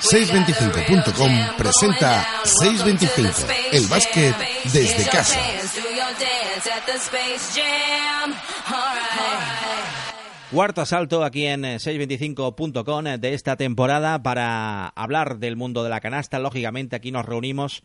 625.com 0.00 1.56
presenta 1.56 2.26
625, 2.44 3.46
el 3.72 3.86
básquet 3.86 4.36
desde 4.72 5.08
casa. 5.08 5.40
Cuarto 10.50 10.82
asalto 10.82 11.24
aquí 11.24 11.46
en 11.46 11.62
625.com 11.62 13.04
de 13.18 13.32
esta 13.32 13.56
temporada 13.56 14.22
para 14.22 14.88
hablar 14.88 15.38
del 15.38 15.56
mundo 15.56 15.82
de 15.82 15.88
la 15.88 16.00
canasta. 16.00 16.38
Lógicamente 16.38 16.96
aquí 16.96 17.10
nos 17.12 17.24
reunimos 17.24 17.82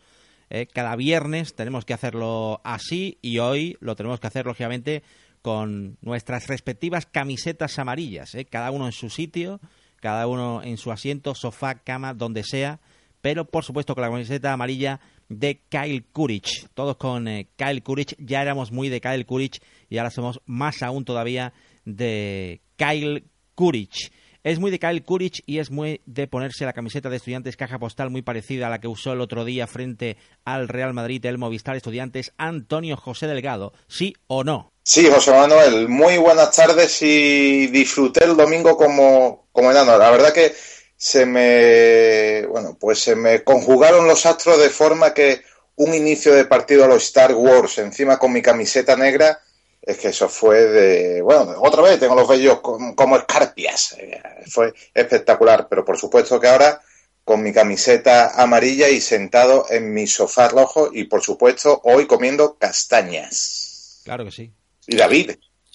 eh, 0.50 0.66
cada 0.66 0.94
viernes, 0.94 1.54
tenemos 1.54 1.86
que 1.86 1.94
hacerlo 1.94 2.60
así 2.64 3.18
y 3.22 3.38
hoy 3.38 3.78
lo 3.80 3.96
tenemos 3.96 4.20
que 4.20 4.26
hacer 4.26 4.44
lógicamente 4.46 5.02
con 5.42 5.98
nuestras 6.00 6.46
respectivas 6.46 7.06
camisetas 7.06 7.78
amarillas, 7.78 8.34
¿eh? 8.34 8.44
cada 8.44 8.70
uno 8.70 8.86
en 8.86 8.92
su 8.92 9.10
sitio, 9.10 9.60
cada 9.96 10.26
uno 10.26 10.62
en 10.62 10.76
su 10.76 10.92
asiento, 10.92 11.34
sofá, 11.34 11.76
cama, 11.76 12.14
donde 12.14 12.42
sea, 12.44 12.80
pero 13.20 13.44
por 13.44 13.64
supuesto 13.64 13.94
con 13.94 14.02
la 14.02 14.10
camiseta 14.10 14.52
amarilla 14.52 15.00
de 15.28 15.60
Kyle 15.68 16.04
Courage. 16.12 16.68
Todos 16.74 16.96
con 16.96 17.28
eh, 17.28 17.48
Kyle 17.56 17.82
Courage, 17.82 18.16
ya 18.18 18.42
éramos 18.42 18.72
muy 18.72 18.88
de 18.88 19.00
Kyle 19.00 19.26
Courage 19.26 19.60
y 19.88 19.98
ahora 19.98 20.10
somos 20.10 20.40
más 20.46 20.82
aún 20.82 21.04
todavía 21.04 21.52
de 21.84 22.60
Kyle 22.76 23.24
Courage. 23.54 24.10
Es 24.44 24.60
muy 24.60 24.70
de 24.70 24.78
Kyle 24.78 25.02
Courage 25.02 25.42
y 25.46 25.58
es 25.58 25.70
muy 25.70 26.00
de 26.06 26.28
ponerse 26.28 26.64
la 26.64 26.72
camiseta 26.72 27.10
de 27.10 27.16
estudiantes 27.16 27.56
caja 27.56 27.78
postal 27.78 28.08
muy 28.08 28.22
parecida 28.22 28.68
a 28.68 28.70
la 28.70 28.80
que 28.80 28.88
usó 28.88 29.12
el 29.12 29.20
otro 29.20 29.44
día 29.44 29.66
frente 29.66 30.16
al 30.44 30.68
Real 30.68 30.94
Madrid 30.94 31.24
el 31.26 31.38
Movistar 31.38 31.76
Estudiantes 31.76 32.32
Antonio 32.38 32.96
José 32.96 33.26
Delgado. 33.26 33.72
¿Sí 33.88 34.14
o 34.28 34.44
no? 34.44 34.72
Sí, 34.90 35.06
José 35.06 35.32
Manuel, 35.32 35.86
muy 35.86 36.16
buenas 36.16 36.50
tardes 36.56 37.02
y 37.02 37.66
disfruté 37.66 38.24
el 38.24 38.38
domingo 38.38 38.74
como, 38.78 39.46
como 39.52 39.70
enano. 39.70 39.98
La 39.98 40.10
verdad 40.10 40.32
que 40.32 40.54
se 40.96 41.26
me, 41.26 42.46
bueno, 42.46 42.74
pues 42.80 42.98
se 43.00 43.14
me 43.14 43.44
conjugaron 43.44 44.08
los 44.08 44.24
astros 44.24 44.58
de 44.58 44.70
forma 44.70 45.12
que 45.12 45.42
un 45.76 45.92
inicio 45.92 46.32
de 46.32 46.46
partido 46.46 46.84
a 46.84 46.88
los 46.88 47.02
Star 47.02 47.34
Wars 47.34 47.76
encima 47.76 48.18
con 48.18 48.32
mi 48.32 48.40
camiseta 48.40 48.96
negra, 48.96 49.38
es 49.82 49.98
que 49.98 50.08
eso 50.08 50.26
fue 50.26 50.64
de, 50.64 51.20
bueno, 51.20 51.56
otra 51.58 51.82
vez 51.82 52.00
tengo 52.00 52.14
los 52.14 52.26
vellos 52.26 52.60
como, 52.60 53.16
escarpias. 53.18 53.94
Eh, 53.98 54.22
fue 54.48 54.72
espectacular, 54.94 55.68
pero 55.68 55.84
por 55.84 55.98
supuesto 55.98 56.40
que 56.40 56.48
ahora 56.48 56.80
con 57.24 57.42
mi 57.42 57.52
camiseta 57.52 58.40
amarilla 58.42 58.88
y 58.88 59.02
sentado 59.02 59.66
en 59.68 59.92
mi 59.92 60.06
sofá 60.06 60.48
rojo 60.48 60.88
y 60.90 61.04
por 61.04 61.22
supuesto 61.22 61.78
hoy 61.84 62.06
comiendo 62.06 62.56
castañas. 62.56 64.00
Claro 64.06 64.24
que 64.24 64.30
sí. 64.30 64.54
¿Y 64.90 64.96
David? 64.96 65.32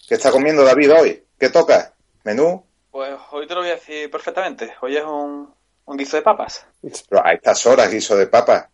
¿Qué 0.08 0.16
está 0.16 0.32
comiendo 0.32 0.66
David 0.66 0.92
hoy? 0.92 1.24
¿Qué 1.40 1.50
toca? 1.50 1.94
¿Menú? 2.24 2.66
Pues 2.90 3.14
hoy 3.30 3.46
te 3.46 3.54
lo 3.54 3.62
voy 3.62 3.70
a 3.70 3.76
decir 3.76 4.10
perfectamente. 4.10 4.74
Hoy 4.82 4.98
es 4.98 5.04
un, 5.04 5.54
un 5.86 5.98
guiso 5.98 6.18
de 6.18 6.24
papas. 6.24 6.66
Pero 6.82 7.24
a 7.24 7.32
estas 7.32 7.64
horas 7.68 7.92
guiso 7.92 8.18
de 8.18 8.26
papas. 8.26 8.70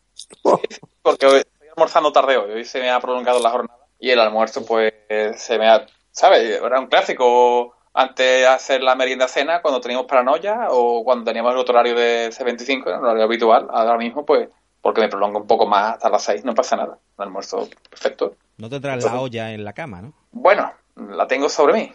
Porque 1.01 1.25
hoy 1.25 1.39
estoy 1.39 1.67
almorzando 1.67 2.13
tarde 2.13 2.37
hoy. 2.37 2.51
Hoy 2.51 2.63
se 2.63 2.79
me 2.79 2.89
ha 2.89 3.01
prolongado 3.01 3.41
la 3.41 3.49
jornada. 3.49 3.85
Y 3.99 4.11
el 4.11 4.19
almuerzo, 4.19 4.65
pues, 4.65 4.93
se 5.35 5.59
me 5.59 5.67
ha... 5.67 5.85
¿Sabes? 6.09 6.61
Era 6.61 6.79
un 6.79 6.87
clásico 6.87 7.75
antes 7.93 8.25
de 8.25 8.47
hacer 8.47 8.81
la 8.81 8.95
merienda 8.95 9.27
cena, 9.27 9.61
cuando 9.61 9.81
teníamos 9.81 10.07
paranoia 10.07 10.67
o 10.69 11.03
cuando 11.03 11.25
teníamos 11.25 11.51
el 11.51 11.59
otro 11.59 11.73
horario 11.73 11.95
de 11.95 12.29
C25, 12.29 12.87
el 12.87 12.93
horario 12.93 13.23
habitual. 13.23 13.67
Ahora 13.69 13.97
mismo, 13.97 14.25
pues, 14.25 14.47
porque 14.81 15.01
me 15.01 15.09
prolongo 15.09 15.39
un 15.39 15.47
poco 15.47 15.67
más 15.67 15.95
hasta 15.95 16.09
las 16.09 16.23
6, 16.23 16.45
no 16.45 16.55
pasa 16.55 16.77
nada. 16.77 16.97
Un 17.17 17.23
almuerzo 17.25 17.67
perfecto. 17.89 18.37
No 18.59 18.69
tendrás 18.69 19.01
la 19.05 19.21
olla 19.21 19.53
en 19.53 19.63
la 19.63 19.71
cama, 19.71 20.01
¿no? 20.01 20.13
Bueno, 20.31 20.73
la 20.97 21.25
tengo 21.27 21.47
sobre 21.47 21.73
mí. 21.73 21.93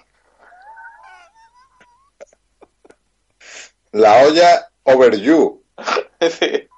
La 3.92 4.24
olla 4.24 4.68
over 4.84 5.14
you. 5.20 5.62
Sí. 6.20 6.68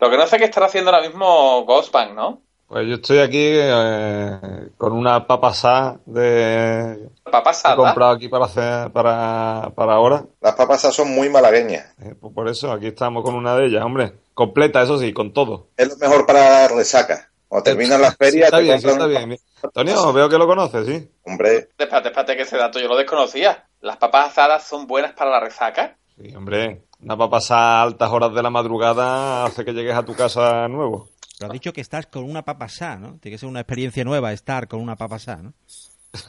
Lo 0.00 0.10
que 0.10 0.16
no 0.16 0.26
sé 0.26 0.38
qué 0.38 0.44
estará 0.44 0.66
haciendo 0.66 0.90
ahora 0.90 1.06
mismo 1.06 1.66
Ghostbank, 1.66 2.14
¿no? 2.14 2.40
Pues 2.66 2.88
yo 2.88 2.94
estoy 2.94 3.18
aquí 3.18 3.44
eh, 3.44 4.70
con 4.78 4.94
una 4.94 5.26
papasá 5.26 5.98
de... 6.06 7.10
¿Papasada? 7.30 7.74
He 7.74 7.76
comprado 7.76 8.12
aquí 8.12 8.28
para 8.28 8.46
hacer, 8.46 8.90
para, 8.90 9.70
para 9.74 9.92
ahora. 9.92 10.24
Las 10.40 10.54
papasas 10.54 10.94
son 10.94 11.14
muy 11.14 11.28
malagueñas. 11.28 11.94
Eh, 12.00 12.14
pues 12.18 12.32
por 12.32 12.48
eso, 12.48 12.72
aquí 12.72 12.86
estamos 12.86 13.22
con 13.22 13.34
una 13.34 13.54
de 13.54 13.66
ellas, 13.66 13.84
hombre. 13.84 14.14
Completa, 14.32 14.80
eso 14.82 14.98
sí, 14.98 15.12
con 15.12 15.34
todo. 15.34 15.68
Es 15.76 15.88
lo 15.88 15.96
mejor 15.96 16.24
para 16.24 16.68
resaca. 16.68 17.28
Cuando 17.48 17.64
terminan 17.64 18.00
las 18.02 18.16
ferias... 18.16 18.32
Sí, 18.32 18.40
está 18.42 18.56
te 18.58 18.62
bien, 18.62 18.80
sí, 18.80 18.88
está 18.88 19.04
un- 19.04 19.10
bien. 19.10 19.38
Antonio, 19.62 20.12
veo 20.12 20.28
que 20.28 20.38
lo 20.38 20.46
conoces, 20.46 20.86
sí. 20.86 21.10
Hombre, 21.24 21.68
Espérate, 21.78 22.08
espérate 22.08 22.36
que 22.36 22.42
ese 22.42 22.56
dato 22.56 22.78
yo 22.80 22.88
lo 22.88 22.96
desconocía. 22.96 23.66
¿Las 23.80 23.96
papas 23.98 24.28
asadas 24.28 24.64
son 24.64 24.86
buenas 24.86 25.12
para 25.12 25.30
la 25.30 25.40
resaca? 25.40 25.96
Sí, 26.16 26.34
hombre. 26.34 26.82
Una 27.00 27.16
papasá 27.16 27.56
a 27.56 27.82
altas 27.82 28.10
horas 28.10 28.32
de 28.34 28.42
la 28.42 28.50
madrugada 28.50 29.44
hace 29.44 29.64
que 29.64 29.72
llegues 29.72 29.94
a 29.94 30.02
tu 30.04 30.14
casa 30.14 30.66
nuevo. 30.68 31.08
Pero 31.38 31.48
has 31.50 31.52
dicho 31.52 31.72
que 31.72 31.82
estás 31.82 32.06
con 32.06 32.24
una 32.24 32.42
papasá, 32.42 32.96
¿no? 32.96 33.18
Tiene 33.20 33.34
que 33.34 33.38
ser 33.38 33.48
una 33.48 33.60
experiencia 33.60 34.02
nueva 34.04 34.32
estar 34.32 34.66
con 34.68 34.80
una 34.80 34.96
papasá, 34.96 35.36
¿no? 35.36 35.52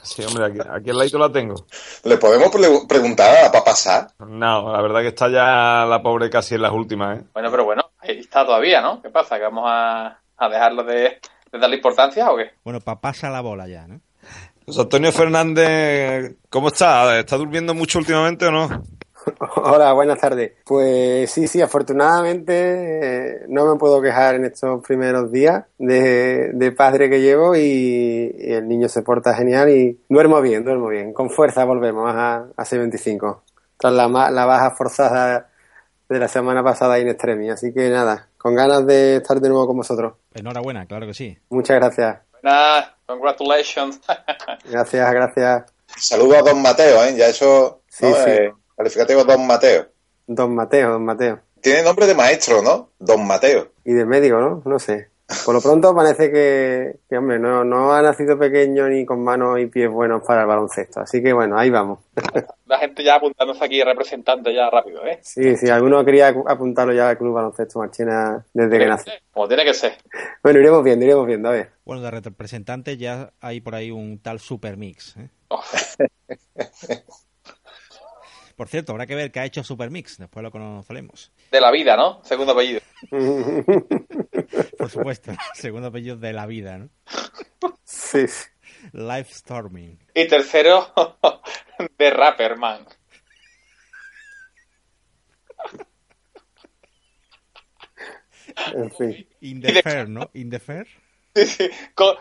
Sí, 0.04 0.22
hombre, 0.26 0.46
aquí, 0.46 0.58
aquí 0.70 0.90
al 0.90 0.98
ladito 0.98 1.18
la 1.18 1.32
tengo. 1.32 1.56
¿le 2.04 2.18
podemos 2.18 2.50
pre- 2.52 2.68
preguntar 2.90 3.38
a 3.38 3.44
la 3.44 3.52
papasá? 3.52 4.10
No, 4.20 4.70
la 4.74 4.82
verdad 4.82 5.00
que 5.00 5.08
está 5.08 5.30
ya 5.30 5.86
la 5.86 6.02
pobre 6.04 6.30
casi 6.30 6.56
en 6.56 6.64
las 6.64 6.74
últimas, 6.74 7.20
¿eh? 7.20 7.24
Bueno, 7.34 7.50
pero 7.50 7.64
bueno, 7.64 7.84
ahí 8.00 8.20
está 8.20 8.46
todavía, 8.46 8.82
¿no? 8.82 9.02
¿Qué 9.02 9.10
pasa? 9.10 9.38
¿Que 9.38 9.44
vamos 9.44 9.64
a, 9.66 10.20
a 10.38 10.50
dejarlo 10.50 10.84
de, 10.84 11.18
de 11.52 11.60
darle 11.60 11.76
importancia 11.78 12.30
o 12.32 12.38
qué? 12.38 12.52
Bueno, 12.64 12.80
papasa 12.82 13.30
la 13.30 13.42
bola 13.42 13.68
ya, 13.68 13.88
¿no? 13.88 14.00
Pues 14.66 14.78
Antonio 14.80 15.12
Fernández, 15.14 16.36
¿cómo 16.50 16.68
está? 16.68 17.20
¿Está 17.20 17.38
durmiendo 17.38 17.74
mucho 17.74 18.00
últimamente 18.00 18.46
o 18.48 18.52
no? 18.52 18.68
Hola, 19.56 19.94
buenas 19.94 20.20
tardes. 20.20 20.54
Pues 20.66 21.30
sí, 21.32 21.48
sí, 21.48 21.62
afortunadamente 21.62 22.54
eh, 23.34 23.46
no 23.50 23.66
me 23.72 23.78
puedo 23.80 24.02
quejar 24.02 24.36
en 24.36 24.46
estos 24.46 24.82
primeros 24.86 25.32
días 25.32 25.66
de, 25.78 26.52
de 26.54 26.72
padre 26.72 27.10
que 27.10 27.22
llevo 27.22 27.56
y, 27.56 28.34
y 28.38 28.54
el 28.54 28.68
niño 28.68 28.88
se 28.90 29.02
porta 29.04 29.34
genial 29.36 29.70
y 29.70 30.00
duermo 30.10 30.42
bien, 30.42 30.64
duermo 30.64 30.88
bien. 30.90 31.14
Con 31.14 31.30
fuerza 31.30 31.64
volvemos 31.66 32.10
a, 32.14 32.46
a 32.56 32.64
C25. 32.64 33.40
Tras 33.78 33.94
la, 33.94 34.08
ma- 34.08 34.32
la 34.32 34.46
baja 34.46 34.72
forzada 34.72 35.50
de 36.10 36.20
la 36.20 36.28
semana 36.28 36.64
pasada 36.64 37.00
in 37.00 37.08
extremis. 37.08 37.52
Así 37.52 37.74
que 37.74 37.90
nada, 37.90 38.30
con 38.38 38.56
ganas 38.56 38.86
de 38.86 39.18
estar 39.18 39.40
de 39.40 39.50
nuevo 39.50 39.68
con 39.68 39.78
vosotros. 39.78 40.14
Enhorabuena, 40.34 40.86
claro 40.86 41.08
que 41.08 41.14
sí. 41.14 41.38
Muchas 41.50 41.78
gracias. 41.78 42.20
Nada, 42.44 42.96
congratulations. 43.06 44.00
Gracias, 44.70 45.12
gracias. 45.12 45.74
Saludo 45.98 46.38
a 46.38 46.42
Don 46.42 46.62
Mateo, 46.62 47.04
¿eh? 47.04 47.16
Ya 47.18 47.28
eso... 47.28 47.82
Sí, 47.88 48.06
¿no? 48.06 48.16
sí. 48.16 48.30
Eh, 48.30 48.54
calificativo 48.76 49.24
Don 49.24 49.48
Mateo. 49.48 49.88
Don 50.28 50.54
Mateo, 50.54 50.92
don 50.92 51.06
Mateo. 51.06 51.40
Tiene 51.62 51.84
nombre 51.84 52.06
de 52.06 52.14
maestro, 52.14 52.62
¿no? 52.62 52.92
Don 53.00 53.26
Mateo. 53.26 53.72
Y 53.84 53.94
de 53.94 54.06
médico, 54.06 54.38
¿no? 54.38 54.62
No 54.66 54.78
sé. 54.78 55.10
Por 55.46 55.54
lo 55.54 55.62
pronto 55.62 55.94
parece 55.94 56.32
que, 56.32 57.00
que, 57.10 57.18
hombre, 57.18 57.38
no, 57.38 57.66
no 57.66 57.92
ha 57.92 58.02
nacido 58.02 58.40
pequeño 58.40 58.88
ni 58.88 59.06
con 59.06 59.22
manos 59.22 59.60
y 59.60 59.66
pies 59.66 59.90
buenos 59.90 60.24
para 60.24 60.42
el 60.42 60.48
baloncesto. 60.48 61.02
Así 61.02 61.22
que 61.22 61.34
bueno, 61.34 61.58
ahí 61.58 61.70
vamos. 61.70 62.00
La 62.66 62.80
gente 62.80 63.04
ya 63.04 63.16
apuntándose 63.16 63.64
aquí 63.64 63.84
representante 63.84 64.54
ya 64.54 64.70
rápido, 64.70 65.06
¿eh? 65.06 65.20
Sí, 65.22 65.58
sí, 65.58 65.70
alguno 65.70 66.04
quería 66.06 66.30
apuntarlo 66.30 66.94
ya 66.94 67.10
al 67.10 67.18
Club 67.18 67.34
Baloncesto 67.34 67.80
Marchena 67.80 68.46
desde 68.54 68.78
que 68.78 68.86
nace. 68.86 69.12
Como 69.32 69.48
tiene 69.48 69.66
que 69.66 69.74
ser. 69.74 69.94
Bueno, 70.44 70.60
iremos 70.60 70.84
viendo, 70.84 71.06
iremos 71.06 71.28
viendo, 71.28 71.50
a 71.50 71.52
ver. 71.54 71.72
Bueno, 71.86 72.02
de 72.02 72.12
representante 72.12 72.98
ya 72.98 73.32
hay 73.42 73.62
por 73.62 73.76
ahí 73.76 73.92
un 73.92 74.20
tal 74.20 74.40
Supermix. 74.40 75.16
¿eh? 75.18 75.30
Oh, 75.50 75.62
Por 78.58 78.70
cierto, 78.70 78.92
habrá 78.92 79.06
que 79.06 79.14
ver 79.14 79.32
qué 79.32 79.40
ha 79.40 79.46
hecho 79.46 79.64
Supermix. 79.64 80.18
Después 80.18 80.42
lo 80.42 80.50
conoceremos. 80.50 81.32
de 81.52 81.62
la 81.62 81.70
vida, 81.70 81.96
¿no? 81.96 82.24
Segundo 82.24 82.54
apellido. 82.54 82.82
Por 84.80 84.90
supuesto, 84.90 85.32
segundo 85.54 85.90
apellido 85.90 86.18
de 86.18 86.34
la 86.34 86.48
vida, 86.48 86.80
¿no? 86.80 86.90
Sí, 87.84 88.28
sí. 88.28 88.50
Life 88.94 89.32
Storming. 89.32 90.00
Y 90.16 90.28
tercero, 90.28 90.92
de 92.00 92.10
Rapperman. 92.10 92.88
en 98.74 98.92
fin. 98.92 99.28
In 99.42 99.62
the 99.62 99.84
fair, 99.84 100.10
¿no? 100.10 100.32
In 100.34 100.50
the 100.50 100.60
fair. 100.60 100.88
Sí, 101.36 101.46
sí. 101.46 101.70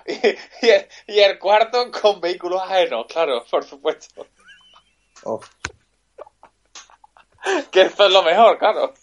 y, 1.09 1.19
el, 1.19 1.39
cuarto 1.39 1.91
con 1.91 2.21
vehículos 2.21 2.61
ajenos, 2.61 3.06
claro, 3.06 3.43
por 3.50 3.65
supuesto. 3.65 4.27
Oh. 5.25 5.41
Que 7.70 7.82
esto 7.82 8.06
es 8.06 8.12
lo 8.12 8.22
mejor, 8.22 8.58
claro. 8.58 8.94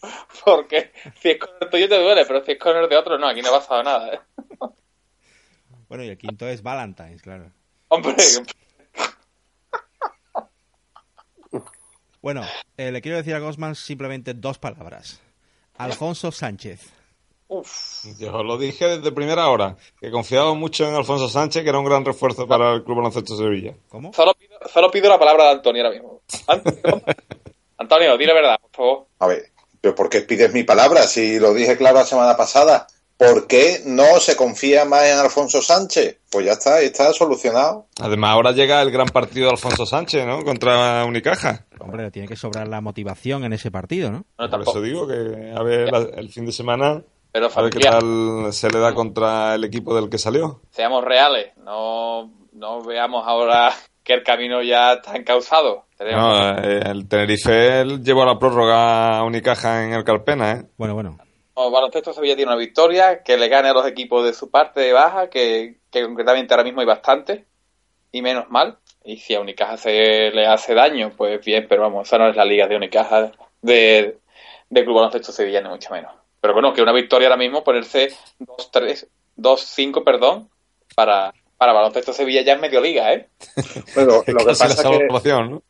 Porque 0.45 0.91
si 1.19 1.31
es 1.31 1.39
con 1.39 1.49
el 1.61 1.69
tuyo 1.69 1.89
te 1.89 2.01
duele, 2.01 2.25
pero 2.25 2.43
si 2.43 2.53
es 2.53 2.59
con 2.59 2.75
el 2.75 2.89
de 2.89 2.97
otro, 2.97 3.17
no, 3.17 3.27
aquí 3.27 3.41
no 3.41 3.49
ha 3.49 3.59
pasado 3.59 3.83
nada. 3.83 4.13
¿eh? 4.13 4.19
Bueno, 5.87 6.03
y 6.03 6.09
el 6.09 6.17
quinto 6.17 6.47
es 6.47 6.61
Valentine's, 6.63 7.21
claro. 7.21 7.51
Hombre. 7.89 8.15
Bueno, 12.21 12.41
eh, 12.77 12.91
le 12.91 13.01
quiero 13.01 13.17
decir 13.17 13.35
a 13.35 13.39
Gosman 13.39 13.75
simplemente 13.75 14.33
dos 14.33 14.57
palabras. 14.57 15.21
Alfonso 15.77 16.31
Sánchez. 16.31 16.91
Yo 18.17 18.43
lo 18.43 18.57
dije 18.57 18.87
desde 18.87 19.11
primera 19.11 19.49
hora, 19.49 19.75
que 19.99 20.09
confiaba 20.09 20.53
mucho 20.55 20.87
en 20.87 20.95
Alfonso 20.95 21.27
Sánchez, 21.27 21.63
que 21.63 21.69
era 21.69 21.77
un 21.77 21.85
gran 21.85 22.03
refuerzo 22.03 22.47
para 22.47 22.73
el 22.73 22.83
Club 22.83 22.97
Baloncesto 22.97 23.35
Sevilla. 23.35 23.75
¿Cómo? 23.89 24.11
Solo 24.13 24.33
pido, 24.89 25.09
la 25.09 25.19
palabra 25.19 25.45
de 25.45 25.51
Antonio 25.51 25.83
ahora 25.83 25.93
mismo. 25.93 26.21
Antonio, 26.47 26.81
dile 28.17 28.33
verdad, 28.33 28.57
por 28.61 28.71
favor. 28.71 29.07
A 29.19 29.27
ver, 29.27 29.51
¿pero 29.81 29.95
por 29.95 30.09
qué 30.09 30.21
pides 30.21 30.53
mi 30.53 30.63
palabra? 30.63 31.03
Si 31.03 31.39
lo 31.39 31.53
dije 31.53 31.77
claro 31.77 31.97
la 31.97 32.05
semana 32.05 32.37
pasada. 32.37 32.87
¿Por 33.15 33.47
qué 33.47 33.81
no 33.85 34.19
se 34.19 34.35
confía 34.35 34.85
más 34.85 35.05
en 35.05 35.17
Alfonso 35.17 35.61
Sánchez? 35.61 36.17
Pues 36.31 36.45
ya 36.45 36.53
está, 36.53 36.81
está 36.81 37.13
solucionado. 37.13 37.85
Además, 38.01 38.31
ahora 38.31 38.51
llega 38.51 38.81
el 38.81 38.91
gran 38.91 39.07
partido 39.07 39.45
de 39.45 39.51
Alfonso 39.51 39.85
Sánchez, 39.85 40.25
¿no? 40.25 40.43
Contra 40.43 41.05
Unicaja. 41.05 41.65
Hombre, 41.79 42.09
tiene 42.11 42.27
que 42.27 42.35
sobrar 42.35 42.67
la 42.67 42.81
motivación 42.81 43.45
en 43.45 43.53
ese 43.53 43.69
partido, 43.69 44.11
¿no? 44.11 44.25
Por 44.35 44.61
eso 44.61 44.81
digo 44.81 45.07
que, 45.07 45.53
a 45.55 45.61
ver, 45.61 45.89
el 46.17 46.29
fin 46.29 46.45
de 46.47 46.51
semana 46.51 47.03
pero 47.33 47.49
a 47.53 47.61
ver 47.63 47.71
qué 47.71 47.79
tal 47.79 48.53
se 48.53 48.69
le 48.69 48.77
da 48.77 48.93
contra 48.93 49.55
el 49.55 49.63
equipo 49.63 49.95
del 49.95 50.07
que 50.07 50.19
salió. 50.19 50.61
Seamos 50.69 51.03
reales, 51.03 51.57
no, 51.57 52.31
no 52.51 52.83
veamos 52.83 53.27
ahora 53.27 53.73
que 54.03 54.13
el 54.13 54.23
camino 54.23 54.61
ya 54.61 54.93
está 54.93 55.15
encauzado. 55.15 55.85
No, 56.11 56.57
eh, 56.57 56.81
el 56.85 57.07
Tenerife 57.07 57.85
llevó 58.01 58.25
la 58.25 58.37
prórroga 58.37 59.17
a 59.17 59.23
Unicaja 59.23 59.83
en 59.85 59.93
el 59.93 60.03
Carpena, 60.03 60.51
¿eh? 60.51 60.65
Bueno, 60.77 60.93
bueno. 60.93 61.17
No, 61.55 61.69
baloncesto 61.69 62.13
Sevilla 62.13 62.35
tiene 62.35 62.51
una 62.51 62.59
victoria, 62.59 63.21
que 63.23 63.37
le 63.37 63.47
gane 63.47 63.69
a 63.69 63.73
los 63.73 63.85
equipos 63.85 64.25
de 64.25 64.33
su 64.33 64.49
parte 64.49 64.81
de 64.81 64.93
baja, 64.93 65.29
que, 65.29 65.77
concretamente 65.91 66.53
ahora 66.53 66.63
mismo 66.63 66.81
hay 66.81 66.87
bastante, 66.87 67.45
y 68.11 68.21
menos 68.21 68.49
mal. 68.49 68.77
Y 69.05 69.17
si 69.17 69.35
a 69.35 69.41
Unicaja 69.41 69.77
se 69.77 70.31
le 70.31 70.47
hace 70.47 70.73
daño, 70.73 71.11
pues 71.15 71.43
bien, 71.43 71.67
pero 71.67 71.83
vamos, 71.83 72.07
esa 72.07 72.17
no 72.17 72.29
es 72.29 72.35
la 72.35 72.45
liga 72.45 72.67
de 72.67 72.75
Unicaja 72.75 73.31
de, 73.61 74.17
de 74.69 74.83
Club 74.83 74.95
Baloncesto 74.95 75.31
Sevilla, 75.31 75.61
ni 75.61 75.69
mucho 75.69 75.91
menos. 75.93 76.11
Pero 76.41 76.53
bueno, 76.53 76.73
que 76.73 76.81
una 76.81 76.93
victoria 76.93 77.27
ahora 77.27 77.37
mismo, 77.37 77.63
ponerse 77.63 78.09
2-3, 78.39 79.07
2-5, 79.37 80.03
perdón, 80.03 80.49
para, 80.95 81.33
para 81.57 81.73
Baloncesto 81.73 82.13
Sevilla 82.13 82.41
ya 82.41 82.53
es 82.53 82.61
medio 82.61 82.81
liga, 82.81 83.13
¿eh? 83.13 83.29
Bueno, 83.93 84.23
lo 84.27 84.39
que 84.39 84.45
pasa 84.45 84.67
es 84.67 84.81
que... 84.81 85.31
¿no? 85.31 85.61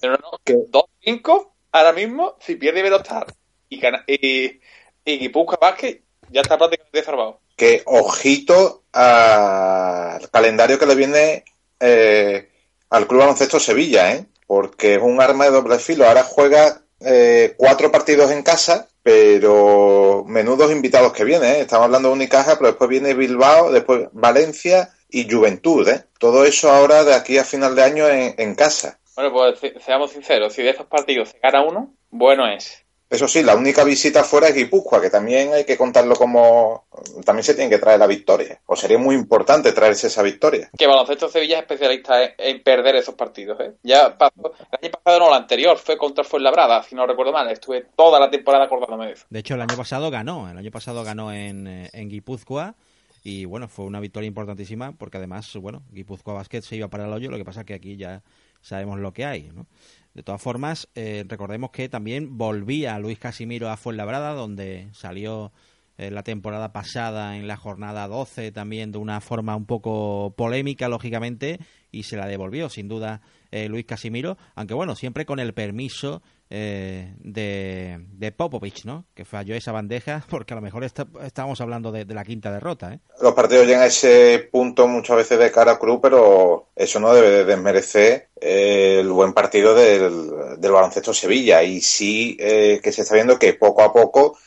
Pero 0.00 0.18
no, 0.18 0.30
2-5 0.44 1.52
ahora 1.72 1.92
mismo, 1.92 2.36
si 2.40 2.56
pierde 2.56 2.82
Velostar 2.82 3.26
y, 3.68 3.80
y, 4.06 4.60
y 5.04 5.28
Vázquez, 5.28 6.00
ya 6.30 6.40
está 6.40 6.56
prácticamente 6.56 6.98
desarmado. 6.98 7.40
Que 7.56 7.82
ojito 7.86 8.84
al 8.92 10.30
calendario 10.30 10.78
que 10.78 10.86
le 10.86 10.94
viene 10.94 11.44
eh, 11.80 12.50
al 12.90 13.06
Club 13.06 13.20
Baloncesto 13.20 13.60
Sevilla, 13.60 14.12
¿eh? 14.12 14.26
Porque 14.46 14.94
es 14.94 15.02
un 15.02 15.20
arma 15.20 15.44
de 15.44 15.50
doble 15.50 15.78
filo. 15.78 16.06
Ahora 16.06 16.22
juega 16.22 16.82
eh, 17.00 17.54
cuatro 17.56 17.90
partidos 17.90 18.30
en 18.30 18.42
casa 18.42 18.88
pero 19.04 20.24
menudos 20.26 20.72
invitados 20.72 21.12
que 21.12 21.24
vienen, 21.24 21.56
¿eh? 21.56 21.60
Estamos 21.60 21.84
hablando 21.84 22.08
de 22.08 22.14
Unicaja, 22.14 22.56
pero 22.56 22.68
después 22.68 22.88
viene 22.88 23.12
Bilbao, 23.12 23.70
después 23.70 24.08
Valencia 24.12 24.94
y 25.10 25.30
Juventud, 25.30 25.86
¿eh? 25.86 26.06
Todo 26.18 26.46
eso 26.46 26.70
ahora 26.70 27.04
de 27.04 27.12
aquí 27.12 27.36
a 27.36 27.44
final 27.44 27.76
de 27.76 27.82
año 27.82 28.08
en, 28.08 28.54
casa. 28.54 28.98
Bueno, 29.16 29.32
pues 29.32 29.60
seamos 29.84 30.10
sinceros, 30.10 30.52
si 30.52 30.62
de 30.62 30.70
esos 30.70 30.86
partidos 30.86 31.30
se 31.30 31.38
gana 31.38 31.64
uno, 31.64 31.94
bueno 32.10 32.46
es. 32.46 32.84
Eso 33.14 33.28
sí, 33.28 33.44
la 33.44 33.54
única 33.54 33.84
visita 33.84 34.24
fuera 34.24 34.48
es 34.48 34.56
Guipúzcoa, 34.56 35.00
que 35.00 35.10
también 35.10 35.52
hay 35.52 35.64
que 35.64 35.76
contarlo 35.76 36.16
como... 36.16 36.86
También 37.24 37.44
se 37.44 37.54
tiene 37.54 37.70
que 37.70 37.78
traer 37.78 38.00
la 38.00 38.08
victoria. 38.08 38.60
O 38.66 38.74
sería 38.74 38.98
muy 38.98 39.14
importante 39.14 39.72
traerse 39.72 40.08
esa 40.08 40.22
victoria. 40.22 40.68
Que 40.76 40.88
Baloncesto 40.88 41.28
Sevilla 41.28 41.58
es 41.58 41.62
especialista 41.62 42.34
en, 42.36 42.62
perder 42.64 42.96
esos 42.96 43.14
partidos. 43.14 43.60
¿eh? 43.60 43.74
Ya 43.84 44.16
pasó, 44.18 44.52
el 44.72 44.78
año 44.82 44.90
pasado 44.90 45.20
no, 45.20 45.28
el 45.28 45.34
anterior 45.34 45.78
fue 45.78 45.96
contra 45.96 46.24
Fuenlabrada, 46.24 46.82
si 46.82 46.96
no 46.96 47.06
recuerdo 47.06 47.30
mal. 47.30 47.48
Estuve 47.50 47.86
toda 47.94 48.18
la 48.18 48.30
temporada 48.30 48.64
acordándome 48.64 49.06
de 49.06 49.12
eso. 49.12 49.26
De 49.30 49.38
hecho, 49.38 49.54
el 49.54 49.60
año 49.60 49.76
pasado 49.76 50.10
ganó. 50.10 50.50
El 50.50 50.58
año 50.58 50.70
pasado 50.72 51.04
ganó 51.04 51.32
en, 51.32 51.68
eh, 51.68 51.90
en 51.92 52.08
Guipúzcoa. 52.08 52.74
Y 53.22 53.44
bueno, 53.44 53.68
fue 53.68 53.84
una 53.84 54.00
victoria 54.00 54.26
importantísima 54.26 54.92
porque 54.92 55.18
además, 55.18 55.54
bueno, 55.56 55.82
Guipúzcoa 55.92 56.34
Basket 56.34 56.62
se 56.62 56.76
iba 56.76 56.88
para 56.88 57.06
el 57.06 57.12
hoyo. 57.12 57.30
Lo 57.30 57.36
que 57.36 57.44
pasa 57.44 57.60
es 57.60 57.66
que 57.66 57.74
aquí 57.74 57.96
ya 57.96 58.22
sabemos 58.64 58.98
lo 58.98 59.12
que 59.12 59.24
hay, 59.24 59.50
¿no? 59.54 59.66
De 60.14 60.22
todas 60.22 60.40
formas, 60.40 60.88
eh, 60.94 61.24
recordemos 61.28 61.70
que 61.70 61.88
también 61.88 62.38
volvía 62.38 62.98
Luis 62.98 63.18
Casimiro 63.18 63.68
a 63.68 63.76
Fuenlabrada, 63.76 64.32
donde 64.32 64.88
salió 64.92 65.52
eh, 65.98 66.10
la 66.10 66.22
temporada 66.22 66.72
pasada 66.72 67.36
en 67.36 67.46
la 67.46 67.56
jornada 67.56 68.08
12 68.08 68.52
también 68.52 68.92
de 68.92 68.98
una 68.98 69.20
forma 69.20 69.56
un 69.56 69.66
poco 69.66 70.34
polémica, 70.36 70.88
lógicamente, 70.88 71.58
y 71.90 72.04
se 72.04 72.16
la 72.16 72.26
devolvió, 72.26 72.68
sin 72.68 72.88
duda, 72.88 73.22
eh, 73.50 73.68
Luis 73.68 73.84
Casimiro, 73.86 74.38
aunque 74.54 74.74
bueno, 74.74 74.94
siempre 74.94 75.26
con 75.26 75.40
el 75.40 75.52
permiso 75.52 76.22
eh, 76.50 77.14
de, 77.18 78.32
Popovich, 78.36 78.84
¿no? 78.84 79.06
Que 79.14 79.24
falló 79.24 79.54
esa 79.54 79.72
bandeja, 79.72 80.24
porque 80.30 80.54
a 80.54 80.56
lo 80.56 80.62
mejor 80.62 80.84
estábamos 80.84 81.60
hablando 81.60 81.90
de, 81.90 82.04
la 82.04 82.24
quinta 82.24 82.52
derrota, 82.52 82.92
¿eh? 82.92 83.00
Los 83.20 83.34
partidos 83.34 83.66
llegan 83.66 83.82
a 83.82 83.86
ese 83.86 84.48
punto 84.52 84.86
muchas 84.86 85.16
veces 85.16 85.38
de 85.38 85.50
cara 85.50 85.72
a 85.72 85.78
cruz, 85.78 85.98
pero 86.02 86.68
eso 86.76 87.00
no 87.00 87.12
debe 87.12 87.30
de 87.30 87.44
desmerecer 87.44 88.28
eh, 88.40 88.98
el 89.00 89.10
buen 89.10 89.32
partido 89.32 89.74
del, 89.74 90.60
del 90.60 90.72
baloncesto 90.72 91.14
Sevilla. 91.14 91.62
Y 91.62 91.80
sí 91.80 92.36
que 92.36 92.92
se 92.92 93.02
está 93.02 93.14
viendo 93.14 93.38
que 93.38 93.54
poco 93.54 93.82
a 93.82 93.92
poco 93.92 94.38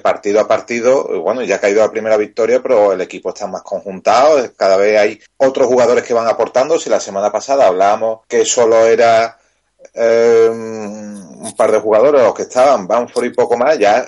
partido 0.00 0.38
a 0.38 0.46
partido, 0.46 1.22
bueno, 1.22 1.42
ya 1.42 1.56
ha 1.56 1.60
caído 1.60 1.80
la 1.80 1.90
primera 1.90 2.16
victoria, 2.16 2.62
pero 2.62 2.92
el 2.92 3.00
equipo 3.00 3.30
está 3.30 3.48
más 3.48 3.62
conjuntado, 3.62 4.52
cada 4.56 4.76
vez 4.76 4.96
hay 4.96 5.20
otros 5.38 5.66
jugadores 5.66 6.04
que 6.04 6.14
van 6.14 6.28
aportando. 6.28 6.78
Si 6.78 6.88
la 6.88 7.00
semana 7.00 7.32
pasada 7.32 7.66
hablábamos 7.66 8.20
que 8.28 8.44
solo 8.44 8.86
era 8.86 9.38
eh, 9.94 10.48
un 10.50 11.54
par 11.56 11.72
de 11.72 11.80
jugadores, 11.80 12.22
los 12.22 12.34
que 12.34 12.42
estaban, 12.42 12.86
Banford 12.86 13.24
y 13.26 13.30
poco 13.30 13.56
más, 13.56 13.78
ya, 13.78 14.06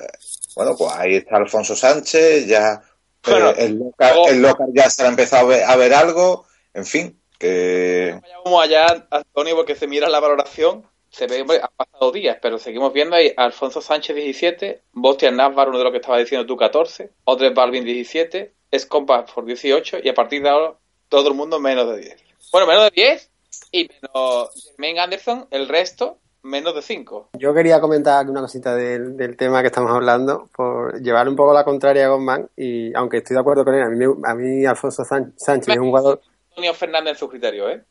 bueno, 0.55 0.75
pues 0.77 0.93
ahí 0.93 1.17
está 1.17 1.37
Alfonso 1.37 1.75
Sánchez, 1.75 2.47
ya 2.47 2.83
eh, 3.27 3.55
el, 3.59 3.79
local, 3.79 4.71
ya 4.73 4.89
se 4.91 5.05
ha 5.05 5.09
empezado 5.09 5.53
a 5.53 5.77
ver, 5.77 5.95
algo, 5.95 6.47
en 6.73 6.85
fin, 6.85 7.21
que... 7.39 8.19
Vamos 8.45 8.63
allá, 8.63 9.07
Antonio, 9.11 9.57
porque 9.57 9.75
se 9.75 9.87
mira 9.87 10.09
la 10.09 10.21
valoración, 10.21 10.85
se 11.11 11.27
ve, 11.27 11.41
han 11.41 11.71
pasado 11.77 12.13
días, 12.13 12.39
pero 12.41 12.59
seguimos 12.59 12.93
viendo 12.93 13.17
ahí 13.17 13.33
Alfonso 13.37 13.81
Sánchez 13.81 14.17
17, 14.17 14.83
Bostian 14.93 15.37
Nazvar, 15.37 15.69
uno 15.69 15.79
de 15.79 15.85
los 15.85 15.93
que 15.93 15.99
estaba 15.99 16.19
diciendo 16.19 16.47
tú 16.47 16.57
14, 16.57 17.11
Odres 17.25 17.55
Balvin 17.55 17.85
17, 17.85 18.53
Scott 18.79 19.33
por 19.33 19.45
18 19.45 19.99
y 20.03 20.09
a 20.09 20.15
partir 20.15 20.43
de 20.43 20.49
ahora 20.49 20.75
todo 21.09 21.29
el 21.29 21.35
mundo 21.35 21.61
menos 21.61 21.89
de 21.89 21.99
10. 22.03 22.25
Bueno, 22.53 22.67
menos 22.67 22.85
de 22.85 22.91
10 22.91 23.31
y 23.73 23.89
menos 23.89 24.71
Jermaine 24.71 25.01
Anderson, 25.01 25.47
el 25.51 25.69
resto 25.69 26.19
menos 26.45 26.75
de 26.75 26.83
5. 26.83 27.31
Yo 27.39 27.55
quería 27.55 27.81
comentar 27.81 28.29
una 28.29 28.43
cosita 28.43 28.75
del, 28.75 29.37
tema 29.37 29.63
que 29.63 29.69
estamos 29.69 29.91
hablando, 29.91 30.49
por 30.55 31.01
llevar 31.01 31.29
un 31.29 31.37
poco 31.37 31.55
la 31.55 31.65
contraria 31.65 32.07
a 32.07 32.09
Goldman, 32.11 32.49
y 32.57 32.95
aunque 32.95 33.19
estoy 33.19 33.35
de 33.35 33.41
acuerdo 33.41 33.65
con 33.65 33.75
él, 33.75 33.83
a 33.83 33.89
mí, 33.89 34.05
a 34.05 34.35
mí 34.35 34.67
Alfonso 34.67 35.05
Sánchez 35.05 35.69
es 35.69 35.79
un 35.79 35.89
jugador... 35.89 36.21
Antonio 36.51 36.75
Fernández 36.75 37.13
en 37.13 37.19
su 37.19 37.29
criterio, 37.29 37.69
¿eh? 37.71 37.83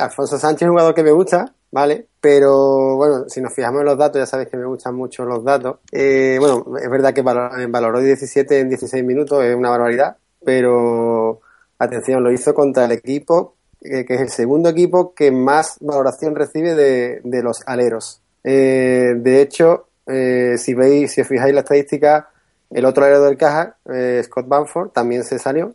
Alfonso 0.00 0.38
Sánchez 0.38 0.62
es 0.62 0.68
un 0.68 0.74
jugador 0.74 0.94
que 0.94 1.02
me 1.02 1.12
gusta, 1.12 1.54
¿vale? 1.70 2.06
Pero 2.20 2.96
bueno, 2.96 3.28
si 3.28 3.40
nos 3.40 3.54
fijamos 3.54 3.80
en 3.80 3.86
los 3.86 3.98
datos, 3.98 4.18
ya 4.18 4.26
sabéis 4.26 4.48
que 4.48 4.56
me 4.56 4.66
gustan 4.66 4.94
mucho 4.94 5.24
los 5.24 5.44
datos. 5.44 5.76
Eh, 5.92 6.38
bueno, 6.40 6.64
es 6.82 6.90
verdad 6.90 7.12
que 7.12 7.22
valoró 7.22 8.00
17 8.00 8.60
en 8.60 8.70
16 8.70 9.04
minutos, 9.04 9.44
es 9.44 9.54
una 9.54 9.70
barbaridad, 9.70 10.16
pero 10.42 11.40
atención, 11.78 12.24
lo 12.24 12.32
hizo 12.32 12.54
contra 12.54 12.86
el 12.86 12.92
equipo 12.92 13.57
que 13.88 14.14
es 14.14 14.20
el 14.20 14.30
segundo 14.30 14.68
equipo 14.68 15.14
que 15.14 15.30
más 15.30 15.76
valoración 15.80 16.34
recibe 16.34 16.74
de, 16.74 17.20
de 17.24 17.42
los 17.42 17.62
aleros. 17.66 18.20
Eh, 18.44 19.14
de 19.16 19.42
hecho, 19.42 19.88
eh, 20.06 20.56
si 20.58 20.74
veis, 20.74 21.12
si 21.12 21.20
os 21.20 21.28
fijáis 21.28 21.54
la 21.54 21.60
estadística, 21.60 22.30
el 22.70 22.84
otro 22.84 23.04
alero 23.04 23.24
del 23.24 23.36
caja, 23.36 23.76
eh, 23.92 24.20
Scott 24.24 24.48
Banford, 24.48 24.90
también 24.90 25.24
se 25.24 25.38
salió, 25.38 25.74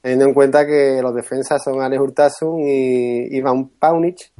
teniendo 0.00 0.26
en 0.26 0.34
cuenta 0.34 0.66
que 0.66 1.00
los 1.02 1.14
defensas 1.14 1.62
son 1.62 1.80
Alex 1.80 2.00
Hurtasun 2.00 2.60
y 2.60 3.36
Ivan 3.36 3.68
Paunich 3.68 4.32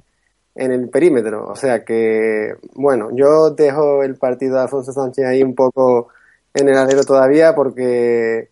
en 0.55 0.73
el 0.73 0.89
perímetro. 0.89 1.47
O 1.49 1.57
sea 1.57 1.85
que, 1.85 2.55
bueno, 2.75 3.09
yo 3.13 3.51
dejo 3.51 4.03
el 4.03 4.17
partido 4.17 4.57
de 4.57 4.63
Alfonso 4.63 4.93
Sánchez 4.93 5.27
ahí 5.27 5.43
un 5.43 5.55
poco 5.55 6.09
en 6.55 6.69
el 6.69 6.77
alero 6.77 7.05
todavía 7.05 7.55
porque 7.55 8.50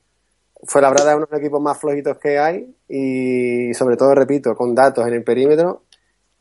fue 0.65 0.83
la 0.83 0.91
verdad 0.91 1.17
uno 1.17 1.27
de 1.27 1.33
los 1.33 1.41
equipos 1.41 1.61
más 1.61 1.79
flojitos 1.79 2.19
que 2.19 2.39
hay 2.39 2.75
y 2.89 3.73
sobre 3.75 3.97
todo, 3.97 4.15
repito, 4.15 4.55
con 4.55 4.75
datos 4.75 5.07
en 5.07 5.15
el 5.15 5.25
perímetro 5.25 5.83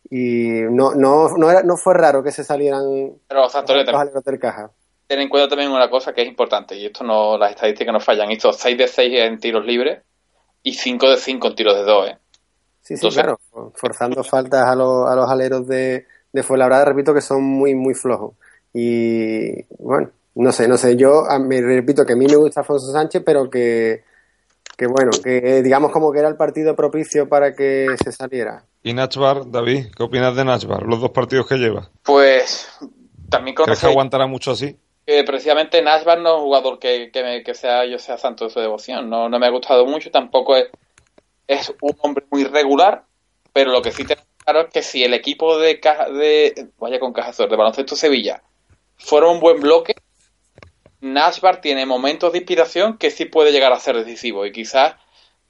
y 0.09 0.61
no, 0.69 0.95
no, 0.95 1.37
no, 1.37 1.51
era, 1.51 1.63
no 1.63 1.77
fue 1.77 1.93
raro 1.93 2.23
que 2.23 2.31
se 2.31 2.43
salieran 2.43 3.13
Pero, 3.27 3.41
los 3.41 4.23
del 4.23 4.39
caja. 4.39 4.71
Ten 5.07 5.19
en 5.19 5.29
cuenta 5.29 5.49
también 5.49 5.71
una 5.71 5.89
cosa 5.89 6.13
que 6.13 6.21
es 6.21 6.27
importante 6.27 6.75
y 6.75 6.85
esto 6.85 7.03
no, 7.03 7.37
las 7.37 7.51
estadísticas 7.51 7.93
no 7.93 7.99
fallan. 7.99 8.31
Estos 8.31 8.57
6 8.57 8.77
de 8.77 8.87
6 8.87 9.19
en 9.19 9.39
tiros 9.39 9.65
libres, 9.65 10.01
y 10.63 10.73
5 10.73 11.11
de 11.11 11.17
5 11.17 11.47
en 11.47 11.55
tiros 11.55 11.75
de 11.75 11.83
2, 11.83 12.09
¿eh? 12.09 12.17
Sí, 12.81 12.97
sí, 12.97 13.09
claro, 13.09 13.39
forzando 13.73 14.23
faltas 14.23 14.65
a 14.65 14.75
los, 14.75 15.09
a 15.09 15.15
los 15.15 15.29
aleros 15.29 15.67
de, 15.67 16.05
de 16.31 16.43
Fuenlabrada, 16.43 16.85
repito 16.85 17.13
que 17.13 17.21
son 17.21 17.43
muy, 17.43 17.75
muy 17.75 17.93
flojos. 17.93 18.35
Y 18.73 19.63
bueno, 19.77 20.09
no 20.37 20.51
sé, 20.51 20.67
no 20.67 20.77
sé, 20.77 20.95
yo 20.95 21.23
me 21.39 21.61
repito 21.61 22.05
que 22.05 22.13
a 22.13 22.15
mí 22.15 22.25
me 22.25 22.35
gusta 22.35 22.61
Alfonso 22.61 22.91
Sánchez, 22.91 23.23
pero 23.25 23.49
que, 23.49 24.03
que 24.77 24.87
bueno, 24.87 25.11
que 25.23 25.61
digamos 25.63 25.91
como 25.91 26.11
que 26.11 26.19
era 26.19 26.27
el 26.27 26.37
partido 26.37 26.75
propicio 26.75 27.27
para 27.27 27.55
que 27.55 27.87
se 28.03 28.11
saliera. 28.11 28.63
¿Y 28.83 28.93
Nachbar, 28.93 29.49
David? 29.49 29.87
¿Qué 29.95 30.03
opinas 30.03 30.35
de 30.35 30.45
Nachbar, 30.45 30.83
los 30.83 31.01
dos 31.01 31.11
partidos 31.11 31.47
que 31.47 31.55
lleva? 31.55 31.89
Pues 32.03 32.69
también 33.29 33.55
¿Crees 33.55 33.79
que 33.79 33.87
aguantará 33.87 34.27
mucho 34.27 34.51
así? 34.51 34.77
Que 35.05 35.23
precisamente 35.23 35.81
Nashbar 35.81 36.19
no 36.19 36.29
es 36.29 36.35
un 36.35 36.43
jugador 36.43 36.79
que, 36.79 37.11
que, 37.11 37.53
sea, 37.53 37.85
yo 37.85 37.97
sea 37.97 38.17
santo 38.17 38.45
de 38.45 38.49
su 38.51 38.59
devoción, 38.59 39.09
no, 39.09 39.29
no 39.29 39.39
me 39.39 39.47
ha 39.47 39.51
gustado 39.51 39.85
mucho, 39.85 40.11
tampoco 40.11 40.55
es 40.55 40.67
es 41.47 41.73
un 41.81 41.95
hombre 42.01 42.25
muy 42.29 42.43
regular, 42.43 43.05
pero 43.53 43.71
lo 43.71 43.81
que 43.81 43.91
sí 43.91 44.05
tengo 44.05 44.21
claro 44.43 44.61
es 44.61 44.67
que 44.67 44.81
si 44.81 45.03
el 45.03 45.13
equipo 45.13 45.57
de, 45.57 45.79
de 46.13 46.69
vaya 46.77 46.99
con 46.99 47.13
Cajazor, 47.13 47.49
de 47.49 47.55
baloncesto 47.55 47.95
Sevilla, 47.95 48.43
fuera 48.97 49.27
un 49.27 49.39
buen 49.39 49.59
bloque, 49.61 49.95
Nashbar 51.01 51.61
tiene 51.61 51.85
momentos 51.85 52.31
de 52.31 52.39
inspiración 52.39 52.97
que 52.97 53.11
sí 53.11 53.25
puede 53.25 53.51
llegar 53.51 53.73
a 53.73 53.79
ser 53.79 53.95
decisivo 53.97 54.45
y 54.45 54.51
quizás 54.51 54.95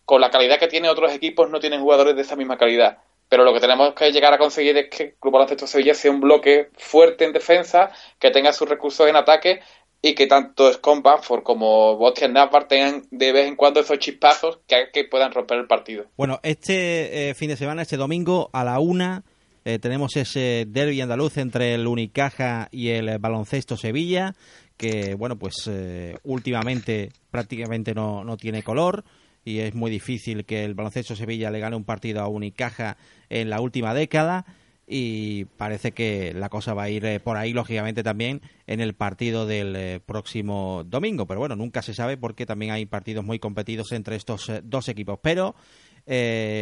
con 0.05 0.21
la 0.21 0.29
calidad 0.29 0.59
que 0.59 0.67
tiene 0.67 0.89
otros 0.89 1.11
equipos 1.11 1.49
no 1.49 1.59
tienen 1.59 1.81
jugadores 1.81 2.15
de 2.15 2.21
esa 2.21 2.35
misma 2.35 2.57
calidad. 2.57 2.99
Pero 3.29 3.43
lo 3.43 3.53
que 3.53 3.59
tenemos 3.59 3.93
que 3.93 4.11
llegar 4.11 4.33
a 4.33 4.37
conseguir 4.37 4.77
es 4.77 4.89
que 4.89 5.03
el 5.03 5.15
Club 5.19 5.33
Baloncesto 5.33 5.67
Sevilla 5.67 5.93
sea 5.93 6.11
un 6.11 6.21
bloque 6.21 6.69
fuerte 6.77 7.25
en 7.25 7.33
defensa, 7.33 7.91
que 8.19 8.31
tenga 8.31 8.53
sus 8.53 8.69
recursos 8.69 9.07
en 9.09 9.17
ataque 9.17 9.59
y 10.01 10.15
que 10.15 10.27
tanto 10.27 10.71
Scott 10.71 11.03
como 11.43 11.97
Bastian 11.97 12.33
Navarre 12.33 12.67
tengan 12.67 13.03
de 13.11 13.31
vez 13.33 13.47
en 13.47 13.55
cuando 13.55 13.79
esos 13.79 13.99
chispazos 13.99 14.59
que, 14.67 14.89
que 14.93 15.03
puedan 15.03 15.31
romper 15.31 15.57
el 15.57 15.67
partido. 15.67 16.05
Bueno, 16.15 16.39
este 16.43 17.29
eh, 17.29 17.33
fin 17.33 17.49
de 17.49 17.57
semana, 17.57 17.81
este 17.81 17.97
domingo 17.97 18.49
a 18.53 18.63
la 18.63 18.79
una, 18.79 19.23
eh, 19.65 19.79
tenemos 19.79 20.15
ese 20.15 20.65
derby 20.65 21.01
andaluz 21.01 21.37
entre 21.37 21.73
el 21.73 21.87
Unicaja 21.87 22.69
y 22.71 22.89
el 22.89 23.17
Baloncesto 23.17 23.75
Sevilla, 23.75 24.35
que, 24.77 25.15
bueno, 25.15 25.37
pues 25.37 25.67
eh, 25.67 26.17
últimamente 26.23 27.11
prácticamente 27.31 27.93
no, 27.93 28.23
no 28.23 28.37
tiene 28.37 28.63
color 28.63 29.03
y 29.43 29.59
es 29.59 29.73
muy 29.73 29.89
difícil 29.89 30.45
que 30.45 30.63
el 30.63 30.75
Baloncesto 30.75 31.15
Sevilla 31.15 31.49
le 31.51 31.59
gane 31.59 31.75
un 31.75 31.83
partido 31.83 32.21
a 32.21 32.27
Unicaja 32.27 32.97
en 33.29 33.49
la 33.49 33.59
última 33.59 33.93
década 33.93 34.45
y 34.85 35.45
parece 35.45 35.91
que 35.91 36.33
la 36.33 36.47
cosa 36.47 36.73
va 36.73 36.83
a 36.83 36.89
ir 36.89 37.05
eh, 37.05 37.19
por 37.19 37.37
ahí, 37.37 37.53
lógicamente, 37.53 38.03
también 38.03 38.41
en 38.67 38.79
el 38.79 38.93
partido 38.93 39.45
del 39.45 39.75
eh, 39.75 39.99
próximo 40.05 40.83
domingo. 40.85 41.25
Pero 41.25 41.39
bueno, 41.39 41.55
nunca 41.55 41.81
se 41.81 41.93
sabe 41.93 42.15
porque 42.15 42.45
también 42.45 42.71
hay 42.71 42.85
partidos 42.85 43.25
muy 43.25 43.39
competidos 43.39 43.91
entre 43.91 44.15
estos 44.15 44.49
dos 44.63 44.87
equipos. 44.87 45.19
Pero 45.21 45.55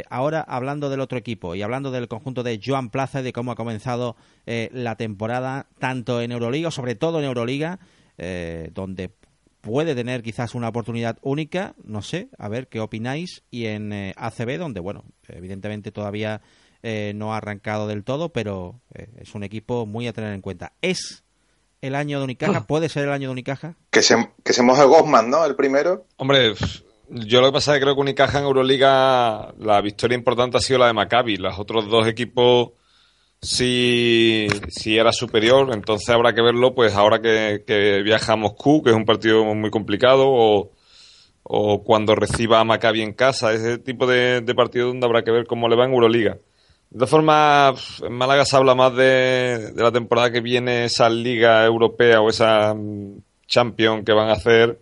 ahora, 0.09 0.41
hablando 0.41 0.89
del 0.89 1.01
otro 1.01 1.19
equipo 1.19 1.53
y 1.53 1.61
hablando 1.61 1.91
del 1.91 2.07
conjunto 2.07 2.41
de 2.41 2.59
Joan 2.63 2.89
Plaza 2.89 3.19
y 3.19 3.23
de 3.23 3.33
cómo 3.33 3.51
ha 3.51 3.55
comenzado 3.55 4.15
la 4.45 4.95
temporada, 4.95 5.67
tanto 5.77 6.19
en 6.19 6.31
Euroliga, 6.31 6.71
sobre 6.71 6.95
todo 6.95 7.19
en 7.19 7.25
Euroliga, 7.25 7.79
donde 8.17 9.11
puede 9.61 9.95
tener 9.95 10.23
quizás 10.23 10.55
una 10.55 10.69
oportunidad 10.69 11.17
única, 11.21 11.75
no 11.83 12.01
sé, 12.01 12.29
a 12.37 12.47
ver 12.49 12.67
qué 12.67 12.79
opináis, 12.79 13.43
y 13.51 13.65
en 13.65 14.13
ACB, 14.15 14.57
donde, 14.57 14.79
bueno, 14.79 15.05
evidentemente 15.27 15.91
todavía 15.91 16.41
eh, 16.87 17.13
no 17.15 17.33
ha 17.33 17.37
arrancado 17.37 17.87
del 17.87 18.03
todo, 18.03 18.29
pero 18.29 18.79
eh, 18.93 19.07
es 19.17 19.33
un 19.33 19.43
equipo 19.43 19.87
muy 19.87 20.07
a 20.07 20.13
tener 20.13 20.33
en 20.33 20.41
cuenta. 20.41 20.73
¿Es 20.83 21.23
el 21.81 21.95
año 21.95 22.19
de 22.19 22.25
Unicaja? 22.25 22.59
Ah. 22.59 22.67
¿Puede 22.67 22.89
ser 22.89 23.05
el 23.05 23.11
año 23.11 23.29
de 23.29 23.31
Unicaja? 23.31 23.75
Que 23.89 24.03
se, 24.03 24.15
que 24.43 24.53
se 24.53 24.61
moje 24.61 24.83
Gosman, 24.83 25.31
¿no? 25.31 25.43
El 25.47 25.55
primero. 25.55 26.05
Hombre, 26.17 26.53
yo 27.09 27.41
lo 27.41 27.47
que 27.47 27.53
pasa 27.53 27.73
es 27.73 27.79
que 27.79 27.85
creo 27.85 27.95
que 27.95 28.01
Unicaja 28.01 28.37
en 28.37 28.45
Euroliga 28.45 29.51
la 29.57 29.81
victoria 29.81 30.15
importante 30.15 30.57
ha 30.57 30.61
sido 30.61 30.77
la 30.77 30.85
de 30.85 30.93
Maccabi. 30.93 31.37
Los 31.37 31.57
otros 31.57 31.89
dos 31.89 32.05
equipos 32.07 32.73
si, 33.45 34.47
si 34.69 34.97
era 34.97 35.11
superior, 35.11 35.69
entonces 35.73 36.09
habrá 36.09 36.33
que 36.33 36.41
verlo 36.41 36.73
pues 36.73 36.95
ahora 36.95 37.21
que, 37.21 38.01
viaja 38.03 38.33
a 38.33 38.37
Moscú, 38.37 38.83
que 38.83 38.89
es 38.89 38.95
un 38.95 39.05
partido 39.05 39.43
muy 39.55 39.69
complicado, 39.69 40.25
o, 40.27 40.71
o 41.43 41.83
cuando 41.83 42.15
reciba 42.15 42.59
a 42.59 42.63
Maccabi 42.63 43.01
en 43.01 43.13
casa, 43.13 43.53
ese 43.53 43.77
tipo 43.77 44.07
de, 44.07 44.41
de 44.41 44.55
partido 44.55 44.87
donde 44.87 45.05
habrá 45.05 45.23
que 45.23 45.31
ver 45.31 45.45
cómo 45.45 45.69
le 45.69 45.75
va 45.75 45.85
en 45.85 45.93
Euroliga. 45.93 46.37
De 46.89 46.99
todas 46.99 47.09
formas, 47.09 48.01
en 48.03 48.13
Málaga 48.13 48.45
se 48.45 48.55
habla 48.55 48.73
más 48.73 48.95
de, 48.95 49.73
la 49.75 49.91
temporada 49.91 50.31
que 50.31 50.41
viene, 50.41 50.85
esa 50.85 51.09
liga 51.09 51.65
europea 51.65 52.21
o 52.21 52.29
esa 52.29 52.73
mm, 52.73 53.17
champion 53.47 54.05
que 54.05 54.13
van 54.13 54.29
a 54.29 54.33
hacer, 54.33 54.79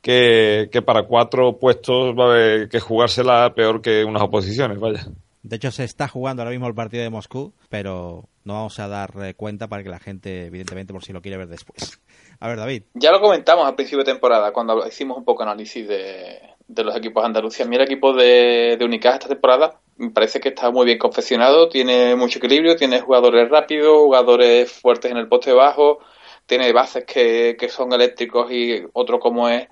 que, 0.00 0.70
para 0.86 1.02
cuatro 1.02 1.58
puestos 1.58 2.16
va 2.16 2.26
a 2.26 2.28
haber 2.28 2.68
que 2.68 2.78
jugársela 2.80 3.52
peor 3.54 3.82
que 3.82 4.04
unas 4.04 4.22
oposiciones, 4.22 4.78
vaya. 4.78 5.06
De 5.46 5.54
hecho, 5.54 5.70
se 5.70 5.84
está 5.84 6.08
jugando 6.08 6.42
ahora 6.42 6.50
mismo 6.50 6.66
el 6.66 6.74
partido 6.74 7.04
de 7.04 7.10
Moscú, 7.10 7.54
pero 7.68 8.28
no 8.42 8.54
vamos 8.54 8.80
a 8.80 8.88
dar 8.88 9.12
eh, 9.22 9.34
cuenta 9.34 9.68
para 9.68 9.84
que 9.84 9.88
la 9.88 10.00
gente, 10.00 10.46
evidentemente, 10.46 10.92
por 10.92 11.04
si 11.04 11.12
lo 11.12 11.22
quiere 11.22 11.36
ver 11.36 11.46
después. 11.46 12.00
A 12.40 12.48
ver, 12.48 12.56
David. 12.56 12.82
Ya 12.94 13.12
lo 13.12 13.20
comentamos 13.20 13.64
al 13.64 13.76
principio 13.76 14.00
de 14.00 14.10
temporada, 14.10 14.52
cuando 14.52 14.84
hicimos 14.84 15.16
un 15.16 15.24
poco 15.24 15.44
análisis 15.44 15.86
de, 15.86 16.40
de 16.66 16.84
los 16.84 16.96
equipos 16.96 17.24
andalucía. 17.24 17.64
Mira, 17.64 17.84
el 17.84 17.88
equipo 17.88 18.12
de, 18.12 18.76
de 18.76 18.94
esta 18.96 19.28
temporada 19.28 19.80
me 19.98 20.10
parece 20.10 20.40
que 20.40 20.48
está 20.48 20.72
muy 20.72 20.84
bien 20.84 20.98
confeccionado, 20.98 21.68
tiene 21.68 22.16
mucho 22.16 22.40
equilibrio, 22.40 22.74
tiene 22.74 23.00
jugadores 23.00 23.48
rápidos, 23.48 23.98
jugadores 23.98 24.72
fuertes 24.72 25.12
en 25.12 25.16
el 25.16 25.28
poste 25.28 25.52
bajo, 25.52 26.00
tiene 26.44 26.72
bases 26.72 27.04
que, 27.04 27.56
que 27.56 27.68
son 27.68 27.92
eléctricos 27.92 28.50
y 28.50 28.84
otro 28.92 29.20
como 29.20 29.48
es 29.48 29.68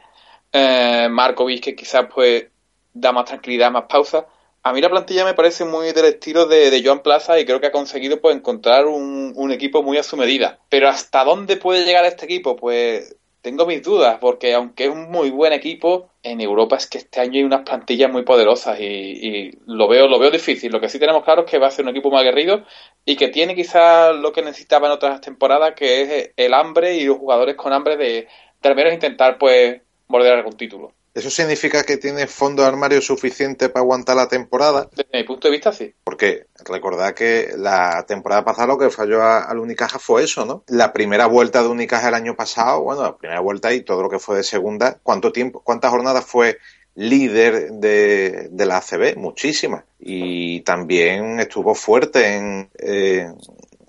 eh, 0.53 1.09
Markovic 1.11 1.65
que 1.65 1.75
quizás 1.75 2.07
pues 2.15 2.47
da 2.93 3.11
más 3.11 3.25
tranquilidad, 3.25 3.73
más 3.73 3.87
pausa. 3.89 4.27
A 4.67 4.73
mí 4.73 4.81
la 4.81 4.89
plantilla 4.89 5.27
me 5.27 5.35
parece 5.35 5.67
muy 5.67 5.93
del 5.93 6.07
estilo 6.07 6.47
de, 6.47 6.83
Joan 6.83 7.03
Plaza 7.03 7.39
y 7.39 7.45
creo 7.45 7.61
que 7.61 7.67
ha 7.67 7.71
conseguido 7.71 8.23
pues 8.23 8.35
encontrar 8.35 8.87
un, 8.87 9.53
equipo 9.53 9.83
muy 9.83 9.99
a 9.99 10.03
su 10.03 10.17
medida. 10.17 10.59
Pero 10.71 10.89
¿hasta 10.89 11.23
dónde 11.23 11.59
puede 11.59 11.85
llegar 11.85 12.07
este 12.07 12.25
equipo? 12.25 12.57
Pues 12.57 13.15
tengo 13.43 13.67
mis 13.67 13.83
dudas, 13.83 14.17
porque 14.23 14.55
aunque 14.55 14.85
es 14.85 14.91
un 14.91 15.11
muy 15.11 15.29
buen 15.29 15.53
equipo, 15.53 16.09
en 16.23 16.41
Europa 16.41 16.77
es 16.77 16.87
que 16.87 16.97
este 16.97 17.21
año 17.21 17.35
hay 17.35 17.45
unas 17.45 17.61
plantillas 17.61 18.11
muy 18.11 18.23
poderosas 18.23 18.81
y, 18.81 19.51
lo 19.67 19.87
veo 19.87 20.09
lo 20.09 20.19
veo 20.19 20.31
difícil. 20.31 20.73
Lo 20.73 20.81
que 20.81 20.89
sí 20.89 20.99
tenemos 20.99 21.25
claro 21.25 21.45
es 21.45 21.51
que 21.51 21.59
va 21.59 21.67
a 21.67 21.71
ser 21.71 21.85
un 21.85 21.91
equipo 21.91 22.11
más 22.11 22.23
aguerrido 22.23 22.65
y 23.05 23.17
que 23.17 23.29
tiene 23.29 23.55
quizás 23.55 24.17
lo 24.17 24.33
que 24.33 24.41
necesitaba 24.41 24.87
en 24.87 24.95
otras 24.95 25.21
temporadas, 25.21 25.75
que 25.75 26.01
es 26.01 26.33
el 26.39 26.55
hambre 26.55 26.97
y 26.97 27.05
los 27.05 27.19
jugadores 27.19 27.55
con 27.55 27.75
hambre 27.75 27.99
de, 27.99 28.29
al 28.63 28.75
menos 28.75 28.95
intentar 28.95 29.37
pues 29.37 29.83
morder 30.09 30.33
algún 30.33 30.57
título. 30.57 30.95
¿Eso 31.15 31.31
significa 31.31 31.85
que 31.85 31.97
tiene 31.97 32.27
fondo 32.27 32.63
de 32.63 32.69
armario 32.69 33.01
suficiente 33.01 33.69
para 33.69 33.83
aguantar 33.83 34.17
la 34.17 34.27
temporada? 34.27 34.91
Desde 34.91 35.17
mi 35.17 35.23
punto 35.23 35.47
de 35.47 35.53
vista, 35.53 35.73
sí. 35.73 35.95
Porque 36.03 36.47
recordad 36.65 37.15
que 37.15 37.51
la 37.57 38.05
temporada 38.05 38.45
pasada 38.45 38.67
lo 38.67 38.79
que 38.79 38.91
falló 38.91 39.23
al 39.23 39.61
Unicaja 39.61 40.01
fue 40.01 40.25
eso, 40.25 40.45
¿no? 40.45 40.65
La 40.67 40.93
primera 40.93 41.27
vuelta 41.27 41.63
de 41.63 41.69
Unicaja 41.69 42.09
el 42.09 42.15
año 42.15 42.35
pasado, 42.35 42.83
bueno, 42.83 43.03
la 43.03 43.17
primera 43.17 43.39
vuelta 43.39 43.73
y 43.73 43.83
todo 43.83 44.03
lo 44.03 44.11
que 44.11 44.19
fue 44.19 44.39
de 44.39 44.43
segunda, 44.43 44.99
¿cuánto 45.05 45.31
tiempo, 45.31 45.63
cuántas 45.63 45.93
jornadas 45.93 46.25
fue 46.25 46.59
líder 46.97 47.71
de, 47.71 48.51
la 48.53 48.79
ACB? 48.79 49.17
Muchísimas. 49.17 49.85
Y 50.01 50.63
también 50.63 51.39
estuvo 51.39 51.77
fuerte 51.77 52.35
en, 52.35 52.71
eh, 52.77 53.33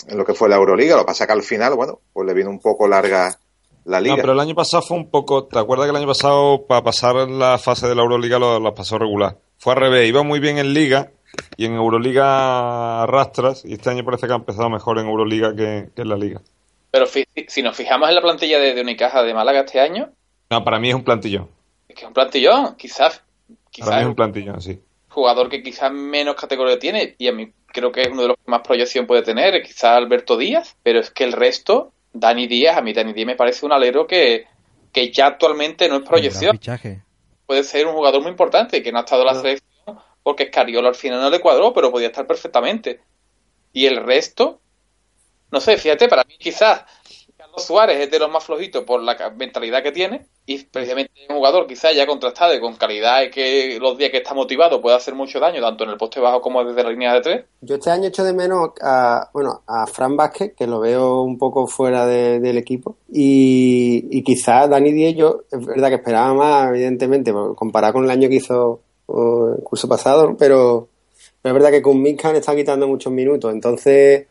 en 0.08 0.17
lo 0.17 0.24
que 0.25 0.36
fue 0.36 0.48
la 0.48 0.58
Euroliga. 0.58 0.96
Lo 0.96 1.01
que 1.01 1.08
pasa 1.08 1.25
que 1.25 1.34
al 1.34 1.41
final, 1.41 1.74
bueno, 1.74 2.01
pues 2.13 2.27
le 2.27 2.36
vino 2.36 2.51
un 2.51 2.60
poco 2.60 2.88
larga 2.88 3.36
no, 3.86 4.15
pero 4.15 4.34
el 4.34 4.39
año 4.39 4.56
pasado 4.56 4.82
fue 4.82 4.98
un 4.98 5.10
poco. 5.10 5.46
¿Te 5.46 5.60
acuerdas 5.60 5.86
que 5.86 5.92
el 5.92 5.98
año 5.98 6.08
pasado, 6.08 6.65
para 6.65 6.84
pasar 6.84 7.15
la 7.30 7.58
fase 7.58 7.88
de 7.88 7.96
la 7.96 8.01
Euroliga, 8.01 8.39
lo, 8.39 8.74
pasó 8.74 8.98
regular? 8.98 9.38
Fue 9.58 9.74
al 9.74 9.80
revés, 9.80 10.10
iba 10.10 10.24
muy 10.24 10.39
bien 10.39 10.58
en 10.58 10.74
Liga 10.74 11.12
y 11.56 11.65
en 11.65 11.75
Euroliga 11.75 13.04
arrastras. 13.04 13.63
Y 13.63 13.74
este 13.74 13.92
año 13.92 14.04
parece 14.04 14.25
que 14.27 14.34
ha 14.34 14.38
empezado 14.38 14.70
mejor 14.70 14.98
en 15.00 15.08
Euroliga 15.08 15.56
que, 15.56 15.89
en 15.96 16.10
la 16.10 16.15
Liga. 16.15 16.42
Pero 16.89 17.06
si 17.06 17.62
nos 17.62 17.75
fijamos 17.75 18.10
en 18.10 18.15
la 18.15 18.22
plantilla 18.22 18.60
de, 18.60 18.82
Unicaja 18.82 19.22
de 19.22 19.34
Málaga 19.34 19.62
este 19.62 19.80
año. 19.80 20.10
No, 20.50 20.63
para 20.63 20.80
mí 20.80 20.89
es 20.89 20.96
un 20.96 21.04
plantillón. 21.04 21.50
Es 21.88 21.96
que 21.96 22.01
es 22.01 22.08
un 22.08 22.13
plantillón, 22.13 22.75
quizás. 22.77 23.24
quizás 23.70 23.89
para 23.89 23.98
mí 23.98 24.04
es 24.04 24.10
un 24.10 24.15
plantillón, 24.15 24.62
sí. 24.62 24.80
Jugador 25.10 25.48
que 25.48 25.62
quizás 25.62 25.92
menos 25.92 26.36
categoría 26.36 26.80
tiene 26.80 27.15
y 27.18 27.27
a 27.27 27.32
mí 27.32 27.51
creo 27.68 27.92
que 27.92 28.01
es 28.01 28.08
uno 28.08 28.24
de 28.24 28.27
los 28.30 28.38
que 28.38 28.50
más 28.50 28.62
proyección 28.62 29.06
puede 29.06 29.22
tener, 29.22 29.62
quizás 29.62 29.98
Alberto 29.98 30.38
Díaz, 30.38 30.75
pero 30.82 31.00
es 31.00 31.12
que 31.12 31.24
el 31.25 31.34
resto 31.34 31.92
Dani 32.15 32.48
Díaz, 32.48 32.77
a 32.77 32.81
mí 32.81 32.93
Dani 32.93 33.13
Díaz 33.13 33.27
me 33.27 33.36
parece 33.36 33.65
un 33.65 33.74
alero 33.74 34.07
que, 34.07 34.45
que 34.91 35.12
ya 35.12 35.27
actualmente 35.27 35.88
no 35.89 35.98
es 35.98 36.07
proyección. 36.07 36.60
Puede 37.45 37.63
ser 37.63 37.86
un 37.86 37.93
jugador 37.93 38.22
muy 38.22 38.31
importante 38.31 38.81
que 38.81 38.91
no 38.91 39.00
ha 39.00 39.01
estado 39.01 39.22
en 39.22 39.27
la 39.27 39.36
selección 39.36 40.00
porque 40.24 40.43
Escariola 40.43 40.89
al 40.89 40.95
final 40.95 41.22
no 41.22 41.29
le 41.29 41.39
cuadró, 41.39 41.74
pero 41.74 41.91
podía 41.91 42.07
estar 42.07 42.25
perfectamente. 42.25 43.01
Y 43.74 43.86
el 43.86 43.98
resto, 43.98 44.60
no 45.51 45.60
sé, 45.60 45.77
fíjate, 45.77 46.07
para 46.07 46.24
mí 46.24 46.36
quizás 46.39 46.84
Suárez 47.57 48.00
es 48.00 48.12
de 48.12 48.19
los 48.19 48.29
más 48.29 48.43
flojitos 48.43 48.83
por 48.83 49.01
la 49.01 49.15
mentalidad 49.38 49.83
que 49.83 49.91
tiene 49.91 50.25
y 50.45 50.63
precisamente 50.63 51.12
un 51.29 51.35
jugador 51.38 51.67
quizás 51.67 51.95
ya 51.95 52.05
contrastado 52.05 52.59
con 52.59 52.75
calidad 52.75 53.24
y 53.24 53.29
que 53.29 53.77
los 53.79 53.97
días 53.97 54.12
que 54.12 54.17
está 54.17 54.33
motivado 54.33 54.81
puede 54.81 54.95
hacer 54.95 55.15
mucho 55.15 55.39
daño 55.39 55.62
tanto 55.62 55.83
en 55.83 55.91
el 55.91 55.97
poste 55.97 56.19
bajo 56.19 56.41
como 56.41 56.63
desde 56.63 56.83
la 56.83 56.91
línea 56.91 57.13
de 57.13 57.21
tres. 57.21 57.45
Yo 57.62 57.75
este 57.75 57.89
año 57.89 58.07
echo 58.07 58.24
de 58.24 58.33
menos 58.33 58.69
a, 58.81 59.29
bueno, 59.33 59.63
a 59.67 59.88
Fran 59.88 60.15
Vázquez, 60.15 60.53
que 60.55 60.67
lo 60.67 60.79
veo 60.79 61.21
un 61.21 61.38
poco 61.38 61.67
fuera 61.67 62.05
del 62.05 62.57
equipo 62.57 62.97
y, 63.12 64.07
y 64.12 64.24
quizás 64.24 64.69
Dani 64.69 64.91
Díez 64.91 65.15
yo 65.15 65.43
es 65.51 65.65
verdad 65.65 65.89
que 65.89 65.95
esperaba 65.95 66.33
más 66.33 66.69
evidentemente 66.69 67.33
comparado 67.55 67.93
con 67.93 68.05
el 68.05 68.12
año 68.12 68.29
que 68.29 68.35
hizo 68.35 68.81
o 69.07 69.55
el 69.57 69.63
curso 69.63 69.88
pasado, 69.88 70.35
pero, 70.38 70.89
es 71.43 71.53
verdad 71.53 71.69
que 71.69 71.81
con 71.81 72.01
Minkan 72.01 72.35
está 72.35 72.55
quitando 72.55 72.88
muchos 72.88 73.13
minutos, 73.13 73.53
entonces 73.53 74.27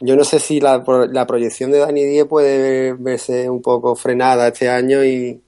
yo 0.00 0.16
no 0.16 0.24
sé 0.24 0.40
si 0.40 0.60
la, 0.60 0.84
la 1.10 1.26
proyección 1.26 1.70
de 1.70 1.78
Dani 1.78 2.04
Díez 2.04 2.26
puede 2.26 2.94
verse 2.94 3.48
un 3.48 3.62
poco 3.62 3.94
frenada 3.96 4.48
este 4.48 4.68
año 4.68 5.04
y, 5.04 5.40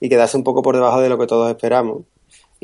y 0.00 0.08
quedarse 0.08 0.36
un 0.36 0.44
poco 0.44 0.62
por 0.62 0.74
debajo 0.74 1.00
de 1.00 1.08
lo 1.08 1.18
que 1.18 1.26
todos 1.26 1.50
esperamos. 1.50 2.02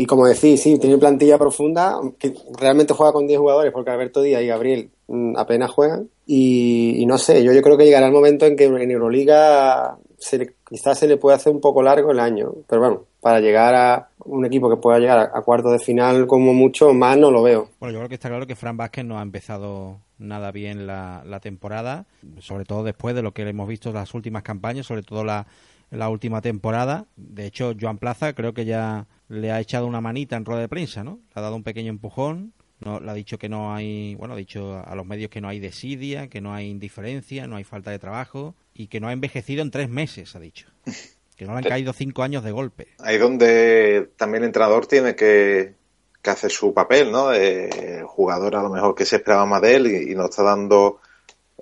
Y 0.00 0.06
como 0.06 0.28
decís, 0.28 0.62
sí, 0.62 0.78
tiene 0.78 0.96
plantilla 0.96 1.38
profunda, 1.38 1.98
que 2.20 2.32
realmente 2.56 2.94
juega 2.94 3.12
con 3.12 3.26
10 3.26 3.40
jugadores, 3.40 3.72
porque 3.72 3.90
Alberto 3.90 4.22
Díaz 4.22 4.42
y 4.42 4.46
Gabriel 4.46 4.90
mm, 5.08 5.36
apenas 5.36 5.72
juegan. 5.72 6.08
Y, 6.24 7.04
no 7.08 7.18
sé, 7.18 7.42
yo, 7.42 7.52
yo 7.52 7.62
creo 7.62 7.76
que 7.76 7.84
llegará 7.84 8.06
el 8.06 8.12
momento 8.12 8.46
en 8.46 8.54
que 8.54 8.66
en 8.66 8.90
Euroliga 8.92 9.98
se 10.16 10.54
quizás 10.68 10.98
se 11.00 11.08
le 11.08 11.16
puede 11.16 11.34
hacer 11.36 11.52
un 11.52 11.60
poco 11.60 11.82
largo 11.82 12.12
el 12.12 12.20
año. 12.20 12.54
Pero 12.68 12.80
bueno, 12.80 13.04
para 13.20 13.40
llegar 13.40 13.74
a 13.74 14.07
un 14.24 14.44
equipo 14.44 14.68
que 14.70 14.76
pueda 14.76 14.98
llegar 14.98 15.30
a, 15.34 15.42
cuartos 15.42 15.72
de 15.72 15.78
final 15.78 16.26
como 16.26 16.52
mucho 16.52 16.92
más 16.92 17.16
no 17.16 17.30
lo 17.30 17.42
veo. 17.42 17.68
Bueno, 17.80 17.92
yo 17.92 17.98
creo 18.00 18.08
que 18.08 18.14
está 18.14 18.28
claro 18.28 18.46
que 18.46 18.56
Fran 18.56 18.76
Vázquez 18.76 19.04
no 19.04 19.18
ha 19.18 19.22
empezado 19.22 20.00
nada 20.18 20.50
bien 20.50 20.86
la, 20.86 21.22
la 21.24 21.40
temporada, 21.40 22.06
sobre 22.40 22.64
todo 22.64 22.82
después 22.84 23.14
de 23.14 23.22
lo 23.22 23.32
que 23.32 23.42
hemos 23.42 23.68
visto 23.68 23.90
en 23.90 23.96
las 23.96 24.14
últimas 24.14 24.42
campañas, 24.42 24.86
sobre 24.86 25.02
todo 25.02 25.24
la, 25.24 25.46
la 25.90 26.08
última 26.08 26.40
temporada. 26.40 27.06
De 27.16 27.46
hecho, 27.46 27.74
Joan 27.78 27.98
Plaza 27.98 28.32
creo 28.34 28.54
que 28.54 28.64
ya 28.64 29.06
le 29.28 29.52
ha 29.52 29.60
echado 29.60 29.86
una 29.86 30.00
manita 30.00 30.36
en 30.36 30.44
rueda 30.44 30.60
de 30.60 30.68
prensa, 30.68 31.04
¿no? 31.04 31.20
Le 31.34 31.40
ha 31.40 31.40
dado 31.40 31.56
un 31.56 31.64
pequeño 31.64 31.90
empujón. 31.90 32.52
No, 32.80 33.00
le 33.00 33.10
ha 33.10 33.14
dicho 33.14 33.38
que 33.38 33.48
no 33.48 33.74
hay, 33.74 34.14
bueno, 34.14 34.34
ha 34.34 34.36
dicho 34.36 34.80
a 34.86 34.94
los 34.94 35.04
medios 35.04 35.30
que 35.30 35.40
no 35.40 35.48
hay 35.48 35.58
desidia, 35.58 36.28
que 36.28 36.40
no 36.40 36.54
hay 36.54 36.68
indiferencia, 36.68 37.48
no 37.48 37.56
hay 37.56 37.64
falta 37.64 37.90
de 37.90 37.98
trabajo 37.98 38.54
y 38.72 38.86
que 38.86 39.00
no 39.00 39.08
ha 39.08 39.12
envejecido 39.12 39.62
en 39.62 39.72
tres 39.72 39.88
meses, 39.88 40.36
ha 40.36 40.40
dicho. 40.40 40.68
Que 41.38 41.46
no 41.46 41.52
le 41.52 41.58
han 41.58 41.64
caído 41.64 41.92
cinco 41.92 42.24
años 42.24 42.42
de 42.42 42.50
golpe. 42.50 42.88
Ahí 42.98 43.16
donde 43.16 44.10
también 44.16 44.42
el 44.42 44.48
entrenador 44.48 44.86
tiene 44.86 45.14
que, 45.14 45.76
que 46.20 46.30
hacer 46.30 46.50
su 46.50 46.74
papel, 46.74 47.12
¿no? 47.12 47.32
el 47.32 48.02
jugador 48.04 48.56
a 48.56 48.62
lo 48.62 48.70
mejor 48.70 48.96
que 48.96 49.04
se 49.04 49.16
esperaba 49.16 49.46
más 49.46 49.62
de 49.62 49.76
él 49.76 49.86
y, 49.86 50.14
no 50.16 50.24
está 50.24 50.42
dando, 50.42 50.98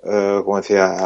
eh, 0.03 0.41
como 0.43 0.57
decía 0.57 0.97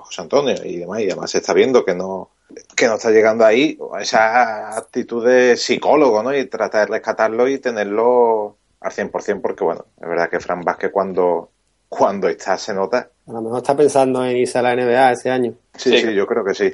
José 0.00 0.20
Antonio 0.20 0.56
y 0.62 0.76
demás, 0.76 1.00
y 1.00 1.04
además 1.06 1.30
se 1.30 1.38
está 1.38 1.54
viendo 1.54 1.86
que 1.86 1.94
no, 1.94 2.32
que 2.76 2.86
no 2.86 2.96
está 2.96 3.10
llegando 3.10 3.46
ahí, 3.46 3.78
esa 3.98 4.76
actitud 4.76 5.26
de 5.26 5.56
psicólogo, 5.56 6.22
¿no? 6.22 6.36
Y 6.36 6.44
tratar 6.44 6.86
de 6.86 6.92
rescatarlo 6.92 7.48
y 7.48 7.60
tenerlo 7.60 8.58
al 8.80 8.92
100%, 8.92 9.40
porque 9.40 9.64
bueno, 9.64 9.86
es 9.98 10.06
verdad 10.06 10.28
que 10.28 10.40
Fran 10.40 10.60
Vázquez 10.60 10.90
cuando, 10.92 11.48
cuando 11.88 12.28
está 12.28 12.58
se 12.58 12.74
nota. 12.74 13.08
A 13.26 13.32
lo 13.32 13.40
mejor 13.40 13.58
está 13.58 13.74
pensando 13.74 14.22
en 14.22 14.36
irse 14.36 14.58
a 14.58 14.62
la 14.62 14.76
NBA 14.76 15.12
ese 15.12 15.30
año. 15.30 15.54
Sí, 15.74 15.96
sí, 15.96 16.12
yo 16.14 16.26
creo 16.26 16.44
que 16.44 16.54
sí. 16.54 16.70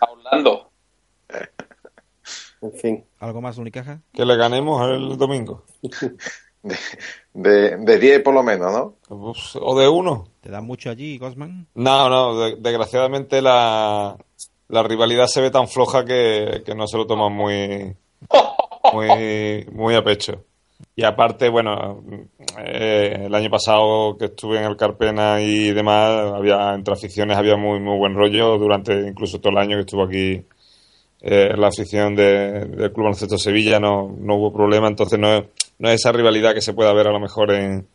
Hablando. 0.00 0.69
En 2.62 2.72
fin. 2.72 3.04
¿Algo 3.18 3.40
más, 3.40 3.58
Unicaja? 3.58 4.00
Que 4.12 4.24
le 4.24 4.36
ganemos 4.36 4.82
el 4.88 5.16
domingo. 5.16 5.64
de, 7.32 7.76
de 7.76 7.98
10 7.98 8.22
por 8.22 8.34
lo 8.34 8.42
menos, 8.42 8.72
¿no? 8.72 8.94
Pues, 9.08 9.56
o 9.60 9.78
de 9.78 9.88
uno. 9.88 10.28
¿Te 10.40 10.50
da 10.50 10.60
mucho 10.60 10.90
allí, 10.90 11.18
Gosman? 11.18 11.66
No, 11.74 12.08
no, 12.08 12.38
desgraciadamente 12.56 13.40
la, 13.40 14.16
la 14.68 14.82
rivalidad 14.82 15.26
se 15.26 15.40
ve 15.40 15.50
tan 15.50 15.68
floja 15.68 16.04
que, 16.04 16.62
no 16.76 16.86
se 16.86 16.96
lo 16.96 17.06
toman 17.06 17.32
muy, 17.32 17.94
muy, 18.92 19.66
muy 19.72 19.94
a 19.94 20.02
pecho. 20.02 20.44
Y 20.96 21.04
aparte, 21.04 21.48
bueno, 21.48 22.02
eh, 22.58 23.24
el 23.26 23.34
año 23.34 23.50
pasado 23.50 24.16
que 24.16 24.26
estuve 24.26 24.58
en 24.58 24.64
el 24.64 24.76
Carpena 24.76 25.40
y 25.40 25.72
demás, 25.72 26.32
había 26.32 26.74
entre 26.74 26.94
aficiones 26.94 27.36
había 27.36 27.56
muy 27.56 27.80
muy 27.80 27.98
buen 27.98 28.14
rollo 28.14 28.58
durante 28.58 29.06
incluso 29.06 29.40
todo 29.40 29.52
el 29.52 29.58
año 29.58 29.76
que 29.76 29.80
estuvo 29.80 30.04
aquí 30.04 30.42
eh, 31.22 31.54
la 31.56 31.68
afición 31.68 32.14
del 32.14 32.70
Club 32.92 33.04
Baloncesto 33.04 33.38
Sevilla, 33.38 33.78
no, 33.78 34.14
no 34.18 34.36
hubo 34.36 34.52
problema, 34.52 34.88
entonces 34.88 35.18
no, 35.18 35.46
no 35.78 35.88
es 35.88 35.94
esa 35.96 36.12
rivalidad 36.12 36.54
que 36.54 36.62
se 36.62 36.72
pueda 36.72 36.92
ver 36.92 37.08
a 37.08 37.12
lo 37.12 37.20
mejor 37.20 37.52
en, 37.52 37.86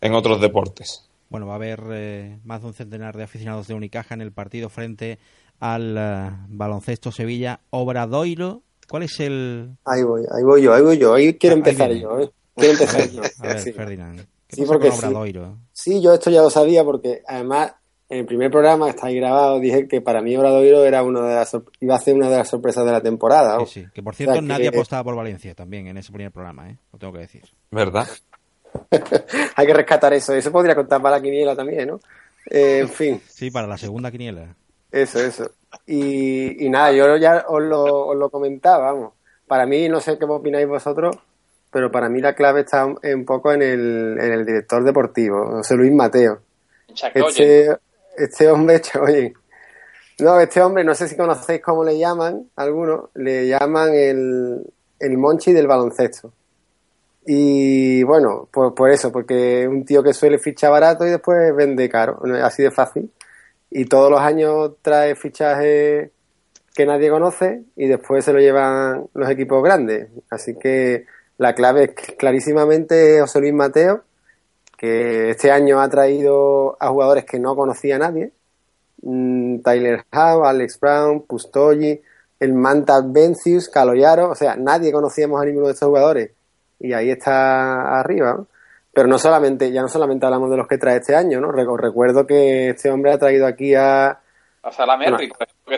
en 0.00 0.14
otros 0.14 0.40
deportes. 0.40 1.08
Bueno, 1.28 1.46
va 1.46 1.54
a 1.54 1.56
haber 1.56 1.82
eh, 1.90 2.38
más 2.44 2.60
de 2.60 2.68
un 2.68 2.74
centenar 2.74 3.16
de 3.16 3.24
aficionados 3.24 3.66
de 3.66 3.74
Unicaja 3.74 4.14
en 4.14 4.20
el 4.20 4.32
partido 4.32 4.68
frente 4.68 5.18
al 5.58 5.96
eh, 5.98 6.30
baloncesto 6.48 7.10
Sevilla 7.10 7.60
Obradoiro. 7.70 8.62
¿Cuál 8.88 9.02
es 9.04 9.18
el...? 9.18 9.76
Ahí 9.84 10.02
voy, 10.04 10.22
ahí 10.30 10.44
voy 10.44 10.62
yo, 10.62 10.72
ahí 10.72 10.82
voy 10.82 10.98
yo. 10.98 11.14
Ahí 11.14 11.34
quiero 11.34 11.56
empezar 11.56 11.92
yo, 11.92 12.20
¿eh? 12.20 12.30
Quiero 12.54 12.72
empezar 12.72 13.10
yo. 13.10 13.22
A 13.40 13.46
ver, 13.48 13.74
Ferdinand. 13.74 14.26
sí, 14.48 14.64
porque 14.64 14.90
Obradoiro? 14.90 15.58
Sí, 15.72 16.00
yo 16.00 16.14
esto 16.14 16.30
ya 16.30 16.42
lo 16.42 16.50
sabía 16.50 16.84
porque 16.84 17.22
además 17.26 17.72
en 18.08 18.18
el 18.18 18.26
primer 18.26 18.50
programa 18.50 18.88
está 18.88 19.08
ahí 19.08 19.16
grabado 19.16 19.58
dije 19.58 19.88
que 19.88 20.00
para 20.00 20.22
mí 20.22 20.36
Obradoiro 20.36 20.84
era 20.84 21.02
uno 21.02 21.22
de 21.22 21.34
las 21.34 21.56
iba 21.80 21.96
a 21.96 21.98
ser 21.98 22.14
una 22.14 22.30
de 22.30 22.36
las 22.36 22.48
sorpresas 22.48 22.84
de 22.84 22.92
la 22.92 23.00
temporada. 23.00 23.58
Sí, 23.66 23.82
sí. 23.82 23.86
Que 23.92 24.02
por 24.02 24.14
cierto 24.14 24.40
nadie 24.42 24.68
apostaba 24.68 25.02
por 25.04 25.16
Valencia 25.16 25.54
también 25.54 25.88
en 25.88 25.96
ese 25.96 26.12
primer 26.12 26.30
programa, 26.30 26.70
¿eh? 26.70 26.78
Lo 26.92 26.98
tengo 26.98 27.12
que 27.12 27.20
decir. 27.20 27.42
¿Verdad? 27.70 28.06
Hay 29.56 29.66
que 29.66 29.74
rescatar 29.74 30.12
eso. 30.12 30.34
Eso 30.34 30.52
podría 30.52 30.74
contar 30.74 31.02
para 31.02 31.16
la 31.16 31.22
quiniela 31.22 31.56
también, 31.56 31.88
¿no? 31.88 32.00
Eh, 32.48 32.80
en 32.80 32.88
fin. 32.88 33.20
Sí, 33.28 33.50
para 33.50 33.66
la 33.66 33.76
segunda 33.76 34.10
quiniela. 34.10 34.54
Eso, 34.92 35.20
eso. 35.20 35.50
Y, 35.86 36.68
nada, 36.70 36.92
yo 36.92 37.16
ya 37.16 37.44
os 37.48 37.62
lo, 37.62 37.82
os 38.06 38.16
lo 38.16 38.30
comentaba, 38.30 38.92
vamos. 38.92 39.12
Para 39.46 39.66
mí, 39.66 39.88
no 39.88 40.00
sé 40.00 40.16
qué 40.18 40.24
opináis 40.24 40.66
vosotros, 40.66 41.16
pero 41.70 41.90
para 41.90 42.08
mí 42.08 42.20
la 42.20 42.34
clave 42.34 42.60
está 42.60 42.86
un 42.86 43.24
poco 43.24 43.52
en 43.52 43.62
el, 43.62 44.16
en 44.18 44.32
el 44.32 44.46
director 44.46 44.82
deportivo, 44.84 45.46
José 45.56 45.74
Luis 45.74 45.92
Mateo. 45.92 46.40
Este, 47.14 47.76
este 48.16 48.50
hombre, 48.50 48.82
oye, 49.00 49.34
no, 50.18 50.40
este 50.40 50.62
hombre, 50.62 50.84
no 50.84 50.94
sé 50.94 51.08
si 51.08 51.16
conocéis 51.16 51.60
cómo 51.60 51.84
le 51.84 51.98
llaman, 51.98 52.50
algunos, 52.56 53.10
le 53.14 53.48
llaman 53.48 53.94
el, 53.94 54.62
el 54.98 55.18
Monchi 55.18 55.52
del 55.52 55.66
baloncesto. 55.66 56.32
Y 57.26 58.04
bueno, 58.04 58.48
pues 58.52 58.72
por 58.72 58.90
eso, 58.90 59.10
porque 59.10 59.66
un 59.68 59.84
tío 59.84 60.02
que 60.02 60.14
suele 60.14 60.38
fichar 60.38 60.70
barato 60.70 61.04
y 61.04 61.10
después 61.10 61.54
vende 61.54 61.88
caro, 61.88 62.20
así 62.42 62.62
de 62.62 62.70
fácil 62.70 63.10
y 63.70 63.84
todos 63.84 64.10
los 64.10 64.20
años 64.20 64.72
trae 64.82 65.14
fichajes 65.14 66.10
que 66.74 66.86
nadie 66.86 67.10
conoce 67.10 67.62
y 67.76 67.88
después 67.88 68.24
se 68.24 68.32
lo 68.32 68.38
llevan 68.38 69.06
los 69.14 69.28
equipos 69.28 69.62
grandes. 69.62 70.08
Así 70.30 70.56
que 70.58 71.04
la 71.38 71.54
clave 71.54 71.84
es 71.84 72.16
clarísimamente 72.16 73.20
José 73.20 73.40
Luis 73.40 73.52
Mateo, 73.52 74.04
que 74.76 75.30
este 75.30 75.50
año 75.50 75.80
ha 75.80 75.88
traído 75.88 76.76
a 76.80 76.88
jugadores 76.88 77.24
que 77.24 77.38
no 77.38 77.56
conocía 77.56 77.98
nadie. 77.98 78.32
Mm, 79.02 79.60
Tyler 79.60 80.04
Howe, 80.12 80.46
Alex 80.46 80.78
Brown, 80.80 81.22
Pustoyi, 81.22 82.00
el 82.40 82.52
Manta 82.52 83.00
Vencius, 83.04 83.68
Caloyaro, 83.68 84.30
o 84.30 84.34
sea, 84.34 84.56
nadie 84.56 84.92
conocíamos 84.92 85.40
a 85.40 85.44
ninguno 85.44 85.66
de 85.66 85.72
estos 85.72 85.88
jugadores 85.88 86.30
y 86.78 86.92
ahí 86.92 87.10
está 87.10 87.98
arriba. 87.98 88.44
Pero 88.92 89.08
no 89.08 89.18
solamente, 89.18 89.70
ya 89.72 89.82
no 89.82 89.88
solamente 89.88 90.24
hablamos 90.24 90.50
de 90.50 90.56
los 90.56 90.66
que 90.66 90.78
trae 90.78 90.96
este 90.96 91.14
año, 91.14 91.40
¿no? 91.40 91.52
Recuerdo 91.52 92.26
que 92.26 92.70
este 92.70 92.90
hombre 92.90 93.12
ha 93.12 93.18
traído 93.18 93.46
aquí 93.46 93.74
a... 93.74 94.20
A 94.62 94.72
Salah 94.72 94.96
Merry. 94.96 95.30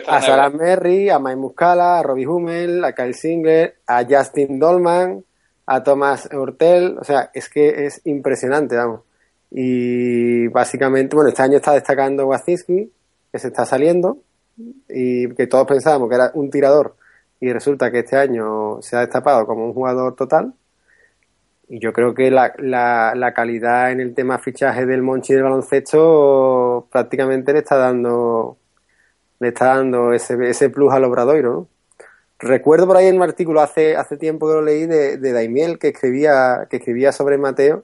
a 0.07 0.21
Salah 0.21 0.49
Merry, 0.49 1.09
a 1.09 1.19
Mike 1.19 1.35
Muscala, 1.35 1.99
a 1.99 2.03
Robbie 2.03 2.25
Hummel, 2.25 2.83
a 2.83 2.93
Kyle 2.93 3.13
Singler, 3.13 3.75
a 3.85 4.05
Justin 4.09 4.57
Dolman, 4.57 5.23
a 5.69 5.83
Thomas 5.83 6.27
Hortel. 6.33 6.97
O 6.99 7.03
sea, 7.03 7.29
es 7.33 7.47
que 7.47 7.85
es 7.85 8.01
impresionante, 8.05 8.75
vamos. 8.75 9.01
Y 9.51 10.47
básicamente, 10.47 11.15
bueno, 11.15 11.29
este 11.29 11.43
año 11.43 11.57
está 11.57 11.73
destacando 11.73 12.27
Wazinski, 12.27 12.91
que 13.31 13.39
se 13.39 13.47
está 13.47 13.65
saliendo, 13.65 14.19
y 14.89 15.29
que 15.35 15.47
todos 15.47 15.67
pensábamos 15.67 16.09
que 16.09 16.15
era 16.15 16.31
un 16.33 16.49
tirador, 16.49 16.95
y 17.39 17.51
resulta 17.53 17.91
que 17.91 17.99
este 17.99 18.17
año 18.17 18.81
se 18.81 18.97
ha 18.97 19.01
destapado 19.01 19.45
como 19.45 19.65
un 19.65 19.73
jugador 19.73 20.15
total. 20.15 20.53
Y 21.67 21.79
yo 21.79 21.93
creo 21.93 22.15
que 22.15 22.31
la, 22.31 22.53
la, 22.57 23.33
calidad 23.35 23.91
en 23.91 23.99
el 23.99 24.15
tema 24.15 24.39
fichaje 24.39 24.87
del 24.87 25.03
Monchi 25.03 25.33
del 25.33 25.43
baloncesto 25.43 26.87
prácticamente 26.91 27.53
le 27.53 27.59
está 27.59 27.77
dando 27.77 28.57
le 29.39 29.49
está 29.49 29.75
dando 29.75 30.11
ese, 30.13 30.35
ese 30.49 30.69
plus 30.69 30.91
al 30.91 31.03
Obradoiro, 31.05 31.53
¿no? 31.53 31.67
Recuerdo 32.39 32.87
por 32.87 32.97
ahí 32.97 33.07
en 33.07 33.17
un 33.17 33.23
artículo 33.23 33.61
hace, 33.61 33.95
hace 33.97 34.17
tiempo 34.17 34.47
que 34.47 34.53
lo 34.53 34.61
leí 34.61 34.85
de, 34.85 35.17
de 35.17 35.33
Daimiel 35.33 35.77
que 35.77 35.89
escribía, 35.89 36.67
que 36.69 36.77
escribía 36.77 37.11
sobre 37.11 37.37
Mateo 37.37 37.83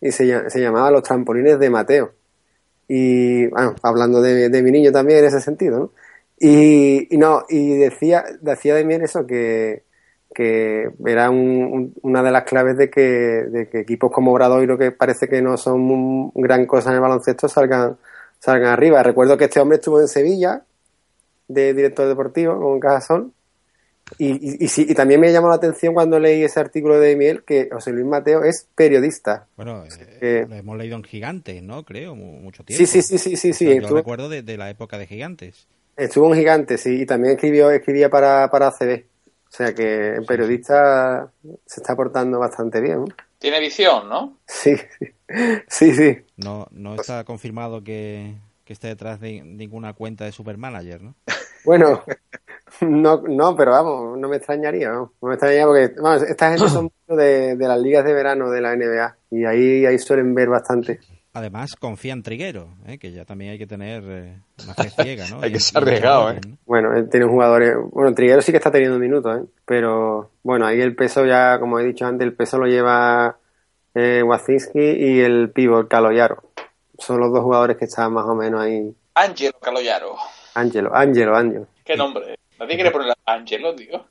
y 0.00 0.12
se, 0.12 0.48
se 0.48 0.60
llamaba 0.60 0.90
Los 0.90 1.02
trampolines 1.02 1.58
de 1.58 1.70
Mateo. 1.70 2.12
Y 2.88 3.48
bueno, 3.48 3.74
hablando 3.82 4.22
de, 4.22 4.48
de 4.48 4.62
mi 4.62 4.70
niño 4.70 4.92
también 4.92 5.18
en 5.18 5.24
ese 5.24 5.40
sentido, 5.40 5.78
¿no? 5.78 5.92
Y, 6.38 7.08
no, 7.12 7.44
y 7.48 7.78
decía, 7.78 8.24
decía 8.40 8.74
Daimiel 8.74 9.02
eso, 9.02 9.26
que, 9.26 9.84
que 10.34 10.90
era 11.06 11.30
una 11.30 12.22
de 12.22 12.30
las 12.30 12.44
claves 12.44 12.76
de 12.76 12.90
que, 12.90 13.68
equipos 13.72 14.12
como 14.12 14.32
Obradoiro, 14.32 14.76
que 14.76 14.92
parece 14.92 15.28
que 15.28 15.40
no 15.40 15.56
son 15.56 16.30
gran 16.34 16.66
cosa 16.66 16.90
en 16.90 16.96
el 16.96 17.00
baloncesto, 17.00 17.48
salgan, 17.48 17.96
salgan 18.38 18.70
arriba. 18.70 19.02
Recuerdo 19.02 19.38
que 19.38 19.44
este 19.44 19.60
hombre 19.60 19.78
estuvo 19.78 20.00
en 20.00 20.08
Sevilla, 20.08 20.62
de 21.48 21.72
director 21.72 22.06
deportivo, 22.06 22.60
con 22.60 22.80
Cajasol, 22.80 23.32
y, 24.18 24.64
y, 24.64 24.68
y, 24.76 24.94
también 24.94 25.20
me 25.20 25.32
llamó 25.32 25.48
la 25.48 25.56
atención 25.56 25.92
cuando 25.92 26.20
leí 26.20 26.44
ese 26.44 26.60
artículo 26.60 27.00
de 27.00 27.16
Miel 27.16 27.42
que 27.42 27.68
José 27.72 27.92
Luis 27.92 28.06
Mateo 28.06 28.44
es 28.44 28.68
periodista. 28.74 29.48
Bueno, 29.56 29.84
eh, 30.20 30.46
lo 30.48 30.54
hemos 30.54 30.78
leído 30.78 30.96
en 30.96 31.02
Gigantes, 31.02 31.60
¿no? 31.62 31.84
Creo, 31.84 32.14
mucho 32.14 32.62
tiempo. 32.62 32.78
Sí, 32.78 32.86
sí, 32.86 33.02
sí, 33.02 33.18
sí, 33.18 33.36
sí. 33.36 33.52
sí. 33.52 33.80
Yo 33.80 33.88
recuerdo 33.88 34.28
de, 34.28 34.56
la 34.56 34.70
época 34.70 34.96
de 34.96 35.08
Gigantes. 35.08 35.66
Estuvo 35.96 36.32
en 36.32 36.38
Gigantes, 36.38 36.82
sí, 36.82 37.00
y 37.02 37.06
también 37.06 37.34
escribió, 37.34 37.70
escribía 37.70 38.08
para, 38.08 38.48
para 38.48 38.68
ACB. 38.68 39.04
O 39.48 39.56
sea 39.56 39.74
que 39.74 40.14
el 40.16 40.24
periodista 40.24 41.32
se 41.64 41.80
está 41.80 41.96
portando 41.96 42.38
bastante 42.38 42.80
bien. 42.80 43.04
Tiene 43.38 43.60
visión, 43.60 44.08
¿no? 44.08 44.38
Sí, 44.46 44.76
sí, 45.68 45.94
sí. 45.94 46.18
No, 46.36 46.66
no 46.70 46.94
está 46.94 47.24
confirmado 47.24 47.82
que, 47.82 48.34
esté 48.66 48.88
detrás 48.88 49.20
de 49.20 49.42
ninguna 49.42 49.94
cuenta 49.94 50.24
de 50.24 50.32
Supermanager, 50.32 51.02
¿no? 51.02 51.14
Bueno, 51.64 52.04
no, 52.80 53.22
no, 53.22 53.56
pero 53.56 53.72
vamos, 53.72 54.18
no 54.18 54.28
me 54.28 54.36
extrañaría, 54.36 54.90
¿no? 54.90 55.12
me 55.22 55.34
extrañaría 55.34 55.66
porque, 55.66 56.00
vamos, 56.00 56.22
esta 56.22 56.50
gente 56.50 56.68
son 56.68 56.90
de, 57.08 57.56
de 57.56 57.68
las 57.68 57.80
ligas 57.80 58.04
de 58.04 58.12
verano 58.12 58.50
de 58.50 58.60
la 58.60 58.74
NBA 58.76 59.16
y 59.30 59.44
ahí, 59.44 59.86
ahí 59.86 59.98
suelen 59.98 60.34
ver 60.34 60.48
bastante. 60.48 61.00
Además, 61.36 61.76
confía 61.76 62.14
en 62.14 62.22
Triguero, 62.22 62.70
¿eh? 62.86 62.96
que 62.96 63.12
ya 63.12 63.26
también 63.26 63.50
hay 63.50 63.58
que 63.58 63.66
tener 63.66 64.02
eh, 64.06 64.40
una 64.64 64.72
fe 64.72 64.88
ciega, 65.02 65.26
¿no? 65.28 65.42
hay 65.42 65.52
que 65.52 65.60
ser 65.60 65.82
arriesgado, 65.82 66.30
¿eh? 66.30 66.40
Bueno, 66.64 66.96
él 66.96 67.10
tiene 67.10 67.26
jugadores... 67.26 67.76
Bueno, 67.92 68.14
Triguero 68.14 68.40
sí 68.40 68.52
que 68.52 68.56
está 68.56 68.70
teniendo 68.70 68.98
minutos, 68.98 69.42
¿eh? 69.42 69.44
Pero, 69.66 70.30
bueno, 70.42 70.66
ahí 70.66 70.80
el 70.80 70.96
peso 70.96 71.26
ya, 71.26 71.60
como 71.60 71.78
he 71.78 71.84
dicho 71.84 72.06
antes, 72.06 72.26
el 72.26 72.32
peso 72.32 72.56
lo 72.56 72.66
lleva 72.66 73.36
eh, 73.94 74.22
Wazinski 74.22 74.80
y 74.80 75.20
el 75.20 75.50
pívot 75.50 75.88
Caloyaro. 75.88 76.42
Son 76.98 77.20
los 77.20 77.30
dos 77.30 77.42
jugadores 77.42 77.76
que 77.76 77.84
están 77.84 78.14
más 78.14 78.24
o 78.24 78.34
menos 78.34 78.62
ahí. 78.62 78.96
Ángelo 79.12 79.58
Caloyaro. 79.60 80.16
Ángelo, 80.54 80.96
Ángelo, 80.96 81.36
Ángelo. 81.36 81.66
¿Qué 81.84 81.98
nombre? 81.98 82.38
Nadie 82.58 82.76
quiere 82.76 82.90
poner 82.90 83.14
Ángelo, 83.24 83.74
tío. 83.74 84.06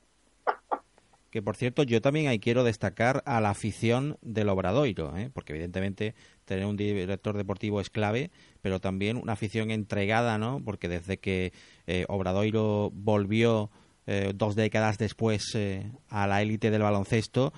Que 1.35 1.41
por 1.41 1.57
cierto, 1.57 1.83
yo 1.83 2.01
también 2.01 2.27
ahí 2.27 2.39
quiero 2.39 2.63
destacar 2.63 3.21
a 3.25 3.41
la 3.41 3.49
afición 3.49 4.17
del 4.21 4.47
Obradoiro, 4.47 5.17
¿eh? 5.17 5.29
porque 5.33 5.51
evidentemente 5.51 6.15
tener 6.45 6.65
un 6.65 6.77
director 6.77 7.35
deportivo 7.35 7.81
es 7.81 7.89
clave, 7.89 8.31
pero 8.61 8.79
también 8.79 9.17
una 9.17 9.33
afición 9.33 9.69
entregada, 9.69 10.37
¿no? 10.37 10.61
Porque 10.63 10.87
desde 10.87 11.17
que 11.17 11.51
eh, 11.87 12.05
Obradoiro 12.07 12.89
volvió 12.93 13.69
eh, 14.07 14.31
dos 14.33 14.55
décadas 14.55 14.97
después 14.97 15.43
eh, 15.55 15.91
a 16.07 16.25
la 16.25 16.41
élite 16.41 16.71
del 16.71 16.83
baloncesto, 16.83 17.51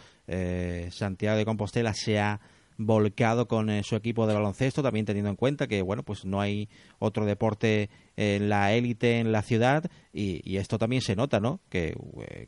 Santiago 0.89 1.37
de 1.37 1.45
Compostela 1.45 1.93
se 1.93 2.19
ha 2.19 2.41
volcado 2.77 3.47
con 3.47 3.83
su 3.83 3.95
equipo 3.95 4.27
de 4.27 4.33
baloncesto, 4.33 4.83
también 4.83 5.05
teniendo 5.05 5.29
en 5.29 5.35
cuenta 5.35 5.67
que 5.67 5.81
bueno, 5.81 6.03
pues 6.03 6.25
no 6.25 6.39
hay 6.41 6.69
otro 6.99 7.25
deporte 7.25 7.89
en 8.15 8.49
la 8.49 8.73
élite 8.73 9.19
en 9.19 9.31
la 9.31 9.41
ciudad 9.41 9.85
y, 10.13 10.57
esto 10.57 10.77
también 10.79 11.01
se 11.01 11.15
nota, 11.15 11.39
¿no? 11.39 11.59
Que 11.69 11.95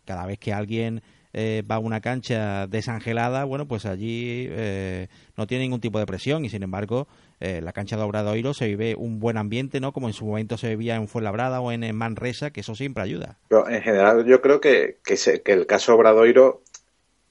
cada 0.05 0.25
vez 0.25 0.39
que 0.39 0.51
alguien 0.53 1.03
eh, 1.31 1.61
va 1.69 1.75
a 1.75 1.79
una 1.79 2.01
cancha 2.01 2.65
desangelada, 2.65 3.43
bueno, 3.43 3.67
pues 3.67 3.85
allí 3.85 4.47
eh, 4.49 5.09
no 5.37 5.45
tiene 5.45 5.65
ningún 5.65 5.79
tipo 5.79 5.99
de 5.99 6.07
presión 6.07 6.43
y 6.43 6.49
sin 6.49 6.63
embargo 6.63 7.07
eh, 7.39 7.61
la 7.61 7.71
cancha 7.71 7.97
de 7.97 8.01
Obradoiro 8.01 8.55
se 8.55 8.67
vive 8.67 8.95
un 8.95 9.19
buen 9.19 9.37
ambiente, 9.37 9.79
¿no? 9.79 9.93
Como 9.93 10.07
en 10.07 10.13
su 10.13 10.25
momento 10.25 10.57
se 10.57 10.69
vivía 10.69 10.95
en 10.95 11.07
Fuenlabrada 11.07 11.61
o 11.61 11.71
en, 11.71 11.95
Manresa, 11.95 12.49
que 12.49 12.61
eso 12.61 12.73
siempre 12.73 13.03
ayuda. 13.03 13.37
En 13.51 13.81
general 13.83 14.25
yo 14.25 14.41
creo 14.41 14.59
que, 14.59 14.97
que, 15.05 15.15
que 15.43 15.53
el 15.53 15.67
caso 15.67 15.93
Obradoiro 15.93 16.63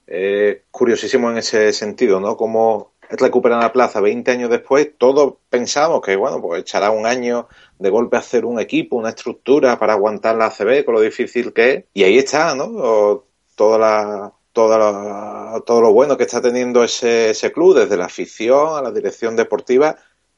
es 0.08 0.58
curiosísimo 0.70 1.30
en 1.30 1.38
ese 1.38 1.72
sentido, 1.72 2.20
¿no? 2.20 2.36
Como 2.36 2.92
recuperan 3.10 3.60
la 3.60 3.72
plaza 3.72 4.00
20 4.00 4.30
años 4.30 4.50
después, 4.50 4.90
todos 4.98 5.34
pensamos 5.48 6.00
que, 6.02 6.16
bueno, 6.16 6.40
pues 6.40 6.60
echará 6.60 6.90
un 6.90 7.06
año 7.06 7.48
de 7.78 7.90
golpe 7.90 8.16
a 8.16 8.20
hacer 8.20 8.44
un 8.44 8.60
equipo, 8.60 8.96
una 8.96 9.10
estructura 9.10 9.78
para 9.78 9.94
aguantar 9.94 10.36
la 10.36 10.46
ACB, 10.46 10.84
con 10.84 10.94
lo 10.94 11.00
difícil 11.00 11.52
que 11.52 11.70
es. 11.70 11.84
Y 11.94 12.04
ahí 12.04 12.18
está, 12.18 12.54
¿no? 12.54 13.24
toda 13.54 13.78
la, 13.78 14.32
todo 14.52 15.80
lo 15.80 15.92
bueno 15.92 16.16
que 16.16 16.24
está 16.24 16.40
teniendo 16.40 16.84
ese, 16.84 17.30
ese 17.30 17.52
club, 17.52 17.78
desde 17.78 17.96
la 17.96 18.06
afición 18.06 18.76
a 18.76 18.82
la 18.82 18.90
dirección 18.90 19.36
deportiva. 19.36 19.96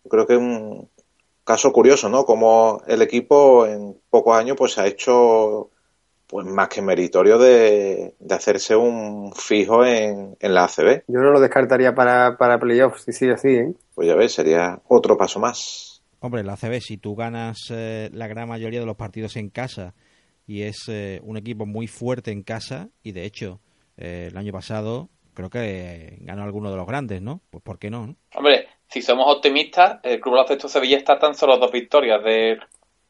creo 0.08 0.26
que 0.26 0.34
es 0.34 0.38
un 0.38 0.88
caso 1.44 1.72
curioso, 1.72 2.08
¿no? 2.08 2.24
Como 2.24 2.82
el 2.86 3.02
equipo 3.02 3.66
en 3.66 4.00
pocos 4.10 4.36
años 4.36 4.56
pues 4.56 4.78
ha 4.78 4.86
hecho 4.86 5.70
pues 6.30 6.46
más 6.46 6.68
que 6.68 6.80
meritorio 6.80 7.38
de, 7.38 8.14
hacerse 8.30 8.76
un 8.76 9.32
fijo 9.34 9.84
en, 9.84 10.36
en, 10.38 10.54
la 10.54 10.64
ACB. 10.64 11.02
Yo 11.08 11.18
no 11.18 11.32
lo 11.32 11.40
descartaría 11.40 11.92
para, 11.92 12.36
para 12.36 12.60
playoffs 12.60 13.02
si 13.02 13.12
sigue 13.12 13.32
así, 13.32 13.48
¿eh? 13.48 13.74
Pues 13.96 14.06
ya 14.06 14.14
ves, 14.14 14.32
sería 14.32 14.80
otro 14.86 15.18
paso 15.18 15.40
más. 15.40 16.02
Hombre, 16.20 16.44
la 16.44 16.52
ACB, 16.52 16.80
si 16.80 16.98
tú 16.98 17.16
ganas 17.16 17.58
eh, 17.70 18.10
la 18.12 18.28
gran 18.28 18.48
mayoría 18.48 18.78
de 18.78 18.86
los 18.86 18.96
partidos 18.96 19.34
en 19.36 19.50
casa 19.50 19.94
y 20.46 20.62
es 20.62 20.88
eh, 20.88 21.20
un 21.24 21.36
equipo 21.36 21.66
muy 21.66 21.88
fuerte 21.88 22.30
en 22.30 22.44
casa 22.44 22.90
y 23.02 23.10
de 23.10 23.24
hecho 23.24 23.60
eh, 23.96 24.28
el 24.30 24.36
año 24.36 24.52
pasado 24.52 25.08
creo 25.34 25.50
que 25.50 26.18
ganó 26.20 26.44
alguno 26.44 26.70
de 26.70 26.76
los 26.76 26.86
grandes, 26.86 27.20
¿no? 27.22 27.40
Pues 27.50 27.64
¿por 27.64 27.80
qué 27.80 27.90
no? 27.90 28.14
Hombre, 28.36 28.68
si 28.88 29.02
somos 29.02 29.26
optimistas, 29.34 29.98
el 30.04 30.20
Club 30.20 30.34
Baloncesto 30.34 30.68
Sevilla 30.68 30.96
está 30.96 31.18
tan 31.18 31.34
solo 31.34 31.58
dos 31.58 31.72
victorias 31.72 32.22
de 32.22 32.60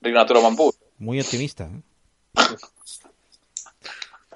Río 0.01 0.15
Naturo 0.15 0.41
Mampú. 0.41 0.73
Muy 0.97 1.21
optimista. 1.21 1.65
¿eh? 1.65 1.83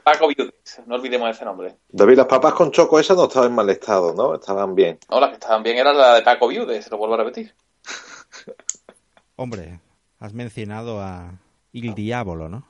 Paco 0.04 0.28
Viudes, 0.28 0.82
no 0.86 0.96
olvidemos 0.96 1.30
ese 1.30 1.46
nombre. 1.46 1.76
David, 1.88 2.18
las 2.18 2.26
papas 2.26 2.52
con 2.52 2.70
choco 2.70 3.00
esas 3.00 3.16
no 3.16 3.24
estaban 3.24 3.48
en 3.48 3.54
mal 3.54 3.70
estado, 3.70 4.12
¿no? 4.14 4.34
Estaban 4.34 4.74
bien. 4.74 4.98
No, 5.10 5.18
las 5.18 5.30
que 5.30 5.36
estaban 5.36 5.62
bien 5.62 5.78
eran 5.78 5.96
las 5.96 6.16
de 6.16 6.22
Paco 6.22 6.48
Viudes, 6.48 6.84
se 6.84 6.90
lo 6.90 6.98
vuelvo 6.98 7.14
a 7.14 7.18
repetir. 7.18 7.54
Hombre, 9.36 9.80
has 10.20 10.34
mencionado 10.34 11.00
a 11.00 11.32
Il 11.72 11.94
Diablo, 11.94 12.50
¿no? 12.50 12.66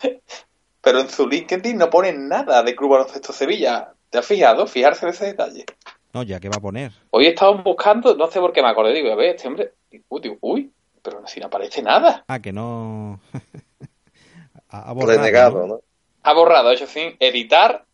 Pero 0.82 1.00
en 1.00 1.08
su 1.08 1.26
LinkedIn 1.26 1.78
no 1.78 1.88
pone 1.88 2.12
nada 2.12 2.62
de 2.62 2.76
Club 2.76 2.90
Baloncesto 2.90 3.32
Sevilla. 3.32 3.94
¿Te 4.10 4.18
has 4.18 4.26
fijado? 4.26 4.66
Fijarse 4.66 5.06
de 5.06 5.12
ese 5.12 5.24
detalle. 5.24 5.64
No, 6.12 6.22
ya 6.22 6.38
que 6.38 6.50
va 6.50 6.56
a 6.58 6.60
poner. 6.60 6.92
Hoy 7.10 7.26
estamos 7.26 7.64
buscando, 7.64 8.14
no 8.14 8.30
sé 8.30 8.38
por 8.40 8.52
qué 8.52 8.62
me 8.62 8.68
acordé, 8.68 8.92
digo, 8.92 9.10
a 9.10 9.16
ver, 9.16 9.34
este 9.34 9.48
hombre, 9.48 9.72
uy, 10.10 10.70
pero 11.02 11.26
si 11.26 11.40
no 11.40 11.46
aparece 11.46 11.82
nada. 11.82 12.24
Ah, 12.28 12.40
que 12.40 12.52
no. 12.52 13.18
ha, 14.68 14.92
borrado. 14.92 15.66
¿no? 15.66 15.80
Ha 16.24 16.32
borrado, 16.32 16.72
hecho 16.72 16.86
sin 16.86 17.16
editar. 17.20 17.84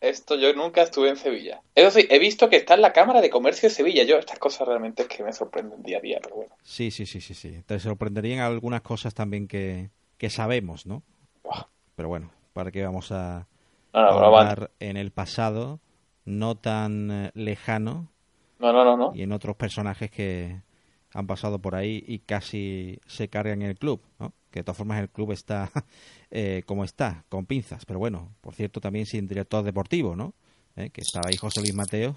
Esto 0.00 0.36
yo 0.36 0.52
nunca 0.54 0.82
estuve 0.82 1.10
en 1.10 1.16
Sevilla. 1.16 1.62
Eso 1.74 1.90
sí, 1.90 2.06
he 2.10 2.18
visto 2.18 2.48
que 2.48 2.56
está 2.56 2.74
en 2.74 2.82
la 2.82 2.92
Cámara 2.92 3.20
de 3.20 3.30
Comercio 3.30 3.68
de 3.68 3.74
Sevilla. 3.74 4.04
Yo, 4.04 4.16
estas 4.18 4.38
cosas 4.38 4.66
realmente 4.66 5.02
es 5.02 5.08
que 5.08 5.22
me 5.22 5.32
sorprenden 5.32 5.82
día 5.82 5.98
a 5.98 6.00
día, 6.00 6.18
pero 6.22 6.36
bueno. 6.36 6.54
Sí, 6.62 6.90
sí, 6.90 7.06
sí, 7.06 7.20
sí, 7.20 7.34
sí. 7.34 7.62
Te 7.66 7.78
sorprenderían 7.78 8.40
algunas 8.40 8.82
cosas 8.82 9.14
también 9.14 9.46
que, 9.46 9.90
que 10.16 10.30
sabemos, 10.30 10.86
¿no? 10.86 11.02
Pero 11.94 12.08
bueno, 12.08 12.30
¿para 12.52 12.70
qué 12.70 12.84
vamos 12.84 13.12
a 13.12 13.46
hablar 13.92 14.70
en 14.80 14.96
el 14.96 15.10
pasado 15.10 15.80
no 16.24 16.56
tan 16.56 17.10
eh, 17.10 17.30
lejano? 17.34 18.08
No, 18.58 18.72
no, 18.72 18.96
no, 18.96 19.12
Y 19.14 19.22
en 19.22 19.32
otros 19.32 19.56
personajes 19.56 20.10
que 20.10 20.62
han 21.12 21.26
pasado 21.26 21.58
por 21.58 21.74
ahí 21.74 22.02
y 22.06 22.20
casi 22.20 23.00
se 23.06 23.28
cargan 23.28 23.62
en 23.62 23.68
el 23.70 23.78
club, 23.78 24.00
¿no? 24.18 24.32
Que 24.50 24.60
de 24.60 24.64
todas 24.64 24.78
formas 24.78 25.00
el 25.00 25.10
club 25.10 25.32
está 25.32 25.70
eh, 26.32 26.64
como 26.66 26.82
está, 26.82 27.24
con 27.28 27.46
pinzas. 27.46 27.84
Pero 27.84 28.00
bueno, 28.00 28.30
por 28.40 28.54
cierto, 28.54 28.80
también 28.80 29.06
sin 29.06 29.28
director 29.28 29.62
deportivo, 29.62 30.16
¿no? 30.16 30.34
Eh, 30.74 30.90
que 30.90 31.02
estaba 31.02 31.28
ahí 31.28 31.36
José 31.36 31.60
Luis 31.60 31.74
Mateo 31.74 32.16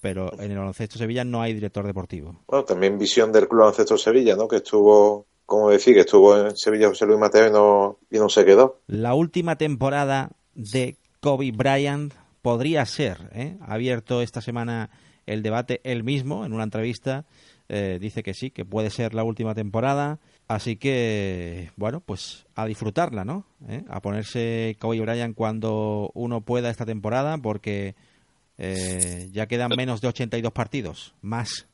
pero 0.00 0.30
en 0.38 0.50
el 0.50 0.58
baloncesto 0.58 0.98
Sevilla 0.98 1.24
no 1.24 1.40
hay 1.40 1.54
director 1.54 1.86
deportivo. 1.86 2.38
Bueno, 2.46 2.66
también 2.66 2.98
visión 2.98 3.32
del 3.32 3.48
Club 3.48 3.60
Baloncesto 3.60 3.96
Sevilla, 3.96 4.36
¿no? 4.36 4.46
Que 4.46 4.56
estuvo 4.56 5.26
como 5.46 5.70
decir, 5.70 5.94
que 5.94 6.00
estuvo 6.00 6.36
en 6.36 6.56
Sevilla 6.56 6.88
José 6.88 7.06
Luis 7.06 7.18
Mateo 7.18 7.48
y 7.48 7.50
no, 7.50 7.98
y 8.10 8.18
no 8.18 8.28
se 8.28 8.44
quedó. 8.44 8.80
La 8.86 9.14
última 9.14 9.56
temporada 9.56 10.32
de 10.54 10.96
Kobe 11.20 11.52
Bryant 11.52 12.14
podría 12.42 12.84
ser, 12.86 13.30
¿eh? 13.32 13.56
ha 13.60 13.74
abierto 13.74 14.22
esta 14.22 14.40
semana 14.40 14.90
el 15.26 15.42
debate 15.42 15.80
él 15.84 16.04
mismo 16.04 16.44
en 16.44 16.52
una 16.52 16.64
entrevista, 16.64 17.24
eh, 17.68 17.98
dice 18.00 18.22
que 18.22 18.34
sí, 18.34 18.50
que 18.50 18.64
puede 18.64 18.90
ser 18.90 19.14
la 19.14 19.24
última 19.24 19.54
temporada, 19.54 20.18
así 20.48 20.76
que, 20.76 21.70
bueno, 21.76 22.00
pues 22.00 22.46
a 22.54 22.66
disfrutarla, 22.66 23.24
¿no? 23.24 23.44
¿Eh? 23.68 23.82
A 23.88 24.00
ponerse 24.00 24.76
Kobe 24.80 25.00
Bryant 25.00 25.34
cuando 25.34 26.10
uno 26.14 26.40
pueda 26.40 26.70
esta 26.70 26.86
temporada, 26.86 27.38
porque 27.38 27.94
ya 28.56 29.46
quedan 29.46 29.72
menos 29.76 30.00
de 30.00 30.08
82 30.08 30.52
partidos, 30.52 31.14
más 31.22 31.66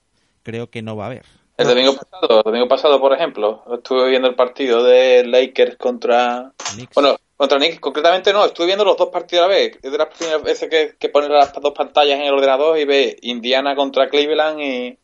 creo 0.43 0.71
que 0.71 0.83
no 0.83 0.97
va 0.97 1.05
a 1.05 1.07
haber. 1.09 1.25
El 1.57 1.67
domingo 1.67 1.95
pasado, 1.95 2.39
el 2.39 2.43
domingo 2.43 2.69
pasado, 2.69 3.01
por 3.01 3.13
ejemplo, 3.13 3.63
estuve 3.75 4.09
viendo 4.09 4.29
el 4.29 4.35
partido 4.35 4.83
de 4.83 5.25
Lakers 5.27 5.77
contra. 5.77 6.53
Bueno, 6.95 7.17
contra 7.37 7.59
Knicks, 7.59 7.81
concretamente 7.81 8.33
no, 8.33 8.47
estuve 8.47 8.67
viendo 8.67 8.85
los 8.85 8.97
dos 8.97 9.11
partidos 9.11 9.45
a 9.45 9.49
la 9.49 9.55
vez. 9.55 9.79
Es 9.83 9.93
de 9.93 9.99
las 9.99 10.09
primeras 10.09 10.43
veces 10.43 10.71
que, 10.71 10.97
que 10.99 11.09
pones 11.11 11.29
las 11.29 11.53
dos 11.53 11.75
pantallas 11.75 12.19
en 12.19 12.27
el 12.27 12.33
ordenador 12.33 12.79
y 12.79 12.87
ve 12.87 13.19
Indiana 13.21 13.77
contra 13.77 14.09
Cleveland 14.09 14.59
y, 14.61 14.99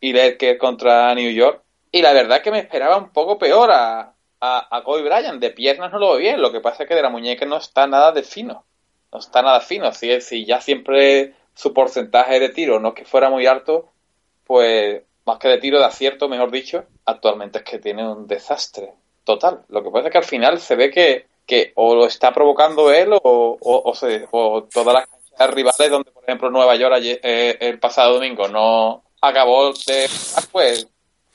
y 0.00 0.12
Lakers 0.12 0.58
contra 0.58 1.14
New 1.14 1.30
York. 1.30 1.62
Y 1.92 2.02
la 2.02 2.12
verdad 2.12 2.42
que 2.42 2.50
me 2.50 2.60
esperaba 2.60 2.96
un 2.96 3.12
poco 3.12 3.38
peor 3.38 3.70
a, 3.70 4.14
a, 4.40 4.76
a 4.76 4.82
Kobe 4.82 5.02
Bryant. 5.02 5.40
De 5.40 5.50
piernas 5.50 5.90
no 5.92 5.98
lo 5.98 6.10
veo 6.10 6.18
bien, 6.18 6.40
lo 6.40 6.52
que 6.52 6.60
pasa 6.60 6.84
es 6.84 6.88
que 6.88 6.94
de 6.94 7.02
la 7.02 7.10
muñeca 7.10 7.46
no 7.46 7.56
está 7.56 7.86
nada 7.86 8.12
de 8.12 8.22
fino. 8.22 8.64
No 9.12 9.18
está 9.18 9.42
nada 9.42 9.60
fino. 9.60 9.92
Si, 9.92 10.20
si 10.20 10.44
ya 10.44 10.60
siempre 10.60 11.34
su 11.54 11.74
porcentaje 11.74 12.38
de 12.38 12.48
tiro 12.50 12.78
no 12.78 12.88
es 12.88 12.94
que 12.94 13.04
fuera 13.04 13.28
muy 13.28 13.46
alto, 13.46 13.88
pues 14.44 15.02
más 15.26 15.38
que 15.38 15.48
de 15.48 15.58
tiro 15.58 15.78
de 15.78 15.84
acierto, 15.84 16.28
mejor 16.28 16.50
dicho, 16.50 16.84
actualmente 17.04 17.58
es 17.58 17.64
que 17.64 17.78
tiene 17.78 18.08
un 18.08 18.26
desastre 18.26 18.94
total. 19.24 19.64
Lo 19.68 19.82
que 19.82 19.90
pasa 19.90 20.06
es 20.06 20.12
que 20.12 20.18
al 20.18 20.24
final 20.24 20.60
se 20.60 20.76
ve 20.76 20.90
que, 20.90 21.26
que 21.46 21.72
o 21.74 21.94
lo 21.94 22.06
está 22.06 22.32
provocando 22.32 22.92
él 22.92 23.12
o, 23.12 23.20
o, 23.22 23.94
o, 24.30 24.62
todas 24.64 24.94
las 24.94 25.06
canchas 25.06 25.54
rivales 25.54 25.90
donde, 25.90 26.10
por 26.10 26.22
ejemplo, 26.24 26.50
Nueva 26.50 26.76
York 26.76 26.96
eh, 27.02 27.58
el 27.60 27.78
pasado 27.78 28.14
domingo 28.14 28.48
no 28.48 29.02
acabó 29.20 29.72
de... 29.72 30.08
Pues 30.50 30.88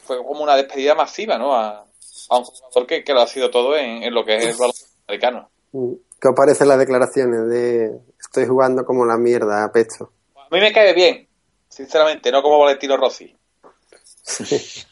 fue 0.06 0.18
como 0.18 0.44
una 0.44 0.56
despedida 0.56 0.96
masiva, 0.96 1.38
¿no? 1.38 1.56
A, 1.56 1.86
un 2.30 2.44
jugador 2.44 2.88
que, 2.88 3.04
que, 3.04 3.14
lo 3.14 3.22
ha 3.22 3.28
sido 3.28 3.50
todo 3.50 3.76
en, 3.76 4.14
lo 4.14 4.24
que 4.24 4.38
es 4.38 4.46
el 4.46 4.56
baloncesto 4.58 4.96
americano. 5.08 5.50
Mm, 5.72 5.94
¿Qué 6.20 6.28
os 6.30 6.36
parecen 6.36 6.68
las 6.68 6.80
declaraciones 6.80 7.48
de 7.50 8.00
estoy 8.20 8.46
jugando 8.46 8.86
como 8.86 9.06
la 9.06 9.18
mierda, 9.18 9.64
a 9.64 9.72
pecho? 9.72 10.12
A 10.36 10.48
mí 10.50 10.60
me 10.60 10.72
cae 10.72 10.94
bien, 10.94 11.28
sinceramente, 11.70 12.32
no 12.32 12.42
como 12.42 12.60
Valentino 12.60 12.98
Rossi. 12.98 13.36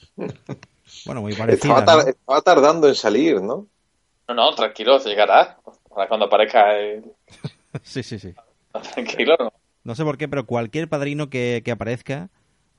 Bueno, 1.05 1.21
muy 1.21 1.35
parecido. 1.35 1.77
Estaba, 1.77 1.85
tar- 1.85 2.05
¿no? 2.05 2.11
estaba 2.11 2.41
tardando 2.41 2.87
en 2.87 2.95
salir, 2.95 3.41
¿no? 3.41 3.67
No, 4.27 4.33
no, 4.33 4.55
tranquilo, 4.55 4.99
se 4.99 5.09
llegará. 5.09 5.57
Ahora 5.91 6.07
cuando 6.07 6.27
aparezca 6.27 6.77
el... 6.77 7.03
Sí, 7.83 8.03
sí, 8.03 8.19
sí. 8.19 8.33
Tranquilo, 8.93 9.35
¿no? 9.39 9.51
No 9.83 9.95
sé 9.95 10.03
por 10.03 10.17
qué, 10.17 10.29
pero 10.29 10.45
cualquier 10.45 10.87
padrino 10.87 11.29
que, 11.29 11.61
que 11.65 11.71
aparezca, 11.71 12.29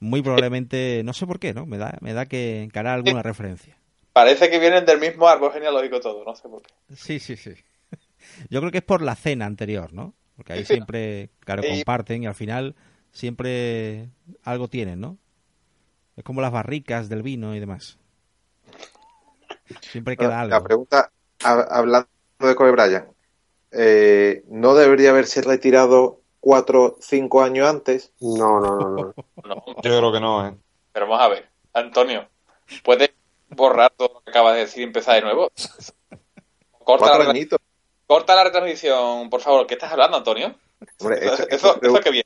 muy 0.04 0.22
probablemente, 0.22 1.02
no 1.04 1.12
sé 1.12 1.26
por 1.26 1.38
qué, 1.38 1.54
¿no? 1.54 1.66
Me 1.66 1.78
da, 1.78 1.96
me 2.00 2.12
da 2.12 2.26
que 2.26 2.62
encarar 2.62 2.94
alguna 2.94 3.22
referencia. 3.22 3.76
Parece 4.12 4.48
que 4.50 4.58
vienen 4.58 4.86
del 4.86 5.00
mismo 5.00 5.28
árbol 5.28 5.52
genealógico 5.52 6.00
todo, 6.00 6.24
no 6.24 6.34
sé 6.34 6.48
por 6.48 6.62
qué. 6.62 6.72
Sí, 6.94 7.18
sí, 7.18 7.36
sí. 7.36 7.54
Yo 8.50 8.60
creo 8.60 8.70
que 8.72 8.78
es 8.78 8.84
por 8.84 9.02
la 9.02 9.16
cena 9.16 9.46
anterior, 9.46 9.92
¿no? 9.92 10.14
Porque 10.36 10.52
ahí 10.52 10.64
siempre, 10.64 11.30
claro, 11.40 11.62
Y- 11.62 11.68
comparten 11.68 12.22
y 12.22 12.26
al 12.26 12.34
final 12.34 12.74
siempre 13.12 14.08
algo 14.42 14.68
tienen, 14.68 15.00
¿no? 15.00 15.18
Es 16.16 16.24
como 16.24 16.40
las 16.42 16.52
barricas 16.52 17.08
del 17.08 17.22
vino 17.22 17.54
y 17.54 17.60
demás. 17.60 17.98
Siempre 19.80 20.16
queda 20.16 20.40
La 20.40 20.40
algo. 20.40 20.64
pregunta, 20.64 21.10
ha- 21.42 21.66
hablando 21.78 22.08
de 22.40 22.54
Kobe 22.54 22.72
Bryant, 22.72 23.08
eh, 23.72 24.44
¿no 24.48 24.74
debería 24.74 25.10
haberse 25.10 25.42
retirado 25.42 26.22
cuatro, 26.44 26.96
cinco 27.00 27.42
años 27.42 27.66
antes? 27.68 28.12
No, 28.20 28.60
no, 28.60 28.76
no, 28.78 28.88
no. 28.90 29.14
No, 29.44 29.64
Yo 29.82 29.98
creo 29.98 30.12
que 30.12 30.20
no, 30.20 30.46
¿eh? 30.46 30.54
pero 30.92 31.08
vamos 31.08 31.24
a 31.24 31.28
ver. 31.28 31.48
Antonio, 31.72 32.28
¿puedes 32.84 33.10
borrar 33.48 33.90
todo 33.96 34.10
lo 34.14 34.20
que 34.20 34.30
acabas 34.30 34.54
de 34.54 34.60
decir 34.60 34.82
y 34.82 34.84
empezar 34.84 35.14
de 35.16 35.22
nuevo? 35.22 35.50
Corta 36.84 37.18
la, 37.18 37.34
corta 38.06 38.34
la 38.34 38.44
retransmisión, 38.44 39.30
por 39.30 39.40
favor. 39.40 39.66
¿Qué 39.66 39.74
estás 39.74 39.90
hablando, 39.90 40.18
Antonio? 40.18 40.54
Hombre, 41.00 41.18
Eso, 41.24 41.32
esto- 41.32 41.46
eso, 41.48 41.66
estos, 41.74 41.82
eso 41.82 42.00
que 42.00 42.10
bien. 42.10 42.24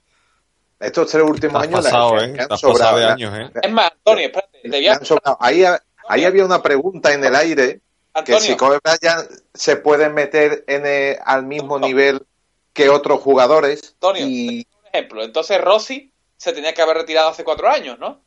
estos 0.81 1.11
tres 1.11 1.22
últimos 1.24 1.62
años 1.62 1.81
pasado, 1.85 2.20
¿eh? 2.20 2.37
han 2.50 2.59
sobrado, 2.59 2.96
años, 3.09 3.33
¿eh? 3.38 3.50
Es 3.62 3.70
más, 3.70 3.90
Antonio, 3.92 4.26
espérate. 4.26 4.61
Te 4.62 4.68
voy 4.68 4.87
a... 4.88 4.98
Ahí, 5.38 5.64
ahí 6.09 6.24
había 6.24 6.44
una 6.44 6.61
pregunta 6.61 7.12
en 7.14 7.24
el 7.24 7.37
aire 7.37 7.81
que 8.24 8.40
si 8.40 8.57
Kobe 8.57 8.81
Bryant 8.83 9.31
se 9.54 9.76
puede 9.76 10.09
meter 10.09 10.64
en 10.66 10.85
el- 10.87 11.18
al 11.24 11.44
mismo 11.46 11.78
nivel 11.78 12.26
que 12.78 12.88
otros 12.88 13.20
jugadores 13.20 13.94
Antonio, 13.94 14.26
y 14.26 14.66
un 14.80 14.86
ejemplo. 14.86 15.22
Entonces 15.22 15.60
Rossi 15.60 16.12
se 16.36 16.52
tenía 16.52 16.72
que 16.72 16.82
haber 16.82 16.98
retirado 16.98 17.28
hace 17.28 17.44
cuatro 17.44 17.68
años, 17.68 17.98
¿no? 17.98 18.20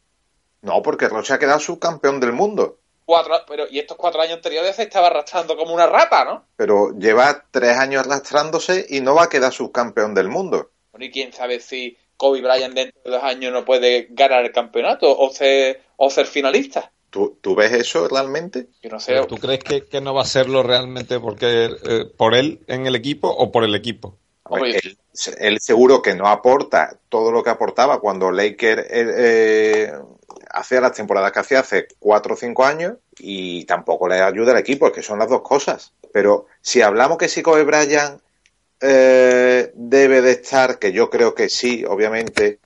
no 0.61 0.81
porque 0.81 1.07
Roche 1.07 1.33
ha 1.33 1.39
quedado 1.39 1.59
subcampeón 1.59 2.19
del 2.19 2.33
mundo 2.33 2.77
Cuatro, 3.03 3.33
pero 3.47 3.65
y 3.69 3.79
estos 3.79 3.97
cuatro 3.97 4.21
años 4.21 4.35
anteriores 4.35 4.75
se 4.75 4.83
estaba 4.83 5.07
arrastrando 5.07 5.57
como 5.57 5.73
una 5.73 5.87
rata, 5.87 6.23
¿no? 6.23 6.45
pero 6.55 6.91
lleva 6.97 7.45
tres 7.49 7.77
años 7.77 8.05
arrastrándose 8.05 8.85
y 8.89 9.01
no 9.01 9.15
va 9.15 9.23
a 9.23 9.29
quedar 9.29 9.51
subcampeón 9.51 10.13
del 10.13 10.27
mundo 10.27 10.71
Bueno, 10.91 11.05
y 11.05 11.11
quién 11.11 11.33
sabe 11.33 11.59
si 11.59 11.97
Kobe 12.17 12.41
Bryant 12.41 12.75
dentro 12.75 13.01
de 13.03 13.11
dos 13.11 13.23
años 13.23 13.51
no 13.51 13.65
puede 13.65 14.07
ganar 14.11 14.45
el 14.45 14.51
campeonato 14.51 15.17
o 15.17 15.29
ser, 15.31 15.81
o 15.97 16.09
ser 16.11 16.27
finalista. 16.27 16.91
¿Tú, 17.09 17.37
tú 17.41 17.55
ves 17.55 17.73
eso 17.73 18.07
realmente? 18.07 18.67
Yo 18.83 18.89
no 18.89 18.99
sé. 18.99 19.19
¿Tú 19.25 19.37
crees 19.37 19.63
que, 19.63 19.85
que 19.85 19.99
no 19.99 20.13
va 20.13 20.21
a 20.21 20.25
serlo 20.25 20.63
realmente 20.63 21.19
porque 21.19 21.65
eh, 21.65 22.05
por 22.15 22.35
él 22.35 22.61
en 22.67 22.85
el 22.85 22.95
equipo 22.95 23.27
o 23.27 23.51
por 23.51 23.63
el 23.63 23.73
equipo? 23.73 24.17
Hombre, 24.51 24.79
él, 24.83 24.97
él 25.37 25.59
seguro 25.61 26.01
que 26.01 26.13
no 26.13 26.27
aporta 26.27 26.97
todo 27.07 27.31
lo 27.31 27.41
que 27.41 27.49
aportaba 27.49 28.01
cuando 28.01 28.31
Laker 28.31 28.79
eh, 28.79 28.85
eh, 28.89 29.93
hacía 30.49 30.81
las 30.81 30.91
temporadas 30.91 31.31
que 31.31 31.39
hacía 31.39 31.61
hace 31.61 31.87
cuatro 31.99 32.33
o 32.33 32.37
cinco 32.37 32.65
años 32.65 32.97
y 33.17 33.63
tampoco 33.65 34.09
le 34.09 34.19
ayuda 34.21 34.51
al 34.51 34.57
equipo, 34.57 34.87
es 34.87 34.93
que 34.93 35.03
son 35.03 35.19
las 35.19 35.29
dos 35.29 35.41
cosas. 35.41 35.93
Pero 36.11 36.47
si 36.61 36.81
hablamos 36.81 37.17
que 37.17 37.29
si 37.29 37.41
Kobe 37.41 37.63
Bryant 37.63 38.21
eh, 38.81 39.71
debe 39.73 40.21
de 40.21 40.31
estar, 40.31 40.79
que 40.79 40.91
yo 40.91 41.09
creo 41.09 41.33
que 41.33 41.47
sí, 41.47 41.85
obviamente, 41.85 42.59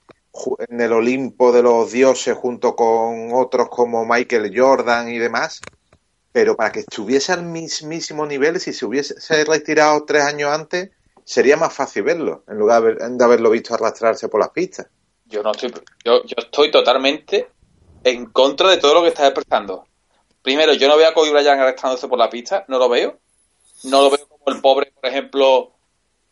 en 0.68 0.80
el 0.80 0.92
Olimpo 0.92 1.52
de 1.52 1.62
los 1.62 1.92
dioses 1.92 2.36
junto 2.36 2.74
con 2.74 3.30
otros 3.32 3.68
como 3.68 4.04
Michael 4.04 4.52
Jordan 4.54 5.08
y 5.08 5.18
demás, 5.18 5.60
pero 6.32 6.56
para 6.56 6.72
que 6.72 6.80
estuviese 6.80 7.32
al 7.32 7.44
mismísimo 7.44 8.26
nivel, 8.26 8.58
si 8.60 8.72
se 8.72 8.84
hubiese 8.84 9.14
retirado 9.44 10.04
tres 10.04 10.24
años 10.24 10.52
antes, 10.52 10.90
sería 11.26 11.56
más 11.56 11.74
fácil 11.74 12.04
verlo, 12.04 12.44
en 12.48 12.56
lugar 12.56 12.80
de, 12.82 12.88
haber- 12.92 13.10
de 13.18 13.24
haberlo 13.24 13.50
visto 13.50 13.74
arrastrarse 13.74 14.28
por 14.28 14.38
las 14.38 14.50
pistas. 14.50 14.86
Yo 15.26 15.42
no 15.42 15.50
estoy, 15.50 15.72
yo, 16.04 16.22
yo 16.24 16.34
estoy 16.38 16.70
totalmente 16.70 17.48
en 18.04 18.26
contra 18.26 18.70
de 18.70 18.76
todo 18.76 18.94
lo 18.94 19.02
que 19.02 19.08
estás 19.08 19.26
expresando. 19.30 19.84
Primero, 20.40 20.72
yo 20.74 20.86
no 20.86 20.96
veo 20.96 21.08
a 21.08 21.12
Kobe 21.14 21.32
Bryant 21.32 21.60
arrastrándose 21.60 22.06
por 22.06 22.18
la 22.20 22.30
pista, 22.30 22.64
no 22.68 22.78
lo 22.78 22.88
veo. 22.88 23.18
No 23.84 24.02
lo 24.02 24.10
veo 24.10 24.26
como 24.28 24.54
el 24.56 24.60
pobre, 24.62 24.92
por 24.92 25.10
ejemplo, 25.10 25.72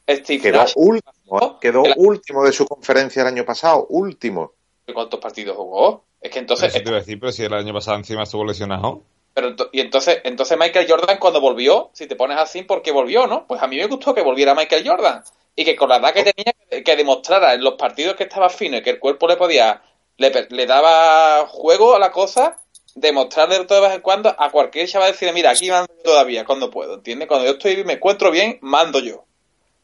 Steve 0.08 0.40
Quedó 0.40 0.58
Nash. 0.58 0.72
último, 0.76 1.38
¿eh? 1.40 1.52
quedó 1.60 1.82
último 1.96 2.44
de 2.44 2.52
su 2.52 2.64
conferencia 2.66 3.22
el 3.22 3.28
año 3.28 3.44
pasado, 3.44 3.86
último. 3.88 4.52
¿Cuántos 4.94 5.18
partidos 5.18 5.56
jugó? 5.56 6.04
Es 6.20 6.30
que 6.30 6.38
entonces, 6.38 6.68
Eso 6.72 6.82
te 6.82 6.88
iba 6.88 6.98
a 6.98 7.00
decir, 7.00 7.18
pero 7.18 7.32
si 7.32 7.42
el 7.42 7.52
año 7.52 7.72
pasado 7.74 7.96
encima 7.96 8.22
estuvo 8.22 8.44
lesionado. 8.44 9.02
Pero 9.34 9.54
y 9.72 9.80
entonces, 9.80 10.20
entonces 10.22 10.56
Michael 10.56 10.86
Jordan 10.88 11.18
cuando 11.18 11.40
volvió, 11.40 11.90
si 11.92 12.06
te 12.06 12.14
pones 12.14 12.38
así, 12.38 12.62
¿por 12.62 12.82
qué 12.82 12.92
volvió, 12.92 13.26
no? 13.26 13.46
Pues 13.46 13.60
a 13.60 13.66
mí 13.66 13.76
me 13.76 13.86
gustó 13.86 14.14
que 14.14 14.22
volviera 14.22 14.54
Michael 14.54 14.88
Jordan 14.88 15.24
y 15.56 15.64
que 15.64 15.74
con 15.74 15.88
la 15.88 15.96
edad 15.96 16.14
que 16.14 16.22
tenía 16.22 16.54
que, 16.84 16.96
demostrara 16.96 17.54
en 17.54 17.62
los 17.62 17.74
partidos 17.74 18.14
que 18.14 18.24
estaba 18.24 18.48
fino 18.48 18.76
y 18.76 18.82
que 18.82 18.90
el 18.90 19.00
cuerpo 19.00 19.26
le 19.26 19.36
podía, 19.36 19.82
le, 20.16 20.66
daba 20.66 21.46
juego 21.48 21.96
a 21.96 21.98
la 21.98 22.12
cosa, 22.12 22.60
demostrarle 22.94 23.58
de 23.58 23.80
vez 23.80 23.92
en 23.92 24.00
cuando 24.00 24.34
a 24.38 24.50
cualquier 24.50 24.88
chaval 24.88 25.12
decirle, 25.12 25.34
mira, 25.34 25.50
aquí 25.50 25.68
mando 25.68 25.92
yo 25.96 26.02
todavía 26.02 26.44
cuando 26.44 26.70
puedo, 26.70 26.94
¿entiendes? 26.94 27.26
Cuando 27.26 27.46
yo 27.46 27.52
estoy 27.52 27.82
me 27.84 27.94
encuentro 27.94 28.30
bien, 28.30 28.58
mando 28.62 29.00
yo. 29.00 29.24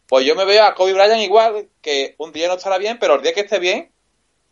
Pues 0.06 0.24
yo 0.26 0.34
me 0.34 0.44
veo 0.44 0.64
a 0.64 0.74
Kobe 0.74 0.92
Bryant 0.92 1.22
igual, 1.22 1.68
que 1.82 2.14
un 2.18 2.32
día 2.32 2.48
no 2.48 2.54
estará 2.54 2.78
bien, 2.78 2.98
pero 2.98 3.14
el 3.14 3.22
día 3.22 3.32
que 3.32 3.40
esté 3.40 3.58
bien, 3.58 3.92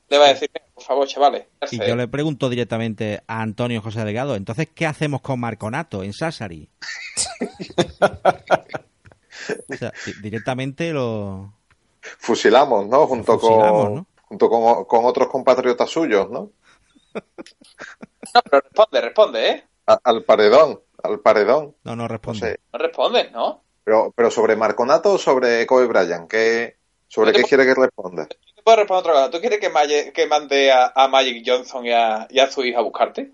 le 0.09 0.18
va 0.18 0.25
a 0.27 0.29
decir, 0.29 0.51
por 0.75 0.83
favor, 0.85 1.07
chavales. 1.09 1.47
Y 1.71 1.79
yo 1.87 1.94
le 1.97 2.09
pregunto 2.09 2.49
directamente 2.49 3.23
a 3.27 3.42
Antonio 3.42 3.81
José 3.83 4.05
Delgado, 4.05 4.35
entonces, 4.37 4.68
¿qué 4.75 4.87
hacemos 4.87 5.21
con 5.21 5.40
Marconato 5.40 6.03
en 6.03 6.12
Sassari? 6.12 6.68
o 9.68 9.75
sea, 9.77 9.92
di- 10.07 10.12
directamente 10.23 10.92
lo... 10.92 11.53
Fusilamos, 12.01 12.87
¿no? 12.87 13.07
Junto 13.07 13.38
Fusilamos, 13.38 13.85
con, 13.85 13.94
¿no? 13.97 14.07
junto 14.27 14.49
con, 14.49 14.85
con 14.85 15.05
otros 15.05 15.29
compatriotas 15.29 15.90
suyos, 15.90 16.31
¿no? 16.31 16.51
No, 17.14 18.42
pero 18.51 18.61
responde, 18.62 19.01
responde, 19.01 19.49
¿eh? 19.51 19.64
A- 19.87 20.01
al 20.05 20.25
paredón, 20.25 20.81
al 21.03 21.21
paredón. 21.21 21.75
No, 21.85 21.97
no 21.97 22.03
No 22.05 22.09
responde. 22.09 22.40
sé. 22.40 22.61
No 22.73 22.79
responde, 22.79 23.31
¿no? 23.31 23.62
Pero, 23.85 24.12
pero 24.14 24.31
sobre 24.31 24.55
Marconato 24.57 25.12
o 25.14 25.18
sobre 25.18 25.66
Kobe 25.66 25.87
Bryant, 25.87 26.31
¿qué, 26.31 26.77
¿sobre 27.09 27.33
qué 27.33 27.42
quiere 27.42 27.64
que 27.64 27.75
responda? 27.75 28.29
Puedo 28.68 28.81
responder 28.81 29.00
otra 29.00 29.12
cosa. 29.14 29.31
¿Tú 29.31 29.40
quieres 29.40 29.61
que, 29.61 29.70
Maye- 29.70 30.12
que 30.12 30.26
mande 30.26 30.70
a, 30.70 30.92
a 30.94 31.09
Magic 31.09 31.42
Johnson 31.46 31.87
y 31.87 31.90
a, 31.90 32.26
y 32.28 32.38
a 32.38 32.50
su 32.50 32.62
hija 32.66 32.81
a 32.81 32.83
buscarte? 32.83 33.33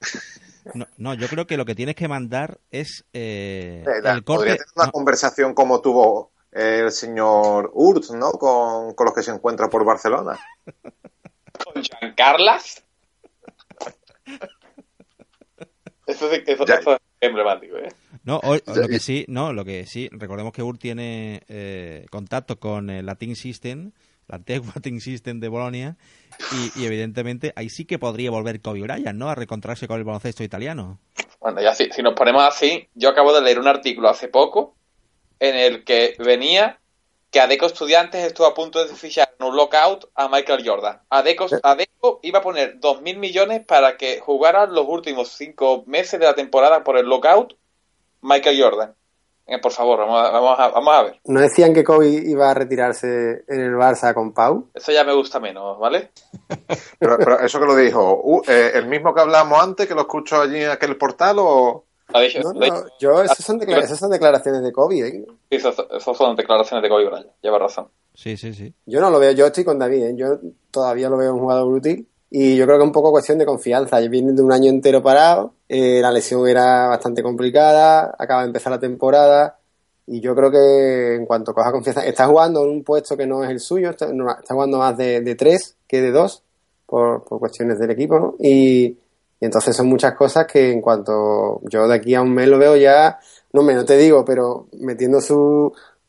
No, 0.74 0.86
no, 0.96 1.14
yo 1.14 1.26
creo 1.28 1.46
que 1.46 1.56
lo 1.56 1.64
que 1.64 1.74
tienes 1.74 1.94
que 1.96 2.06
mandar 2.08 2.58
es 2.70 3.04
eh, 3.12 3.84
el 4.04 4.22
corte... 4.24 4.44
tener 4.46 4.60
una 4.76 4.86
no, 4.86 4.92
conversación 4.92 5.54
como 5.54 5.80
tuvo 5.80 6.30
el 6.52 6.90
señor 6.92 7.70
Urt, 7.74 8.10
¿no? 8.10 8.30
Con, 8.32 8.94
con 8.94 9.04
los 9.06 9.14
que 9.14 9.22
se 9.24 9.32
encuentra 9.32 9.68
por 9.68 9.84
Barcelona. 9.84 10.38
¿Con 11.64 11.82
Jean 11.82 12.14
Carlas? 12.16 12.84
Eso, 16.06 16.30
sí- 16.30 16.42
eso, 16.46 16.64
es 16.64 16.98
emblemático, 17.20 17.76
¿eh? 17.78 17.88
No, 18.24 18.36
o- 18.36 18.54
o 18.54 18.60
lo 18.76 18.88
que 18.88 19.00
sí, 19.00 19.24
no, 19.28 19.52
lo 19.52 19.64
que 19.64 19.84
sí, 19.86 20.08
recordemos 20.12 20.52
que 20.52 20.62
UR 20.62 20.78
tiene 20.78 21.42
eh, 21.48 22.06
contacto 22.10 22.60
con 22.60 22.88
el 22.88 23.04
la 23.06 23.16
Team 23.16 23.34
System, 23.34 23.90
la 24.32 24.38
antigua 24.38 24.72
Team 24.82 24.98
System 24.98 25.40
de 25.40 25.48
Bolonia, 25.48 25.96
y, 26.52 26.80
y 26.80 26.86
evidentemente 26.86 27.52
ahí 27.54 27.68
sí 27.68 27.84
que 27.84 27.98
podría 27.98 28.30
volver 28.30 28.60
Kobe 28.60 28.80
Bryant, 28.80 29.18
¿no? 29.18 29.28
A 29.28 29.34
reencontrarse 29.34 29.86
con 29.86 29.98
el 29.98 30.04
baloncesto 30.04 30.42
italiano. 30.42 30.98
Bueno, 31.40 31.60
ya 31.60 31.74
si, 31.74 31.90
si 31.90 32.02
nos 32.02 32.14
ponemos 32.14 32.42
así, 32.42 32.88
yo 32.94 33.10
acabo 33.10 33.32
de 33.32 33.42
leer 33.42 33.58
un 33.58 33.68
artículo 33.68 34.08
hace 34.08 34.28
poco 34.28 34.74
en 35.38 35.56
el 35.56 35.84
que 35.84 36.16
venía 36.18 36.78
que 37.30 37.40
Adeco 37.40 37.66
Estudiantes 37.66 38.24
estuvo 38.24 38.46
a 38.46 38.54
punto 38.54 38.84
de 38.84 38.94
fichar 38.94 39.34
en 39.38 39.46
un 39.46 39.56
lockout 39.56 40.10
a 40.14 40.28
Michael 40.28 40.62
Jordan. 40.66 41.00
Adeco, 41.08 41.46
Adeco 41.62 42.20
iba 42.22 42.40
a 42.40 42.42
poner 42.42 42.78
2.000 42.78 43.16
millones 43.16 43.64
para 43.64 43.96
que 43.96 44.20
jugara 44.20 44.66
los 44.66 44.86
últimos 44.86 45.30
cinco 45.30 45.82
meses 45.86 46.20
de 46.20 46.26
la 46.26 46.34
temporada 46.34 46.84
por 46.84 46.98
el 46.98 47.06
lockout 47.06 47.54
Michael 48.20 48.62
Jordan. 48.62 48.94
Eh, 49.46 49.58
por 49.60 49.72
favor, 49.72 49.98
vamos 49.98 50.22
a, 50.22 50.30
vamos, 50.30 50.58
a, 50.58 50.68
vamos 50.68 50.94
a 50.94 51.02
ver. 51.02 51.20
¿No 51.24 51.40
decían 51.40 51.74
que 51.74 51.82
Kobe 51.84 52.08
iba 52.08 52.50
a 52.50 52.54
retirarse 52.54 53.44
en 53.48 53.60
el 53.60 53.72
Barça 53.74 54.14
con 54.14 54.32
Pau? 54.32 54.68
Eso 54.72 54.92
ya 54.92 55.02
me 55.04 55.12
gusta 55.14 55.40
menos, 55.40 55.78
¿vale? 55.78 56.10
Pero, 56.98 57.18
pero 57.18 57.40
eso 57.40 57.58
que 57.58 57.66
lo 57.66 57.74
dijo, 57.74 58.20
uh, 58.22 58.42
eh, 58.46 58.70
¿el 58.74 58.86
mismo 58.86 59.12
que 59.12 59.20
hablamos 59.20 59.60
antes, 59.60 59.86
que 59.88 59.94
lo 59.94 60.02
escucho 60.02 60.40
allí 60.40 60.62
en 60.62 60.70
aquel 60.70 60.96
portal 60.96 61.36
o...? 61.40 61.84
Dicho- 62.14 62.40
No, 62.42 62.52
no, 62.52 62.84
yo, 63.00 63.22
esas 63.22 63.38
son, 63.44 63.58
declara- 63.58 63.84
esas 63.84 63.98
son 63.98 64.10
declaraciones 64.10 64.62
de 64.62 64.70
Kobe. 64.72 64.98
¿eh? 65.00 65.24
Sí, 65.50 65.56
Esas 65.56 65.76
esas 65.90 66.16
son 66.16 66.36
declaraciones 66.36 66.82
de 66.82 66.88
Kobe 66.88 67.06
Bryant, 67.06 67.26
lleva 67.40 67.58
razón. 67.58 67.88
Sí, 68.14 68.36
sí, 68.36 68.52
sí. 68.54 68.72
Yo 68.86 69.00
no 69.00 69.10
lo 69.10 69.18
veo, 69.18 69.32
yo 69.32 69.46
estoy 69.46 69.64
con 69.64 69.78
David, 69.78 70.02
¿eh? 70.04 70.12
yo 70.14 70.38
todavía 70.70 71.08
lo 71.08 71.16
veo 71.16 71.32
un 71.34 71.40
jugador 71.40 71.66
útil 71.72 72.06
y 72.34 72.56
yo 72.56 72.64
creo 72.64 72.78
que 72.78 72.84
es 72.84 72.86
un 72.86 72.92
poco 72.92 73.10
cuestión 73.10 73.36
de 73.36 73.44
confianza. 73.44 74.00
Viene 74.00 74.32
de 74.32 74.40
un 74.40 74.52
año 74.52 74.70
entero 74.70 75.02
parado, 75.02 75.52
eh, 75.68 76.00
la 76.00 76.10
lesión 76.10 76.48
era 76.48 76.86
bastante 76.86 77.22
complicada, 77.22 78.14
acaba 78.18 78.40
de 78.40 78.46
empezar 78.46 78.72
la 78.72 78.80
temporada 78.80 79.58
y 80.06 80.18
yo 80.20 80.34
creo 80.34 80.50
que 80.50 81.16
en 81.16 81.26
cuanto 81.26 81.52
coja 81.52 81.70
confianza, 81.70 82.06
está 82.06 82.26
jugando 82.26 82.64
en 82.64 82.70
un 82.70 82.84
puesto 82.84 83.18
que 83.18 83.26
no 83.26 83.44
es 83.44 83.50
el 83.50 83.60
suyo, 83.60 83.90
está, 83.90 84.08
jugando 84.48 84.78
más 84.78 84.96
de, 84.96 85.34
tres 85.34 85.76
que 85.86 86.00
de 86.00 86.10
dos, 86.10 86.42
por, 86.86 87.22
cuestiones 87.22 87.78
del 87.78 87.90
equipo, 87.90 88.18
¿no? 88.18 88.34
Y, 88.38 88.96
entonces 89.38 89.76
son 89.76 89.88
muchas 89.88 90.14
cosas 90.14 90.46
que 90.46 90.70
en 90.70 90.80
cuanto 90.80 91.60
yo 91.64 91.86
de 91.86 91.94
aquí 91.96 92.14
a 92.14 92.22
un 92.22 92.32
mes 92.32 92.48
lo 92.48 92.58
veo 92.58 92.76
ya, 92.76 93.18
no 93.52 93.62
me 93.62 93.74
no 93.74 93.84
te 93.84 93.98
digo, 93.98 94.24
pero 94.24 94.68
metiendo 94.80 95.20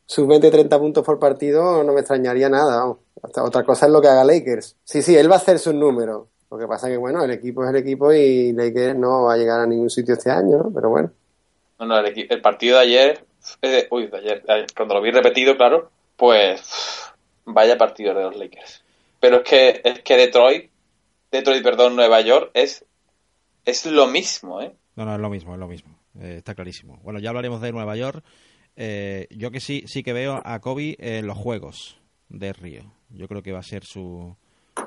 sus 0.06 0.26
20-30 0.26 0.78
puntos 0.78 1.04
por 1.04 1.18
partido 1.18 1.82
no 1.82 1.92
me 1.92 2.00
extrañaría 2.00 2.48
nada. 2.48 2.94
Otra 3.22 3.64
cosa 3.64 3.86
es 3.86 3.92
lo 3.92 4.00
que 4.00 4.08
haga 4.08 4.24
Lakers. 4.24 4.76
Sí, 4.84 5.02
sí, 5.02 5.16
él 5.16 5.30
va 5.30 5.36
a 5.36 5.38
hacer 5.38 5.58
sus 5.58 5.74
números. 5.74 6.28
Lo 6.50 6.58
que 6.58 6.66
pasa 6.66 6.88
es 6.88 6.92
que, 6.92 6.98
bueno, 6.98 7.24
el 7.24 7.30
equipo 7.30 7.64
es 7.64 7.70
el 7.70 7.76
equipo 7.76 8.12
y 8.12 8.52
Lakers 8.52 8.96
no 8.96 9.24
va 9.24 9.34
a 9.34 9.36
llegar 9.36 9.60
a 9.60 9.66
ningún 9.66 9.90
sitio 9.90 10.14
este 10.14 10.30
año, 10.30 10.58
¿no? 10.58 10.70
Pero 10.72 10.90
bueno. 10.90 11.10
No, 11.80 11.98
el, 11.98 12.26
el 12.30 12.40
partido 12.40 12.76
de 12.76 12.82
ayer 12.82 13.24
eh, 13.62 13.86
uy, 13.90 14.10
ayer, 14.12 14.42
cuando 14.76 14.94
lo 14.94 15.02
vi 15.02 15.10
repetido, 15.10 15.56
claro, 15.56 15.90
pues 16.16 17.12
vaya 17.44 17.76
partido 17.76 18.14
de 18.14 18.22
los 18.22 18.36
Lakers. 18.36 18.82
Pero 19.20 19.38
es 19.38 19.42
que, 19.42 19.80
es 19.84 20.00
que 20.00 20.16
Detroit, 20.16 20.70
Detroit, 21.30 21.62
perdón, 21.62 21.96
Nueva 21.96 22.20
York, 22.20 22.50
es, 22.54 22.84
es 23.64 23.86
lo 23.86 24.06
mismo, 24.06 24.60
¿eh? 24.60 24.74
No, 24.96 25.04
no, 25.04 25.14
es 25.14 25.20
lo 25.20 25.30
mismo, 25.30 25.54
es 25.54 25.60
lo 25.60 25.68
mismo. 25.68 25.98
Eh, 26.20 26.36
está 26.38 26.54
clarísimo. 26.54 26.98
Bueno, 27.02 27.18
ya 27.18 27.30
hablaremos 27.30 27.60
de 27.60 27.72
Nueva 27.72 27.96
York. 27.96 28.24
Eh, 28.76 29.28
yo 29.30 29.50
que 29.50 29.60
sí, 29.60 29.84
sí 29.86 30.02
que 30.02 30.12
veo 30.12 30.42
a 30.44 30.60
Kobe 30.60 30.96
en 30.98 31.26
los 31.26 31.38
Juegos 31.38 31.98
de 32.28 32.52
Río. 32.52 32.92
Yo 33.10 33.28
creo 33.28 33.42
que 33.42 33.52
va 33.52 33.60
a 33.60 33.64
ser 33.64 33.84
su, 33.84 34.36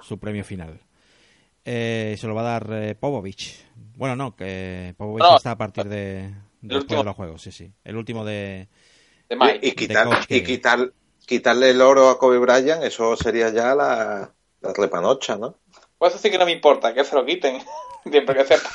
su 0.02 0.20
premio 0.20 0.44
final. 0.44 0.82
se 1.64 2.20
lo 2.24 2.36
va 2.36 2.42
a 2.42 2.60
dar 2.60 2.98
Popovich. 2.98 3.66
Bueno, 3.96 4.16
no, 4.16 4.36
que 4.36 4.94
Popovich 4.98 5.26
está 5.36 5.52
a 5.52 5.58
partir 5.58 5.86
de, 5.86 6.34
Después 6.62 7.00
de 7.00 7.04
los 7.04 7.16
juegos, 7.16 7.42
sí, 7.42 7.52
sí. 7.52 7.72
El 7.84 7.98
último 7.98 8.26
de. 8.26 8.68
y, 9.62 9.72
quitar, 9.74 10.08
y 10.28 10.44
quitar, 10.44 10.92
quitarle 11.26 11.72
el 11.72 11.82
oro 11.82 12.10
a 12.10 12.18
Kobe 12.18 12.40
Bryant, 12.40 12.84
eso 12.84 13.16
sería 13.16 13.50
ya 13.50 13.76
la, 13.76 14.34
la 14.62 14.74
repanocha, 14.74 15.38
¿no? 15.38 15.56
Pues 15.98 16.14
eso 16.14 16.22
sí 16.22 16.32
que 16.32 16.38
no 16.38 16.46
me 16.46 16.52
importa, 16.52 16.94
que 16.94 17.04
se 17.04 17.16
lo 17.16 17.26
quiten. 17.26 17.62
Siempre 18.10 18.36
que 18.36 18.46
sepa. 18.46 18.70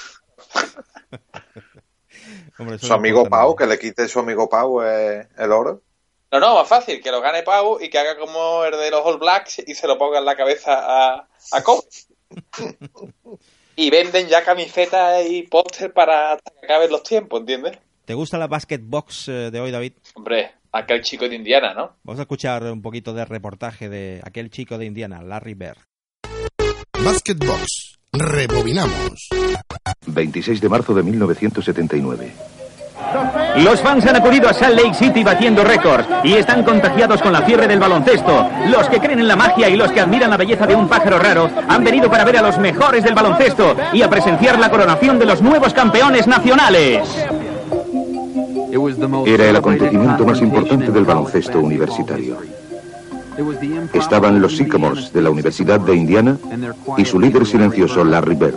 Su 2.78 2.92
amigo 2.92 3.28
Pau, 3.28 3.56
que 3.56 3.66
le 3.66 3.78
quite 3.78 4.08
su 4.08 4.18
amigo 4.18 4.48
Pau 4.48 4.82
eh, 4.82 5.28
el 5.36 5.52
oro. 5.52 5.82
No, 6.30 6.40
no, 6.40 6.54
más 6.54 6.68
fácil, 6.68 7.02
que 7.02 7.10
lo 7.10 7.20
gane 7.20 7.42
Pau 7.42 7.78
y 7.80 7.90
que 7.90 7.98
haga 7.98 8.16
como 8.18 8.64
el 8.64 8.72
de 8.72 8.90
los 8.90 9.04
All 9.04 9.18
Blacks 9.18 9.62
y 9.66 9.74
se 9.74 9.86
lo 9.86 9.98
ponga 9.98 10.18
en 10.18 10.24
la 10.24 10.36
cabeza 10.36 10.78
a, 10.80 11.28
a 11.52 11.62
Kobe. 11.62 11.82
y 13.76 13.90
venden 13.90 14.28
ya 14.28 14.44
camisetas 14.44 15.26
y 15.28 15.42
póster 15.42 15.92
para 15.92 16.32
hasta 16.32 16.50
que 16.52 16.66
acaben 16.66 16.90
los 16.90 17.02
tiempos, 17.02 17.40
¿entiendes? 17.40 17.78
¿Te 18.04 18.14
gusta 18.14 18.38
la 18.38 18.46
basket 18.46 18.80
box 18.82 19.28
eh, 19.28 19.50
de 19.50 19.60
hoy, 19.60 19.70
David? 19.70 19.92
Hombre, 20.14 20.52
aquel 20.72 21.02
chico 21.02 21.28
de 21.28 21.36
Indiana, 21.36 21.74
¿no? 21.74 21.96
Vamos 22.02 22.18
a 22.18 22.22
escuchar 22.22 22.64
un 22.64 22.82
poquito 22.82 23.12
de 23.12 23.24
reportaje 23.24 23.88
de 23.88 24.20
aquel 24.24 24.50
chico 24.50 24.78
de 24.78 24.86
Indiana, 24.86 25.22
Larry 25.22 25.54
Bird. 25.54 25.78
Basket 27.04 27.36
Box. 27.36 27.98
Rebobinamos. 28.14 29.30
26 30.06 30.60
de 30.60 30.68
marzo 30.68 30.92
de 30.92 31.02
1979. 31.02 32.32
Los 33.56 33.80
fans 33.80 34.04
han 34.04 34.16
acudido 34.16 34.50
a 34.50 34.52
Salt 34.52 34.78
Lake 34.78 34.94
City 34.94 35.24
batiendo 35.24 35.64
récords 35.64 36.06
y 36.22 36.34
están 36.34 36.62
contagiados 36.62 37.22
con 37.22 37.32
la 37.32 37.40
fiebre 37.40 37.66
del 37.66 37.80
baloncesto. 37.80 38.50
Los 38.68 38.86
que 38.90 38.98
creen 38.98 39.20
en 39.20 39.28
la 39.28 39.36
magia 39.36 39.70
y 39.70 39.76
los 39.76 39.90
que 39.92 40.00
admiran 40.00 40.28
la 40.28 40.36
belleza 40.36 40.66
de 40.66 40.74
un 40.74 40.88
pájaro 40.88 41.18
raro 41.18 41.50
han 41.66 41.82
venido 41.82 42.10
para 42.10 42.24
ver 42.24 42.36
a 42.36 42.42
los 42.42 42.58
mejores 42.58 43.02
del 43.02 43.14
baloncesto 43.14 43.74
y 43.94 44.02
a 44.02 44.10
presenciar 44.10 44.58
la 44.58 44.70
coronación 44.70 45.18
de 45.18 45.24
los 45.24 45.40
nuevos 45.40 45.72
campeones 45.72 46.26
nacionales. 46.26 47.08
Era 49.26 49.48
el 49.48 49.56
acontecimiento 49.56 50.26
más 50.26 50.40
importante 50.42 50.90
del 50.90 51.04
baloncesto 51.04 51.60
universitario. 51.60 52.61
Estaban 53.92 54.40
los 54.40 54.56
Sycamores 54.56 55.12
de 55.12 55.22
la 55.22 55.30
Universidad 55.30 55.80
de 55.80 55.94
Indiana 55.94 56.38
y 56.98 57.04
su 57.04 57.18
líder 57.18 57.46
silencioso, 57.46 58.04
Larry 58.04 58.34
Bird. 58.34 58.54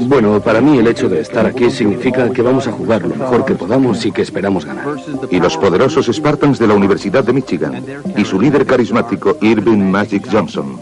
Bueno, 0.00 0.40
para 0.40 0.60
mí 0.60 0.78
el 0.78 0.86
hecho 0.86 1.08
de 1.08 1.20
estar 1.20 1.46
aquí 1.46 1.70
significa 1.70 2.30
que 2.30 2.42
vamos 2.42 2.66
a 2.66 2.72
jugar 2.72 3.02
lo 3.02 3.14
mejor 3.14 3.44
que 3.44 3.54
podamos 3.54 4.04
y 4.04 4.12
que 4.12 4.22
esperamos 4.22 4.64
ganar. 4.64 4.86
Y 5.30 5.40
los 5.40 5.56
poderosos 5.56 6.06
Spartans 6.06 6.58
de 6.58 6.66
la 6.66 6.74
Universidad 6.74 7.24
de 7.24 7.32
Michigan 7.32 7.82
y 8.16 8.24
su 8.24 8.40
líder 8.40 8.66
carismático, 8.66 9.38
Irving 9.40 9.90
Magic 9.90 10.28
Johnson. 10.30 10.78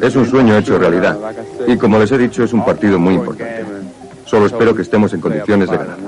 Es 0.00 0.16
un 0.16 0.26
sueño 0.26 0.56
hecho 0.56 0.78
realidad. 0.78 1.18
Y 1.66 1.76
como 1.76 1.98
les 1.98 2.10
he 2.12 2.18
dicho, 2.18 2.44
es 2.44 2.52
un 2.52 2.64
partido 2.64 2.98
muy 2.98 3.14
importante. 3.14 3.64
Solo 4.24 4.46
espero 4.46 4.74
que 4.74 4.82
estemos 4.82 5.12
en 5.12 5.20
condiciones 5.20 5.70
de 5.70 5.76
ganar. 5.76 5.98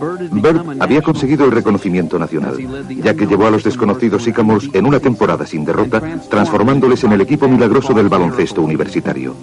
Bird 0.00 0.76
había 0.80 1.02
conseguido 1.02 1.44
el 1.44 1.52
reconocimiento 1.52 2.18
nacional, 2.18 2.56
ya 2.88 3.14
que 3.14 3.26
llevó 3.26 3.46
a 3.46 3.50
los 3.50 3.62
desconocidos 3.62 4.24
Sycamores 4.24 4.70
en 4.72 4.86
una 4.86 4.98
temporada 4.98 5.46
sin 5.46 5.64
derrota, 5.64 6.00
transformándoles 6.28 7.04
en 7.04 7.12
el 7.12 7.20
equipo 7.20 7.48
milagroso 7.48 7.92
del 7.92 8.08
baloncesto 8.08 8.62
universitario. 8.62 9.34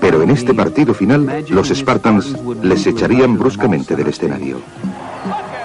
Pero 0.00 0.22
en 0.22 0.30
este 0.30 0.52
partido 0.52 0.92
final, 0.92 1.44
los 1.48 1.68
Spartans 1.68 2.36
les 2.62 2.86
echarían 2.86 3.38
bruscamente 3.38 3.96
del 3.96 4.08
escenario. 4.08 4.60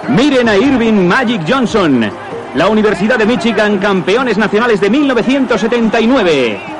Miren 0.08 0.48
a 0.48 0.56
Irving 0.56 1.06
Magic 1.06 1.42
Johnson, 1.46 2.10
la 2.54 2.68
Universidad 2.68 3.18
de 3.18 3.26
Michigan, 3.26 3.78
campeones 3.78 4.38
nacionales 4.38 4.80
de 4.80 4.90
1979. 4.90 6.71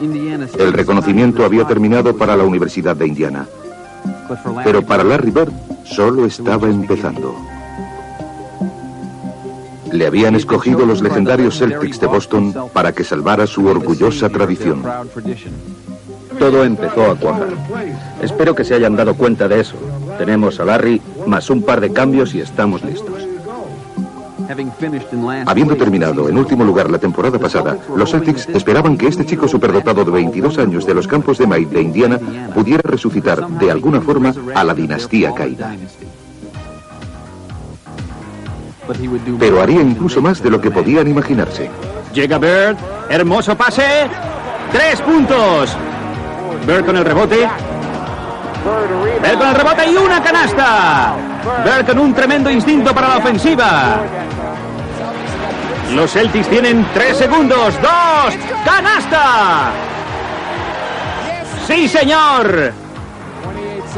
El 0.00 0.72
reconocimiento 0.72 1.44
había 1.44 1.66
terminado 1.66 2.16
para 2.16 2.36
la 2.36 2.44
Universidad 2.44 2.96
de 2.96 3.06
Indiana. 3.06 3.46
Pero 4.64 4.82
para 4.82 5.04
Larry 5.04 5.30
Bird 5.30 5.52
solo 5.84 6.24
estaba 6.24 6.68
empezando. 6.68 7.36
Le 9.92 10.06
habían 10.06 10.36
escogido 10.36 10.86
los 10.86 11.02
legendarios 11.02 11.58
Celtics 11.58 12.00
de 12.00 12.06
Boston 12.06 12.54
para 12.72 12.92
que 12.92 13.04
salvara 13.04 13.46
su 13.46 13.66
orgullosa 13.66 14.28
tradición. 14.28 14.82
Todo 16.38 16.64
empezó 16.64 17.10
a 17.10 17.16
cuajar. 17.16 17.48
Espero 18.22 18.54
que 18.54 18.64
se 18.64 18.74
hayan 18.74 18.96
dado 18.96 19.14
cuenta 19.14 19.48
de 19.48 19.60
eso. 19.60 19.76
Tenemos 20.16 20.60
a 20.60 20.64
Larry 20.64 21.02
más 21.26 21.50
un 21.50 21.62
par 21.62 21.80
de 21.80 21.92
cambios 21.92 22.34
y 22.34 22.40
estamos 22.40 22.82
listos. 22.84 23.29
Habiendo 25.46 25.76
terminado 25.76 26.28
en 26.28 26.36
último 26.36 26.64
lugar 26.64 26.90
la 26.90 26.98
temporada 26.98 27.38
pasada, 27.38 27.76
los 27.94 28.10
Celtics 28.10 28.48
esperaban 28.48 28.96
que 28.96 29.06
este 29.06 29.24
chico 29.24 29.46
superdotado 29.46 30.04
de 30.04 30.10
22 30.10 30.58
años 30.58 30.86
de 30.86 30.94
los 30.94 31.06
campos 31.06 31.38
de 31.38 31.46
Maid 31.46 31.68
de 31.68 31.82
Indiana 31.82 32.18
pudiera 32.54 32.82
resucitar 32.82 33.46
de 33.48 33.70
alguna 33.70 34.00
forma 34.00 34.34
a 34.54 34.64
la 34.64 34.74
dinastía 34.74 35.32
caída. 35.32 35.74
Pero 39.38 39.60
haría 39.60 39.82
incluso 39.82 40.20
más 40.20 40.42
de 40.42 40.50
lo 40.50 40.60
que 40.60 40.70
podían 40.70 41.06
imaginarse. 41.06 41.70
Llega 42.12 42.38
Bird, 42.38 42.76
hermoso 43.08 43.56
pase, 43.56 44.08
tres 44.72 45.00
puntos. 45.00 45.76
Bird 46.66 46.84
con 46.84 46.96
el 46.96 47.04
rebote, 47.04 47.48
Bird 48.64 49.38
con 49.38 49.48
el 49.48 49.54
rebote 49.54 49.90
y 49.90 49.96
una 49.96 50.22
canasta. 50.22 51.14
Bird 51.64 51.86
con 51.86 51.98
un 51.98 52.14
tremendo 52.14 52.50
instinto 52.50 52.94
para 52.94 53.08
la 53.08 53.16
ofensiva. 53.18 54.00
Los 55.94 56.12
Celtics 56.12 56.48
tienen 56.48 56.86
tres 56.94 57.16
segundos. 57.16 57.74
¡Dos! 57.80 58.34
¡Canasta! 58.64 59.70
¡Sí, 61.66 61.88
señor! 61.88 62.72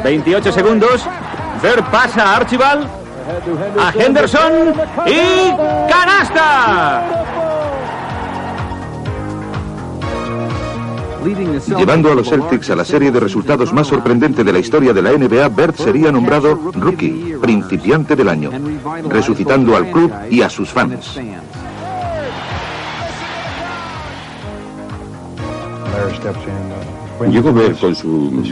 28 0.03 0.53
segundos. 0.53 1.07
Ver 1.63 1.83
pasa 1.85 2.25
a 2.25 2.37
Archibald. 2.37 2.87
A 3.79 3.93
Henderson. 3.95 4.75
¡Y 5.07 5.53
canasta! 5.89 7.03
Llevando 11.25 12.11
a 12.11 12.15
los 12.15 12.29
Celtics 12.29 12.71
a 12.71 12.77
la 12.77 12.85
serie 12.85 13.11
de 13.11 13.21
resultados 13.21 13.73
más 13.73 13.87
sorprendente 13.87 14.45
de 14.45 14.53
la 14.53 14.59
historia 14.59 14.93
de 14.93 15.03
la 15.03 15.13
NBA, 15.13 15.49
Bert 15.49 15.77
sería 15.77 16.11
nombrado 16.11 16.55
Rookie, 16.75 17.37
principiante 17.41 18.17
del 18.17 18.29
año, 18.29 18.51
resucitando 19.09 19.77
al 19.77 19.91
club 19.91 20.13
y 20.31 20.43
a 20.43 20.51
sus 20.51 20.69
fans. 20.69 21.19
Llegó 27.31 27.53
ver 27.53 27.75
con 27.77 27.95
su... 27.95 28.43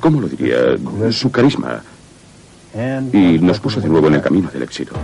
¿Cómo 0.00 0.20
lo 0.20 0.28
diría? 0.28 0.56
Su 1.10 1.30
carisma. 1.30 1.82
Y 3.12 3.38
nos 3.38 3.60
puso 3.60 3.80
de 3.80 3.88
nuevo 3.88 4.08
en 4.08 4.14
el 4.14 4.22
camino 4.22 4.50
del 4.50 4.62
éxito. 4.62 4.94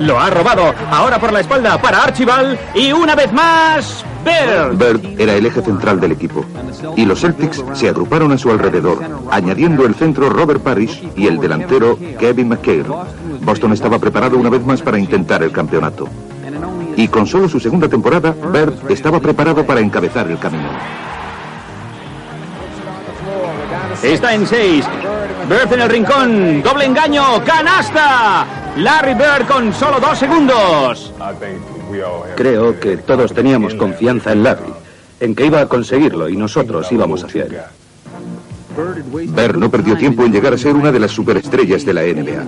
Lo 0.00 0.18
ha 0.18 0.30
robado. 0.30 0.74
Ahora 0.90 1.18
por 1.18 1.32
la 1.32 1.40
espalda 1.40 1.80
para 1.80 2.02
Archibald. 2.02 2.58
Y 2.74 2.92
una 2.92 3.14
vez 3.14 3.32
más, 3.32 4.04
Bird. 4.24 4.78
Bird 4.78 5.20
era 5.20 5.34
el 5.34 5.46
eje 5.46 5.62
central 5.62 6.00
del 6.00 6.12
equipo. 6.12 6.44
Y 6.96 7.04
los 7.04 7.20
Celtics 7.20 7.64
se 7.74 7.88
agruparon 7.88 8.32
a 8.32 8.38
su 8.38 8.50
alrededor, 8.50 8.98
añadiendo 9.30 9.86
el 9.86 9.94
centro 9.94 10.28
Robert 10.28 10.62
Parrish 10.62 11.02
y 11.16 11.26
el 11.26 11.38
delantero 11.38 11.98
Kevin 12.18 12.48
McHale. 12.48 12.86
Boston 13.42 13.72
estaba 13.72 13.98
preparado 13.98 14.36
una 14.36 14.50
vez 14.50 14.64
más 14.64 14.82
para 14.82 14.98
intentar 14.98 15.42
el 15.42 15.52
campeonato 15.52 16.08
y 16.96 17.08
con 17.08 17.26
solo 17.26 17.48
su 17.48 17.58
segunda 17.58 17.88
temporada, 17.88 18.32
Bird 18.32 18.90
estaba 18.90 19.20
preparado 19.20 19.64
para 19.64 19.80
encabezar 19.80 20.30
el 20.30 20.38
camino. 20.38 20.68
Está 24.02 24.34
en 24.34 24.46
6. 24.46 24.84
Bird 25.48 25.72
en 25.72 25.80
el 25.80 25.88
rincón. 25.88 26.62
Doble 26.62 26.84
engaño. 26.84 27.42
¡Canasta! 27.44 28.46
Larry 28.76 29.14
Bird 29.14 29.46
con 29.46 29.72
solo 29.72 29.98
dos 29.98 30.18
segundos. 30.18 31.12
Creo 32.36 32.78
que 32.80 32.96
todos 32.96 33.32
teníamos 33.32 33.74
confianza 33.74 34.32
en 34.32 34.42
Larry, 34.42 34.72
en 35.20 35.34
que 35.34 35.46
iba 35.46 35.60
a 35.60 35.66
conseguirlo 35.66 36.28
y 36.28 36.36
nosotros 36.36 36.90
íbamos 36.90 37.24
hacia 37.24 37.44
él. 37.44 37.58
Bird 39.12 39.56
no 39.56 39.70
perdió 39.70 39.96
tiempo 39.96 40.24
en 40.24 40.32
llegar 40.32 40.54
a 40.54 40.58
ser 40.58 40.74
una 40.74 40.92
de 40.92 41.00
las 41.00 41.10
superestrellas 41.10 41.84
de 41.84 41.92
la 41.92 42.02
NBA. 42.02 42.44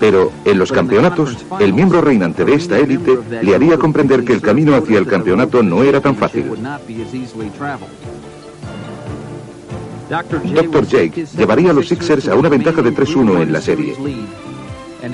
Pero 0.00 0.32
en 0.44 0.58
los 0.58 0.72
campeonatos, 0.72 1.36
el 1.60 1.72
miembro 1.72 2.00
reinante 2.00 2.44
de 2.44 2.54
esta 2.54 2.78
élite 2.78 3.18
le 3.42 3.54
haría 3.54 3.76
comprender 3.76 4.24
que 4.24 4.32
el 4.32 4.40
camino 4.40 4.74
hacia 4.74 4.98
el 4.98 5.06
campeonato 5.06 5.62
no 5.62 5.82
era 5.82 6.00
tan 6.00 6.16
fácil. 6.16 6.50
Dr. 10.08 10.86
Jake 10.86 11.26
llevaría 11.36 11.70
a 11.70 11.72
los 11.72 11.88
Sixers 11.88 12.28
a 12.28 12.34
una 12.34 12.48
ventaja 12.48 12.82
de 12.82 12.92
3-1 12.92 13.42
en 13.42 13.52
la 13.52 13.60
serie. 13.60 13.94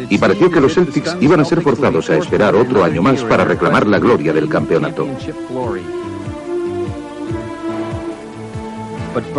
Y 0.09 0.19
pareció 0.19 0.51
que 0.51 0.61
los 0.61 0.75
Celtics 0.75 1.17
iban 1.21 1.41
a 1.41 1.45
ser 1.45 1.63
forzados 1.63 2.11
a 2.11 2.17
esperar 2.17 2.55
otro 2.55 2.85
año 2.85 3.03
más 3.03 3.23
para 3.25 3.45
reclamar 3.45 3.87
la 3.87 3.99
gloria 3.99 4.33
del 4.33 4.49
campeonato. 4.49 5.07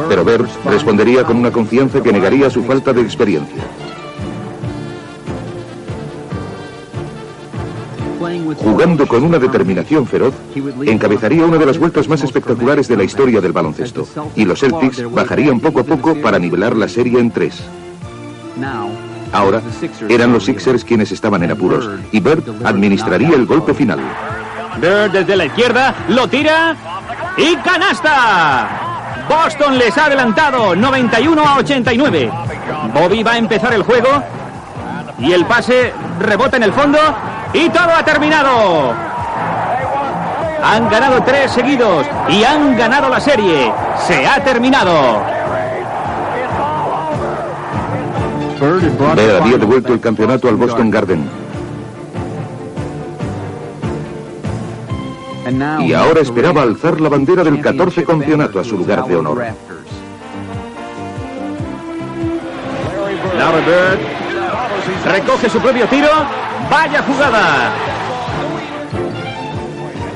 Pero 0.09 0.25
Bird 0.25 0.47
respondería 0.65 1.23
con 1.23 1.37
una 1.37 1.51
confianza 1.51 2.01
que 2.01 2.11
negaría 2.11 2.49
su 2.49 2.63
falta 2.63 2.91
de 2.93 3.01
experiencia. 3.01 3.63
Jugando 8.57 9.07
con 9.07 9.23
una 9.23 9.39
determinación 9.39 10.05
feroz, 10.05 10.33
encabezaría 10.85 11.45
una 11.45 11.57
de 11.57 11.65
las 11.65 11.77
vueltas 11.77 12.07
más 12.07 12.23
espectaculares 12.23 12.87
de 12.87 12.97
la 12.97 13.03
historia 13.03 13.41
del 13.41 13.51
baloncesto, 13.51 14.07
y 14.35 14.45
los 14.45 14.59
Celtics 14.59 15.11
bajarían 15.11 15.59
poco 15.59 15.79
a 15.79 15.83
poco 15.83 16.15
para 16.15 16.37
nivelar 16.37 16.75
la 16.75 16.87
serie 16.87 17.19
en 17.19 17.31
tres. 17.31 17.61
Ahora 19.33 19.61
eran 20.09 20.33
los 20.33 20.45
Sixers 20.45 20.83
quienes 20.83 21.11
estaban 21.11 21.43
en 21.43 21.51
apuros, 21.51 21.89
y 22.11 22.19
Bird 22.19 22.43
administraría 22.65 23.35
el 23.35 23.45
golpe 23.45 23.73
final. 23.73 23.99
Bird 24.77 25.11
desde 25.11 25.35
la 25.35 25.45
izquierda, 25.45 25.95
lo 26.09 26.27
tira 26.27 26.75
y 27.37 27.55
canasta. 27.57 28.69
Boston 29.29 29.77
les 29.77 29.97
ha 29.97 30.05
adelantado 30.05 30.75
91 30.75 31.41
a 31.47 31.57
89. 31.57 32.31
Bobby 32.93 33.23
va 33.23 33.33
a 33.33 33.37
empezar 33.37 33.73
el 33.73 33.83
juego 33.83 34.09
y 35.19 35.31
el 35.31 35.45
pase 35.45 35.93
rebota 36.19 36.57
en 36.57 36.63
el 36.63 36.73
fondo 36.73 36.99
y 37.53 37.69
todo 37.69 37.91
ha 37.95 38.03
terminado. 38.03 38.93
Han 40.63 40.89
ganado 40.89 41.23
tres 41.23 41.51
seguidos 41.51 42.05
y 42.29 42.43
han 42.43 42.77
ganado 42.77 43.09
la 43.09 43.19
serie. 43.19 43.71
Se 44.05 44.27
ha 44.27 44.43
terminado. 44.43 45.40
Bird 48.61 49.41
había 49.41 49.57
devuelto 49.57 49.91
el 49.91 49.99
campeonato 49.99 50.47
al 50.47 50.55
Boston 50.55 50.91
Garden. 50.91 51.27
Y 55.79 55.93
ahora 55.93 56.21
esperaba 56.21 56.61
alzar 56.61 57.01
la 57.01 57.09
bandera 57.09 57.43
del 57.43 57.59
14 57.59 58.03
campeonato 58.05 58.59
a 58.59 58.63
su 58.63 58.77
lugar 58.77 59.05
de 59.05 59.15
honor. 59.15 59.43
Larry 63.37 63.65
Bird 63.65 63.99
recoge 65.05 65.49
su 65.49 65.59
propio 65.59 65.87
tiro. 65.87 66.09
Vaya 66.69 67.01
jugada. 67.01 67.71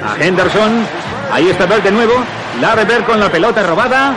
A 0.05 0.23
Henderson. 0.23 0.85
Ahí 1.31 1.49
está 1.49 1.65
Bird 1.65 1.81
de 1.81 1.91
nuevo. 1.91 2.13
Larry 2.61 2.85
Bird 2.85 3.05
con 3.05 3.19
la 3.19 3.31
pelota 3.31 3.63
robada. 3.63 4.13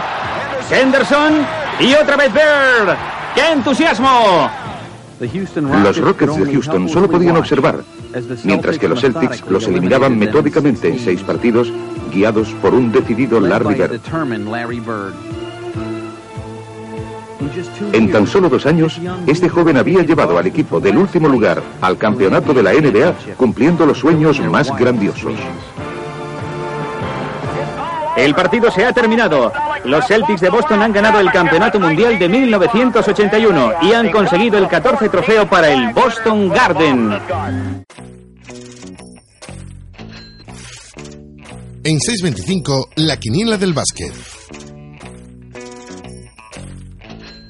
Henderson. 0.70 1.47
Y 1.81 1.95
otra 1.95 2.16
vez 2.16 2.31
Bird. 2.33 3.18
¡Qué 3.39 3.53
entusiasmo! 3.53 4.51
Los 5.84 5.97
Rockets 5.99 6.36
de 6.36 6.53
Houston 6.53 6.89
solo 6.89 7.09
podían 7.09 7.36
observar, 7.36 7.84
mientras 8.43 8.80
que 8.80 8.89
los 8.89 9.01
Celtics 9.01 9.45
los 9.49 9.68
eliminaban 9.68 10.18
metódicamente 10.18 10.89
en 10.89 10.99
seis 10.99 11.22
partidos, 11.22 11.72
guiados 12.12 12.49
por 12.61 12.74
un 12.74 12.91
decidido 12.91 13.39
Larry 13.39 13.74
Bird. 13.76 14.01
En 17.93 18.11
tan 18.11 18.26
solo 18.26 18.49
dos 18.49 18.66
años, 18.66 19.01
este 19.28 19.49
joven 19.49 19.76
había 19.76 20.03
llevado 20.03 20.36
al 20.36 20.49
equipo 20.49 20.80
del 20.80 20.99
último 20.99 21.28
lugar 21.28 21.62
al 21.80 21.97
campeonato 21.97 22.53
de 22.53 22.62
la 22.64 22.72
NBA, 22.72 23.36
cumpliendo 23.36 23.86
los 23.86 23.99
sueños 23.99 24.41
más 24.41 24.76
grandiosos. 24.76 25.34
El 28.19 28.35
partido 28.35 28.69
se 28.73 28.85
ha 28.85 28.93
terminado. 28.93 29.53
Los 29.85 30.05
Celtics 30.09 30.41
de 30.41 30.51
Boston 30.51 30.83
han 30.83 30.93
ganado 30.93 31.21
el 31.21 31.31
Campeonato 31.31 31.79
Mundial 31.79 32.19
de 32.19 32.29
1981 32.29 33.75
y 33.83 33.93
han 33.93 34.11
conseguido 34.11 34.59
el 34.59 34.66
14 34.66 35.09
trofeo 35.09 35.49
para 35.49 35.69
el 35.71 35.95
Boston 35.95 36.49
Garden. 36.49 37.12
En 41.85 41.99
6.25, 41.99 42.89
la 42.97 43.16
quiniela 43.19 43.57
del 43.57 43.73
básquet. 43.73 44.12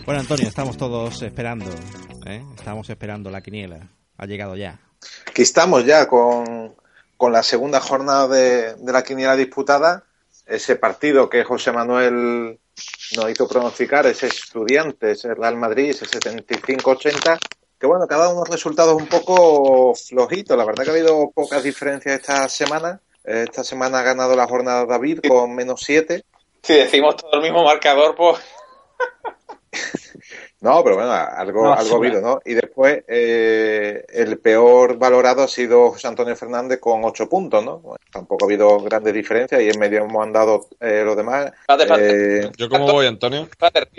Bueno, 0.05 0.21
Antonio, 0.21 0.49
estamos 0.49 0.77
todos 0.77 1.23
esperando. 1.23 1.71
¿eh? 2.27 2.45
Estamos 2.59 2.91
esperando 2.91 3.31
la 3.31 3.41
quiniela. 3.41 3.89
Ha 4.19 4.27
llegado 4.27 4.55
ya. 4.55 4.79
Aquí 5.27 5.41
estamos 5.41 5.87
ya 5.87 6.07
con, 6.07 6.75
con 7.17 7.33
la 7.33 7.43
segunda 7.43 7.81
jornada 7.81 8.29
de, 8.29 8.75
de 8.75 8.93
la 8.93 9.03
quiniela 9.03 9.35
disputada 9.35 10.05
ese 10.49 10.77
partido 10.77 11.29
que 11.29 11.45
José 11.45 11.73
Manuel 11.73 12.59
nos 13.17 13.31
hizo 13.31 13.47
pronosticar, 13.49 14.07
ese 14.07 14.29
estudiante, 14.29 15.13
ese 15.13 15.35
Real 15.35 15.57
Madrid, 15.57 15.91
ese 15.91 16.07
75-80, 16.07 17.39
que 17.79 17.87
bueno, 17.87 18.09
que 18.09 18.15
ha 18.15 18.19
dado 18.19 18.35
unos 18.35 18.49
resultados 18.49 18.95
un 18.95 19.07
poco 19.07 19.95
flojitos. 19.95 20.57
La 20.57 20.65
verdad 20.65 20.85
que 20.85 20.91
ha 20.91 20.95
habido 20.95 21.31
pocas 21.31 21.63
diferencias 21.63 22.21
esta 22.21 22.49
semana. 22.49 23.01
Esta 23.25 23.63
semana 23.63 24.01
ha 24.01 24.03
ganado 24.03 24.35
la 24.35 24.47
jornada 24.47 24.87
David 24.87 25.21
con 25.29 25.55
menos 25.55 25.83
7. 25.85 26.25
Si 26.63 26.75
decimos 26.75 27.17
todo 27.17 27.33
el 27.35 27.43
mismo 27.43 27.63
marcador, 27.63 28.15
pues... 28.17 28.39
No, 30.61 30.83
pero 30.83 30.97
bueno, 30.97 31.13
algo, 31.13 31.65
no, 31.65 31.73
algo 31.73 31.97
habido, 31.97 32.21
¿no? 32.21 32.41
Y 32.45 32.55
después, 32.55 33.05
eh, 33.07 34.05
el 34.09 34.39
peor 34.39 34.99
valorado 34.99 35.45
ha 35.45 35.49
sido 35.49 35.91
José 35.91 36.09
Antonio 36.09 36.35
Fernández 36.35 36.81
con 36.81 37.05
ocho 37.05 37.29
puntos, 37.29 37.65
¿no? 37.65 37.79
Bueno, 37.79 38.01
tampoco 38.11 38.45
ha 38.45 38.49
habido 38.49 38.81
grandes 38.81 39.15
diferencias 39.15 39.61
y 39.63 39.69
en 39.69 39.79
medio 39.79 40.03
hemos 40.03 40.21
andado 40.21 40.67
eh, 40.81 41.03
los 41.05 41.17
demás. 41.17 41.53
Eh, 42.01 42.51
¿Yo 42.57 42.69
cómo 42.69 42.91
voy, 42.91 43.07
Antonio? 43.07 43.49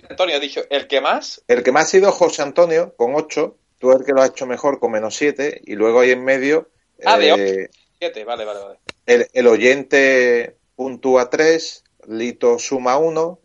Antonio 0.10 0.36
ha 0.36 0.40
dicho, 0.40 0.62
¿el 0.70 0.88
que 0.88 1.00
más? 1.00 1.42
El 1.48 1.64
que 1.64 1.72
más 1.72 1.86
ha 1.86 1.88
sido 1.88 2.12
José 2.12 2.42
Antonio 2.42 2.94
con 2.98 3.16
ocho, 3.16 3.56
tú 3.78 3.94
el 3.94 4.04
que 4.04 4.12
lo 4.12 4.22
has 4.22 4.32
hecho 4.32 4.46
mejor 4.46 4.82
con 4.82 4.92
menos 4.92 5.16
siete 5.16 5.62
y 5.64 5.76
luego 5.76 6.02
ahí 6.02 6.12
en 6.12 6.26
medio... 6.26 6.68
Ah, 7.06 7.18
de 7.18 7.32
ocho, 7.32 7.72
siete, 8.00 8.26
vale, 8.26 8.44
vale, 8.44 8.60
vale. 8.60 8.80
El, 9.06 9.28
el 9.32 9.48
oyente 9.48 10.58
puntúa 10.76 11.30
tres, 11.30 11.86
Lito 12.06 12.60
suma 12.60 12.98
uno, 12.98 13.40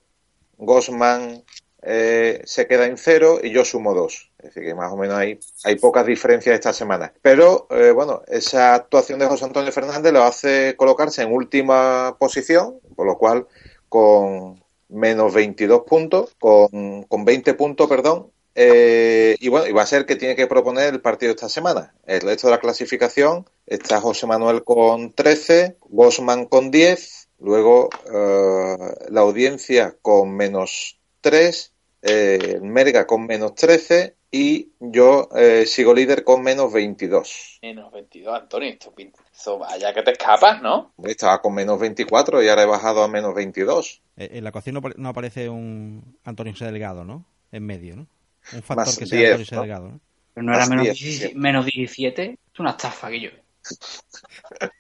Gosman 0.57 1.45
eh, 1.87 2.41
se 2.47 2.67
queda 2.67 2.87
en 2.87 2.97
cero 2.97 3.41
y 3.43 3.51
yo 3.51 3.65
sumo 3.65 3.93
dos. 3.93 4.31
Es 4.39 4.47
decir, 4.47 4.65
que 4.65 4.75
más 4.75 4.91
o 4.91 4.97
menos 4.97 5.19
hay, 5.19 5.39
hay 5.65 5.77
pocas 5.77 6.07
diferencias 6.07 6.55
esta 6.55 6.73
semana. 6.73 7.13
Pero 7.21 7.67
eh, 7.71 7.91
bueno, 7.91 8.23
esa 8.27 8.75
actuación 8.75 9.19
de 9.19 9.27
José 9.27 9.45
Antonio 9.45 9.71
Fernández 9.71 10.13
lo 10.13 10.23
hace 10.23 10.77
colocarse 10.77 11.23
en 11.23 11.33
última 11.33 12.17
posición, 12.19 12.81
por 12.97 13.07
lo 13.07 13.19
cual 13.19 13.47
con 13.91 14.63
menos 14.89 15.35
22 15.35 15.83
puntos, 15.83 16.35
con, 16.41 17.03
con 17.03 17.25
20 17.25 17.53
puntos, 17.53 17.87
perdón. 17.87 18.31
Eh, 18.55 19.37
y 19.41 19.49
bueno, 19.49 19.67
y 19.67 19.73
va 19.73 19.83
a 19.83 19.87
ser 19.87 20.07
que 20.07 20.17
tiene 20.17 20.37
que 20.37 20.47
proponer 20.47 20.95
el 20.95 21.03
partido 21.03 21.33
esta 21.33 21.51
semana. 21.51 21.95
El 22.07 22.23
resto 22.23 22.47
de 22.47 22.53
la 22.53 22.61
clasificación 22.61 23.47
está 23.67 24.01
José 24.01 24.27
Manuel 24.27 24.65
con 24.65 25.13
13, 25.13 25.77
Bosman 25.89 26.47
con 26.47 26.71
10, 26.71 27.29
luego 27.41 27.91
la 29.11 29.21
audiencia 29.21 29.97
con 30.01 30.35
menos 30.35 30.99
3, 31.21 31.74
eh, 32.05 32.61
Merga 32.63 33.07
con 33.07 33.27
menos 33.27 33.55
13 33.55 34.15
y 34.31 34.73
yo 34.79 35.29
eh, 35.37 35.65
sigo 35.65 35.95
líder 35.95 36.23
con 36.23 36.43
menos 36.43 36.73
22. 36.73 37.61
Menos 37.63 37.93
22, 37.93 38.35
Antonio, 38.35 38.69
esto, 38.69 38.93
esto 39.33 39.59
vaya 39.59 39.95
que 39.95 40.03
te 40.03 40.11
escapas, 40.11 40.61
¿no? 40.61 40.93
Estaba 41.05 41.41
con 41.41 41.55
menos 41.55 41.79
24 41.79 42.43
y 42.43 42.49
ahora 42.49 42.65
he 42.65 42.67
bajado 42.67 43.03
a 43.03 43.09
menos 43.09 43.35
22. 43.35 44.03
Eh, 44.17 44.29
en 44.33 44.45
la 44.45 44.51
ecuación 44.51 44.75
no, 44.75 44.83
no, 44.97 45.09
aparece 45.09 45.49
un 45.49 46.19
Antonio 46.25 46.55
C. 46.55 46.67
Delgado, 46.67 47.05
¿no? 47.05 47.25
En 47.53 47.65
medio, 47.65 47.97
¿no? 47.97 48.07
Un 48.53 48.63
factor 48.63 48.87
Más 48.87 48.99
que 48.99 49.07
sea 49.07 49.19
10, 49.19 49.31
Antonio 49.31 49.47
C. 49.47 49.55
¿no? 49.55 49.61
Delgado, 49.63 49.89
¿no? 49.89 50.01
Pero 50.35 50.47
no 50.47 50.55
era 50.55 50.67
menos, 50.67 50.85
10, 50.85 50.99
17, 50.99 51.29
sí. 51.29 51.39
menos 51.39 51.65
17. 51.65 52.39
Es 52.53 52.61
una 52.61 52.71
estafa, 52.71 53.09
que 53.09 53.21
yo. 53.21 53.31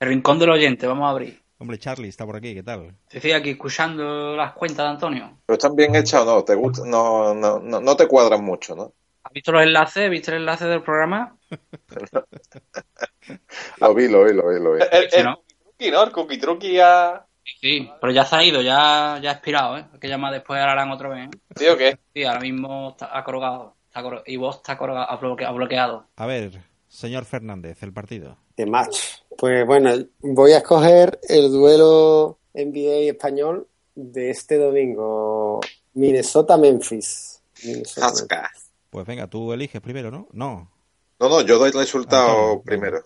El 0.00 0.08
rincón 0.08 0.38
del 0.38 0.50
oyente, 0.50 0.86
vamos 0.86 1.06
a 1.06 1.10
abrir. 1.10 1.43
Hombre, 1.64 1.78
Charlie 1.78 2.08
está 2.10 2.26
por 2.26 2.36
aquí, 2.36 2.52
¿qué 2.52 2.62
tal? 2.62 2.94
Estoy 3.10 3.32
aquí 3.32 3.48
escuchando 3.52 4.36
las 4.36 4.52
cuentas 4.52 4.84
de 4.84 4.90
Antonio. 4.90 5.38
¿Pero 5.46 5.54
están 5.54 5.74
bien 5.74 5.94
hechas 5.94 6.20
o 6.20 6.24
no? 6.26 6.44
¿Te 6.44 6.54
gusta? 6.54 6.82
No, 6.84 7.32
no, 7.32 7.58
no, 7.58 7.80
no 7.80 7.96
te 7.96 8.06
cuadran 8.06 8.44
mucho, 8.44 8.76
¿no? 8.76 8.92
¿Has 9.22 9.32
visto 9.32 9.50
los 9.50 9.62
enlaces? 9.62 10.10
¿Viste 10.10 10.30
el 10.32 10.36
enlace 10.42 10.66
del 10.66 10.82
programa? 10.82 11.38
Lo 13.80 13.94
vi, 13.94 14.08
lo 14.08 14.24
vi, 14.24 14.34
lo 14.34 14.46
vi, 14.50 14.60
lo 14.62 14.74
vi. 14.74 14.82
El, 14.92 15.08
el 15.10 15.24
¿no? 15.24 15.38
cookie 15.64 15.90
¿no? 15.90 16.02
El 16.04 16.12
cookie 16.12 16.36
truqui 16.36 16.78
a... 16.80 17.24
Sí, 17.62 17.90
pero 17.98 18.12
ya 18.12 18.26
se 18.26 18.36
ha 18.36 18.44
ido, 18.44 18.60
ya, 18.60 19.18
ya 19.22 19.30
ha 19.30 19.32
expirado, 19.32 19.78
¿eh? 19.78 19.86
Hay 19.90 19.98
que 19.98 20.08
llamar 20.08 20.34
después 20.34 20.60
a 20.60 20.70
Arán 20.70 20.90
otra 20.90 21.08
vez. 21.08 21.28
¿eh? 21.28 21.30
¿Sí 21.56 21.66
o 21.68 21.78
qué? 21.78 21.96
Sí, 22.12 22.24
ahora 22.24 22.40
mismo 22.40 22.90
está 22.90 23.16
acorogado. 23.16 23.74
Está 23.86 24.00
acoro- 24.00 24.22
y 24.26 24.36
vos 24.36 24.56
está 24.56 24.72
ha 24.72 25.16
bloque- 25.16 25.46
ha 25.46 25.50
bloqueado. 25.52 26.08
A 26.16 26.26
ver, 26.26 26.60
señor 26.94 27.24
Fernández, 27.24 27.82
el 27.82 27.92
partido. 27.92 28.38
De 28.56 28.66
match. 28.66 28.98
Pues 29.36 29.66
bueno, 29.66 29.92
voy 30.20 30.52
a 30.52 30.58
escoger 30.58 31.18
el 31.28 31.50
duelo 31.50 32.38
NBA 32.54 33.10
español 33.10 33.66
de 33.94 34.30
este 34.30 34.58
domingo. 34.58 35.60
Minnesota-Memphis. 35.94 37.40
Minnesota. 37.64 38.50
Pues 38.90 39.06
venga, 39.06 39.26
tú 39.26 39.52
eliges 39.52 39.80
primero, 39.80 40.10
¿no? 40.10 40.28
No. 40.32 40.70
No, 41.18 41.28
no, 41.28 41.40
yo 41.40 41.58
doy 41.58 41.70
el 41.70 41.78
resultado 41.78 42.28
Antonio. 42.28 42.62
primero. 42.62 43.02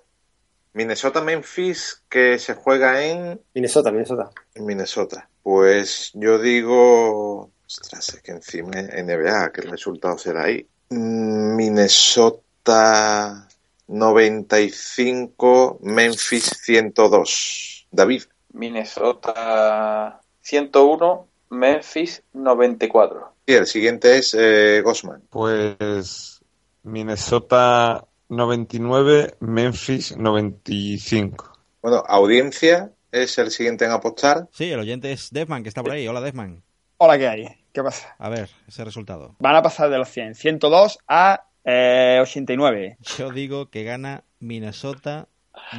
Minnesota-Memphis, 0.74 2.02
que 2.08 2.38
se 2.38 2.54
juega 2.54 3.02
en 3.04 3.40
Minnesota, 3.54 3.90
Minnesota. 3.90 4.30
Minnesota. 4.56 5.28
Pues 5.42 6.10
yo 6.14 6.38
digo. 6.38 7.50
Ostras, 7.66 8.08
es 8.14 8.22
que 8.22 8.32
encima 8.32 8.70
NBA, 8.70 9.52
¿qué 9.52 9.62
resultado 9.62 10.16
será 10.18 10.44
ahí? 10.44 10.66
Mm, 10.90 11.56
Minnesota 11.56 13.47
95, 13.88 15.80
Memphis 15.82 16.44
102. 16.62 17.86
David. 17.90 18.22
Minnesota 18.52 20.20
101, 20.40 21.28
Memphis 21.50 22.22
94. 22.32 23.32
Y 23.46 23.54
el 23.54 23.66
siguiente 23.66 24.18
es 24.18 24.34
eh, 24.38 24.80
Gosman. 24.82 25.22
Pues 25.30 26.40
Minnesota 26.82 28.06
99, 28.28 29.36
Memphis 29.40 30.16
95. 30.16 31.52
Bueno, 31.82 32.02
audiencia 32.06 32.92
es 33.10 33.38
el 33.38 33.50
siguiente 33.50 33.84
en 33.84 33.92
apostar. 33.92 34.48
Sí, 34.52 34.70
el 34.70 34.80
oyente 34.80 35.12
es 35.12 35.30
Defman, 35.30 35.62
que 35.62 35.68
está 35.68 35.82
por 35.82 35.92
ahí. 35.92 36.06
Hola, 36.06 36.20
Defman. 36.20 36.62
Hola, 36.98 37.16
¿qué 37.16 37.28
hay? 37.28 37.48
¿Qué 37.72 37.82
pasa? 37.82 38.16
A 38.18 38.28
ver, 38.28 38.50
ese 38.66 38.84
resultado. 38.84 39.36
Van 39.38 39.54
a 39.54 39.62
pasar 39.62 39.88
de 39.88 39.98
los 39.98 40.08
100. 40.08 40.34
102 40.34 40.98
a 41.06 41.47
eh, 41.70 42.18
89. 42.22 42.96
Yo 43.18 43.30
digo 43.30 43.68
que 43.68 43.84
gana 43.84 44.24
Minnesota 44.40 45.28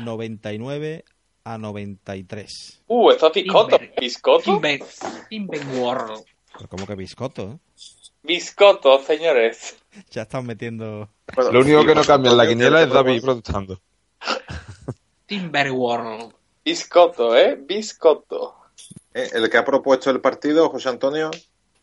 99 0.04 1.04
a 1.44 1.58
93. 1.58 2.84
Uh, 2.88 3.10
esto 3.10 3.28
es 3.28 3.34
biscotto. 3.34 3.78
Timber. 3.78 3.94
¿Biscotto? 4.00 4.44
Timber, 4.44 4.84
Timber 5.30 5.62
World. 5.80 6.24
Pero 6.54 6.70
como 6.70 6.86
que 6.86 6.96
biscoto, 6.96 7.44
¿eh? 7.54 7.58
Biscotto, 8.24 9.00
señores. 9.00 9.76
Ya 10.12 10.22
están 10.22 10.46
metiendo... 10.46 11.10
Bueno, 11.36 11.52
Lo 11.52 11.60
único 11.62 11.82
sí, 11.82 11.88
que 11.88 11.96
no 11.96 12.04
cambia 12.04 12.30
en 12.32 12.38
la 12.38 12.48
quiniela 12.48 12.84
es 12.84 12.90
David 12.90 13.24
protestando. 13.24 13.82
Timber 15.26 15.72
World. 15.72 16.32
Biscotto, 16.64 17.36
¿eh? 17.36 17.56
Biscotto. 17.60 18.56
Eh, 19.16 19.30
El 19.34 19.50
que 19.50 19.58
ha 19.58 19.66
propuesto 19.66 20.12
el 20.12 20.22
partido, 20.22 20.70
José 20.70 20.90
Antonio, 20.90 21.32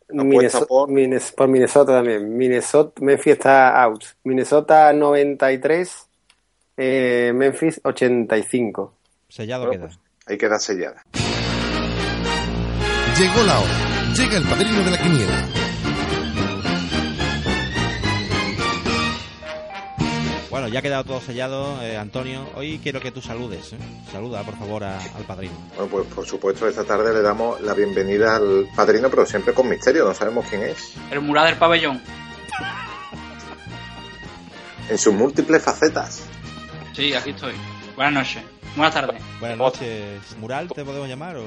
Minnesota, 0.09 0.66
por- 0.66 0.88
Minnes- 0.90 1.32
por 1.32 1.48
Minnesota 1.48 1.92
también. 1.94 2.36
Minnesota, 2.36 2.92
Memphis 3.02 3.32
está 3.34 3.82
out. 3.82 4.04
Minnesota 4.24 4.92
93, 4.92 6.09
eh, 6.76 7.32
Memphis 7.34 7.80
85. 7.82 8.94
Sellado 9.28 9.66
Bueno, 9.66 9.86
queda. 9.86 9.86
pues, 9.88 10.00
ahí 10.26 10.38
queda 10.38 10.59
sellada. 10.59 11.02
Llegó 13.18 13.42
la 13.46 13.59
hora. 13.59 14.14
Llega 14.14 14.36
el 14.36 14.44
padrino 14.44 14.84
de 14.84 14.90
la 14.90 14.98
quiniela. 14.98 15.48
Bueno, 20.67 20.75
ya 20.75 20.79
ha 20.81 20.83
quedado 20.83 21.05
todo 21.05 21.21
sellado, 21.21 21.81
eh, 21.81 21.97
Antonio. 21.97 22.45
Hoy 22.57 22.81
quiero 22.83 22.99
que 23.01 23.12
tú 23.12 23.23
saludes. 23.23 23.73
¿eh? 23.73 23.77
Saluda, 24.11 24.43
por 24.43 24.57
favor, 24.59 24.83
a- 24.83 24.99
al 24.99 25.23
padrino. 25.25 25.55
Bueno, 25.77 25.89
pues 25.89 26.07
por 26.09 26.27
supuesto, 26.27 26.67
esta 26.67 26.83
tarde 26.83 27.14
le 27.14 27.23
damos 27.23 27.61
la 27.61 27.73
bienvenida 27.73 28.35
al 28.35 28.67
padrino, 28.75 29.09
pero 29.09 29.25
siempre 29.27 29.55
con 29.55 29.69
misterio, 29.69 30.05
no 30.05 30.12
sabemos 30.12 30.45
quién 30.51 30.64
es. 30.64 30.95
El 31.12 31.21
mural 31.21 31.47
del 31.47 31.57
pabellón. 31.57 32.03
En 34.91 34.99
sus 34.99 35.14
múltiples 35.14 35.62
facetas. 35.62 36.25
Sí, 36.95 37.14
aquí 37.14 37.31
estoy. 37.31 37.55
Buenas 37.95 38.14
noches. 38.14 38.43
Buenas 38.75 38.93
tardes. 38.95 39.23
Buenas 39.39 39.59
noches. 39.59 40.21
¿Mural 40.41 40.67
te 40.67 40.85
podemos 40.85 41.09
llamar 41.09 41.37
o...? 41.37 41.45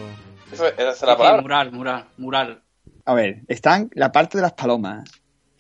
Eso, 0.50 0.66
esa 0.66 0.92
es 0.92 1.02
la 1.02 1.12
sí, 1.12 1.18
palabra. 1.18 1.42
mural, 1.42 1.72
mural, 1.74 2.06
mural. 2.16 2.62
A 3.04 3.14
ver, 3.16 3.42
están 3.50 3.90
la 3.96 4.14
parte 4.14 4.38
de 4.38 4.44
las 4.44 4.54
palomas, 4.54 5.10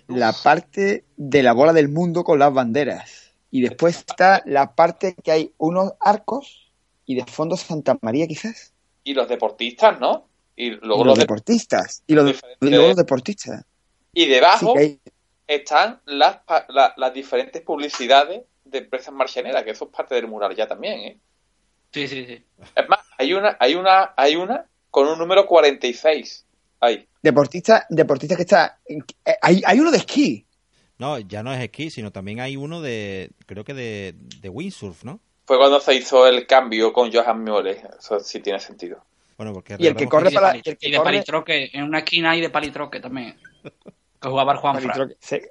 la 0.07 0.31
parte 0.31 1.03
de 1.17 1.43
la 1.43 1.51
bola 1.51 1.73
del 1.73 1.89
mundo 1.89 2.23
con 2.23 2.39
las 2.39 2.53
banderas. 2.53 3.18
Y 3.51 3.61
después 3.61 3.97
está 3.97 4.41
la 4.45 4.75
parte 4.75 5.15
que 5.23 5.31
hay 5.31 5.53
unos 5.57 5.93
arcos 5.99 6.71
y 7.05 7.15
de 7.15 7.25
fondo 7.25 7.57
Santa 7.57 7.97
María 8.01 8.27
quizás. 8.27 8.73
Y 9.03 9.13
los 9.13 9.27
deportistas, 9.27 9.99
¿no? 9.99 10.27
Y 10.55 10.67
Y 10.67 10.69
luego 10.71 10.97
los 11.03 11.07
los 11.07 11.15
de- 11.17 11.21
deportistas. 11.23 12.03
Y, 12.05 12.13
los, 12.13 12.25
diferentes- 12.25 12.67
y 12.67 12.69
luego 12.71 12.87
los 12.89 12.97
deportistas. 12.97 13.65
Y 14.13 14.25
debajo 14.27 14.77
hay- 14.77 14.99
están 15.47 15.99
las, 16.05 16.37
pa- 16.37 16.65
la- 16.69 16.93
las 16.97 17.13
diferentes 17.13 17.61
publicidades 17.63 18.43
de 18.65 18.77
empresas 18.77 19.13
marcianeras, 19.13 19.63
que 19.63 19.71
eso 19.71 19.85
es 19.85 19.91
parte 19.91 20.13
del 20.15 20.27
mural 20.27 20.55
ya 20.55 20.67
también, 20.67 20.99
¿eh? 20.99 21.17
Sí, 21.91 22.07
sí, 22.07 22.23
sí. 22.25 22.45
Es 22.75 22.87
más, 22.87 22.99
hay 23.17 23.33
una, 23.33 23.57
hay 23.59 23.73
una, 23.73 24.13
hay 24.15 24.35
una 24.35 24.65
con 24.91 25.07
un 25.07 25.17
número 25.17 25.47
46. 25.47 26.45
Ahí. 26.81 27.05
deportistas, 27.21 27.83
deportistas 27.89 28.37
que 28.37 28.43
está. 28.43 28.79
eh, 28.87 28.99
Hay, 29.41 29.61
hay 29.65 29.79
uno 29.79 29.91
de 29.91 29.97
esquí. 29.97 30.45
No, 30.99 31.17
ya 31.17 31.41
no 31.43 31.51
es 31.53 31.59
esquí, 31.61 31.89
sino 31.89 32.11
también 32.11 32.39
hay 32.41 32.55
uno 32.57 32.81
de... 32.81 33.31
Creo 33.47 33.63
que 33.63 33.73
de, 33.73 34.13
de 34.41 34.49
windsurf, 34.49 35.03
¿no? 35.05 35.19
Fue 35.45 35.57
cuando 35.57 35.79
se 35.79 35.95
hizo 35.95 36.27
el 36.27 36.45
cambio 36.45 36.93
con 36.93 37.11
Johan 37.11 37.43
Mole. 37.43 37.81
Eso 37.97 38.19
sí 38.19 38.39
tiene 38.41 38.59
sentido. 38.59 39.03
Bueno, 39.37 39.53
porque... 39.53 39.75
Y 39.79 39.87
el 39.87 39.95
que 39.95 40.07
corre 40.07 40.27
Y 40.27 40.31
de, 40.31 40.35
para- 40.35 40.49
pali- 40.53 40.61
el 40.65 40.77
que 40.77 40.87
y 40.87 40.91
de 40.91 40.97
corre- 40.97 41.03
palitroque. 41.05 41.69
En 41.73 41.83
una 41.85 41.99
esquina 41.99 42.31
hay 42.31 42.41
de 42.41 42.49
palitroque 42.49 42.99
también. 42.99 43.35
Que 44.21 44.27
jugaba 44.27 44.51
el 44.51 44.59
Juan 44.59 44.77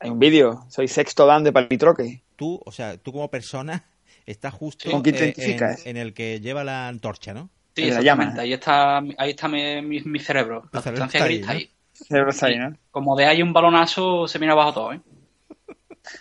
Hay 0.01 0.11
un 0.11 0.19
vídeo. 0.19 0.65
Soy 0.69 0.87
sexto 0.89 1.25
dan 1.27 1.43
de 1.43 1.53
palitroque. 1.53 2.23
tú, 2.37 2.61
o 2.65 2.71
sea, 2.71 2.99
tú 2.99 3.13
como 3.13 3.29
persona 3.31 3.87
estás 4.27 4.53
justo 4.53 4.91
¿Con 4.91 5.01
quién 5.03 5.17
te 5.17 5.29
eh, 5.31 5.57
en, 5.57 5.77
en 5.87 5.97
el 5.97 6.13
que 6.13 6.41
lleva 6.41 6.63
la 6.63 6.87
antorcha, 6.89 7.33
¿no? 7.33 7.49
Sí, 7.75 7.83
la 7.87 8.01
exactamente. 8.01 8.33
llama. 8.35 8.43
Ahí 8.43 8.53
está, 8.53 8.99
ahí 9.17 9.31
está 9.31 9.49
mi, 9.49 9.81
mi- 9.81 10.03
mi 10.03 10.19
cerebro. 10.19 10.69
La 10.73 10.83
sustancia 10.83 11.19
está 11.21 11.25
gris 11.25 11.39
ahí, 11.39 11.41
está 11.41 11.53
¿no? 11.55 11.59
ahí. 11.59 11.71
Cerebro 11.95 12.31
está 12.31 12.47
ahí, 12.47 12.59
¿no? 12.59 12.77
Como 12.91 13.17
de 13.17 13.25
ahí 13.25 13.41
un 13.43 13.53
balonazo, 13.55 14.29
se 14.29 14.39
viene 14.39 14.53
abajo 14.53 14.73
todo, 14.75 14.93
¿eh? 14.93 15.01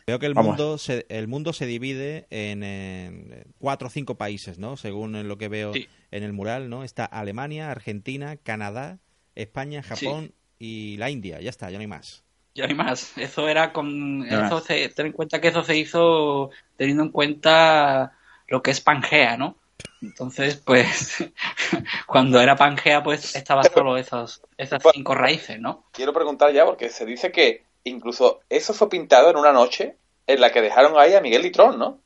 Veo 0.06 0.20
que 0.20 0.26
el 0.26 0.34
Vamos. 0.34 0.50
mundo 0.58 0.78
se, 0.78 1.06
el 1.10 1.28
mundo 1.28 1.54
se 1.54 1.66
divide 1.66 2.28
en, 2.30 2.64
en 2.64 3.46
cuatro 3.60 3.88
o 3.88 3.92
cinco 3.92 4.16
países, 4.16 4.58
¿no? 4.60 4.78
Según 4.78 5.28
lo 5.28 5.38
que 5.38 5.48
veo 5.48 5.74
Sí. 5.74 5.88
en 6.12 6.24
el 6.24 6.34
mural, 6.34 6.70
¿no? 6.70 6.84
Está 6.84 7.06
Alemania, 7.06 7.72
Argentina, 7.72 8.36
Canadá, 8.38 9.00
España, 9.36 9.84
Japón 9.84 10.34
y 10.60 10.98
la 10.98 11.10
India. 11.10 11.40
Ya 11.42 11.50
está, 11.50 11.70
ya 11.70 11.78
no 11.78 11.82
hay 11.82 11.88
más. 11.88 12.24
Ya 12.56 12.64
no 12.64 12.70
hay 12.70 12.76
más. 12.76 13.16
Eso 13.18 13.48
era 13.48 13.72
con. 13.72 14.26
Eso 14.26 14.60
se, 14.62 14.90
ten 14.90 15.08
en 15.08 15.12
cuenta 15.12 15.40
que 15.40 15.50
eso 15.50 15.64
se 15.64 15.78
hizo 15.78 16.50
teniendo 16.76 17.04
en 17.04 17.10
cuenta 17.12 18.14
lo 18.48 18.64
que 18.64 18.72
es 18.72 18.82
Pangea, 18.82 19.38
¿no? 19.38 19.58
Entonces, 20.02 20.56
pues, 20.58 21.18
cuando 22.08 22.40
era 22.42 22.56
Pangea, 22.56 23.04
pues 23.04 23.36
estaba 23.36 23.64
solo 23.64 23.98
esos, 23.98 24.42
esas 24.58 24.82
cinco 24.94 25.14
raíces, 25.14 25.60
¿no? 25.60 25.86
Quiero 25.92 26.14
preguntar 26.14 26.52
ya, 26.54 26.66
porque 26.66 26.90
se 26.90 27.06
dice 27.06 27.32
que 27.32 27.64
incluso 27.88 28.40
eso 28.50 28.74
fue 28.74 28.90
pintado 28.90 29.30
en 29.30 29.38
una 29.38 29.52
noche 29.54 29.98
en 30.28 30.42
la 30.42 30.52
que 30.52 30.62
dejaron 30.62 30.98
ahí 30.98 31.14
a 31.16 31.22
Miguel 31.22 31.42
Litrón, 31.44 31.80
¿no? 31.80 32.00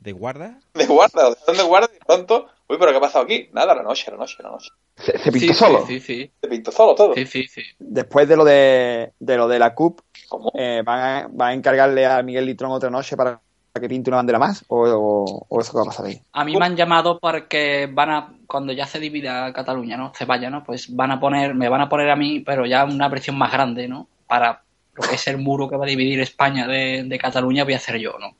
¿De 0.00 0.12
guarda? 0.12 0.58
De 0.74 0.86
guarda, 0.86 1.22
lo 1.24 1.30
dejaron 1.30 1.56
de 1.56 1.62
guarda 1.62 1.88
y 1.90 1.94
de 1.94 2.04
pronto, 2.04 2.46
uy, 2.68 2.76
pero 2.78 2.90
¿qué 2.90 2.98
ha 2.98 3.00
pasado 3.00 3.24
aquí? 3.24 3.48
Nada, 3.52 3.74
la 3.74 3.82
noche, 3.82 4.10
la 4.10 4.18
noche, 4.18 4.36
la 4.42 4.50
noche. 4.50 4.68
Se, 4.96 5.18
se 5.18 5.32
pintó 5.32 5.52
Sí, 5.52 5.54
solo. 5.54 5.86
Sí, 5.86 5.98
sí, 6.00 6.30
Se 6.42 6.48
pintó 6.48 6.70
solo 6.72 6.94
todo. 6.94 7.14
sí, 7.14 7.24
sí, 7.26 7.46
sí. 7.48 7.62
Después 7.78 8.28
de 8.28 8.36
lo 8.36 8.44
de, 8.44 9.12
de 9.18 9.36
lo 9.36 9.48
de 9.48 9.58
la 9.58 9.74
CUP, 9.74 10.00
¿Cómo? 10.28 10.52
eh, 10.54 10.82
¿van, 10.84 11.00
a, 11.00 11.28
van 11.30 11.48
a 11.48 11.54
encargarle 11.54 12.04
a 12.06 12.22
Miguel 12.22 12.44
Litrón 12.46 12.72
otra 12.72 12.90
noche 12.90 13.16
para 13.16 13.40
que 13.80 13.88
pinte 13.88 14.10
una 14.10 14.18
bandera 14.18 14.38
más? 14.38 14.62
¿O, 14.68 14.82
o, 14.86 15.46
o 15.48 15.60
eso 15.60 15.72
qué 15.72 15.78
va 15.78 15.82
a 15.84 15.86
pasar 15.86 16.06
ahí? 16.06 16.20
A 16.32 16.44
mí 16.44 16.54
me 16.56 16.66
han 16.66 16.76
llamado 16.76 17.18
porque 17.18 17.88
van 17.90 18.10
a, 18.10 18.34
cuando 18.46 18.72
ya 18.72 18.86
se 18.86 18.98
divida 19.00 19.52
Cataluña, 19.52 19.96
¿no? 19.96 20.12
Se 20.14 20.24
vaya, 20.24 20.50
¿no? 20.50 20.64
Pues 20.64 20.94
van 20.94 21.10
a 21.10 21.20
poner, 21.20 21.54
me 21.54 21.68
van 21.68 21.80
a 21.80 21.88
poner 21.88 22.10
a 22.10 22.16
mí, 22.16 22.40
pero 22.40 22.66
ya 22.66 22.84
una 22.84 23.08
versión 23.08 23.36
más 23.38 23.52
grande, 23.52 23.88
¿no? 23.88 24.08
Para 24.26 24.62
lo 24.94 25.02
que 25.08 25.16
es 25.16 25.26
el 25.28 25.38
muro 25.38 25.68
que 25.68 25.76
va 25.76 25.84
a 25.84 25.88
dividir 25.88 26.20
España 26.20 26.66
de, 26.66 27.04
de 27.04 27.18
Cataluña, 27.18 27.64
voy 27.64 27.74
a 27.74 27.78
hacer 27.78 27.98
yo, 27.98 28.16
¿no? 28.18 28.36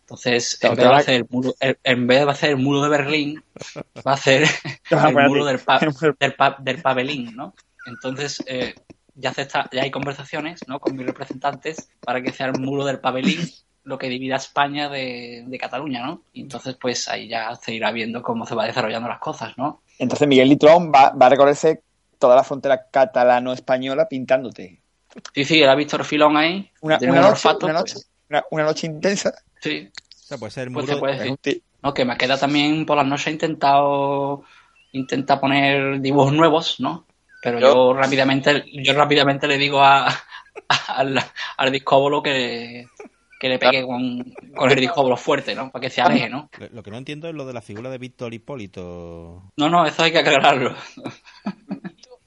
Entonces, 0.00 0.58
en 0.62 0.70
vez, 0.76 0.84
de 0.88 0.94
hacer 1.00 1.14
el 1.16 1.26
muro, 1.28 1.54
en 1.60 2.06
vez 2.06 2.24
de 2.24 2.30
hacer 2.30 2.50
el 2.50 2.56
muro 2.56 2.82
de 2.82 2.88
Berlín, 2.88 3.44
va 4.06 4.12
a 4.12 4.14
hacer 4.14 4.42
el 4.90 5.14
muro 5.28 5.44
del, 5.44 5.58
pa- 5.58 5.78
del, 6.18 6.34
pa- 6.34 6.56
del 6.58 6.82
pabellín, 6.82 7.36
¿no? 7.36 7.54
Entonces, 7.86 8.42
eh, 8.46 8.74
ya, 9.14 9.32
se 9.34 9.42
está, 9.42 9.68
ya 9.72 9.82
hay 9.82 9.90
conversaciones, 9.90 10.60
¿no? 10.66 10.80
Con 10.80 10.96
mis 10.96 11.06
representantes 11.06 11.90
para 12.00 12.22
que 12.22 12.32
sea 12.32 12.46
el 12.46 12.58
muro 12.58 12.84
del 12.86 13.00
pabellín 13.00 13.40
lo 13.88 13.98
que 13.98 14.08
divida 14.08 14.36
España 14.36 14.88
de, 14.88 15.44
de 15.46 15.58
Cataluña, 15.58 16.04
¿no? 16.04 16.22
Y 16.32 16.42
entonces, 16.42 16.76
pues 16.80 17.08
ahí 17.08 17.26
ya 17.28 17.54
se 17.56 17.72
irá 17.74 17.90
viendo 17.90 18.22
cómo 18.22 18.44
se 18.46 18.54
va 18.54 18.66
desarrollando 18.66 19.08
las 19.08 19.18
cosas, 19.18 19.56
¿no? 19.56 19.80
Entonces 19.98 20.28
Miguel 20.28 20.48
Litrón 20.48 20.92
va, 20.94 21.10
va 21.10 21.26
a 21.26 21.28
recorrerse 21.30 21.82
toda 22.18 22.36
la 22.36 22.44
frontera 22.44 22.86
catalano-española 22.90 24.08
pintándote. 24.08 24.78
Sí, 25.34 25.44
sí, 25.44 25.62
era 25.62 25.74
Víctor 25.74 26.04
Filón 26.04 26.36
ahí. 26.36 26.70
Una, 26.82 26.98
una 26.98 27.08
un 27.08 27.16
noche, 27.16 27.30
olfato, 27.48 27.66
una, 27.66 27.80
pues, 27.80 27.94
noche, 27.94 28.06
una, 28.28 28.44
una 28.50 28.64
noche 28.64 28.86
intensa. 28.86 29.32
sí, 29.60 29.88
O 29.90 30.26
sea, 30.28 30.38
puede 30.38 30.50
ser 30.52 30.70
pues 30.70 30.84
muro, 30.84 30.94
se 30.94 31.00
puede 31.00 31.12
Es 31.14 31.18
decir. 31.20 31.32
un, 31.32 31.36
ti- 31.38 31.62
¿no? 31.82 31.94
Que 31.94 32.04
me 32.04 32.16
queda 32.16 32.36
también 32.38 32.84
por 32.84 32.96
las 32.96 33.06
noches 33.06 33.28
he 33.28 33.30
intentado 33.30 34.44
intenta 34.92 35.40
poner 35.40 36.00
dibujos 36.00 36.32
nuevos, 36.32 36.80
¿no? 36.80 37.06
Pero 37.42 37.60
yo, 37.60 37.94
rápidamente 37.94 38.64
yo 38.72 38.92
rápidamente 38.94 39.46
le 39.46 39.58
digo 39.58 39.80
a, 39.82 40.08
al, 40.88 41.18
al 41.56 41.72
discóbolo 41.72 42.22
que, 42.22 42.86
que 43.38 43.48
le 43.48 43.58
pegue 43.58 43.86
con, 43.86 44.34
con 44.54 44.70
el 44.70 44.80
discóbolo 44.80 45.16
fuerte, 45.16 45.54
¿no? 45.54 45.70
Para 45.70 45.82
que 45.82 45.90
se 45.90 46.00
aleje, 46.00 46.28
¿no? 46.28 46.50
Lo 46.72 46.82
que 46.82 46.90
no 46.90 46.98
entiendo 46.98 47.28
es 47.28 47.34
lo 47.34 47.46
de 47.46 47.52
la 47.52 47.62
figura 47.62 47.90
de 47.90 47.98
Víctor 47.98 48.34
Hipólito. 48.34 49.52
No, 49.56 49.68
no, 49.68 49.86
eso 49.86 50.02
hay 50.02 50.12
que 50.12 50.18
aclararlo. 50.18 50.74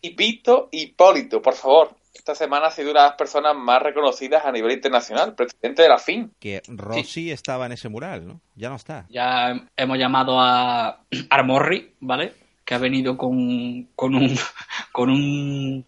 Y 0.02 0.16
Víctor 0.16 0.70
Hipólito, 0.72 1.42
por 1.42 1.54
favor. 1.54 1.96
Esta 2.14 2.36
semana 2.36 2.68
ha 2.68 2.72
sido 2.72 2.92
una 2.92 3.04
de 3.04 3.08
las 3.10 3.18
personas 3.18 3.56
más 3.56 3.82
reconocidas 3.82 4.46
a 4.46 4.52
nivel 4.52 4.72
internacional, 4.74 5.34
presidente 5.34 5.84
de 5.84 5.90
la 5.90 5.98
FIN. 5.98 6.32
Que 6.40 6.62
Rossi 6.68 7.32
estaba 7.32 7.66
en 7.66 7.72
ese 7.72 7.90
mural, 7.90 8.28
¿no? 8.28 8.42
Ya 8.56 8.70
no 8.70 8.76
está. 8.76 9.06
Ya 9.10 9.54
hemos 9.76 9.98
llamado 9.98 10.40
a 10.40 11.04
Armorri, 11.30 11.94
¿vale? 12.00 12.34
Que 12.64 12.76
ha 12.76 12.78
venido 12.78 13.18
con, 13.18 13.90
con 13.96 14.16
un 14.16 14.36
con 14.92 15.10
un, 15.10 15.86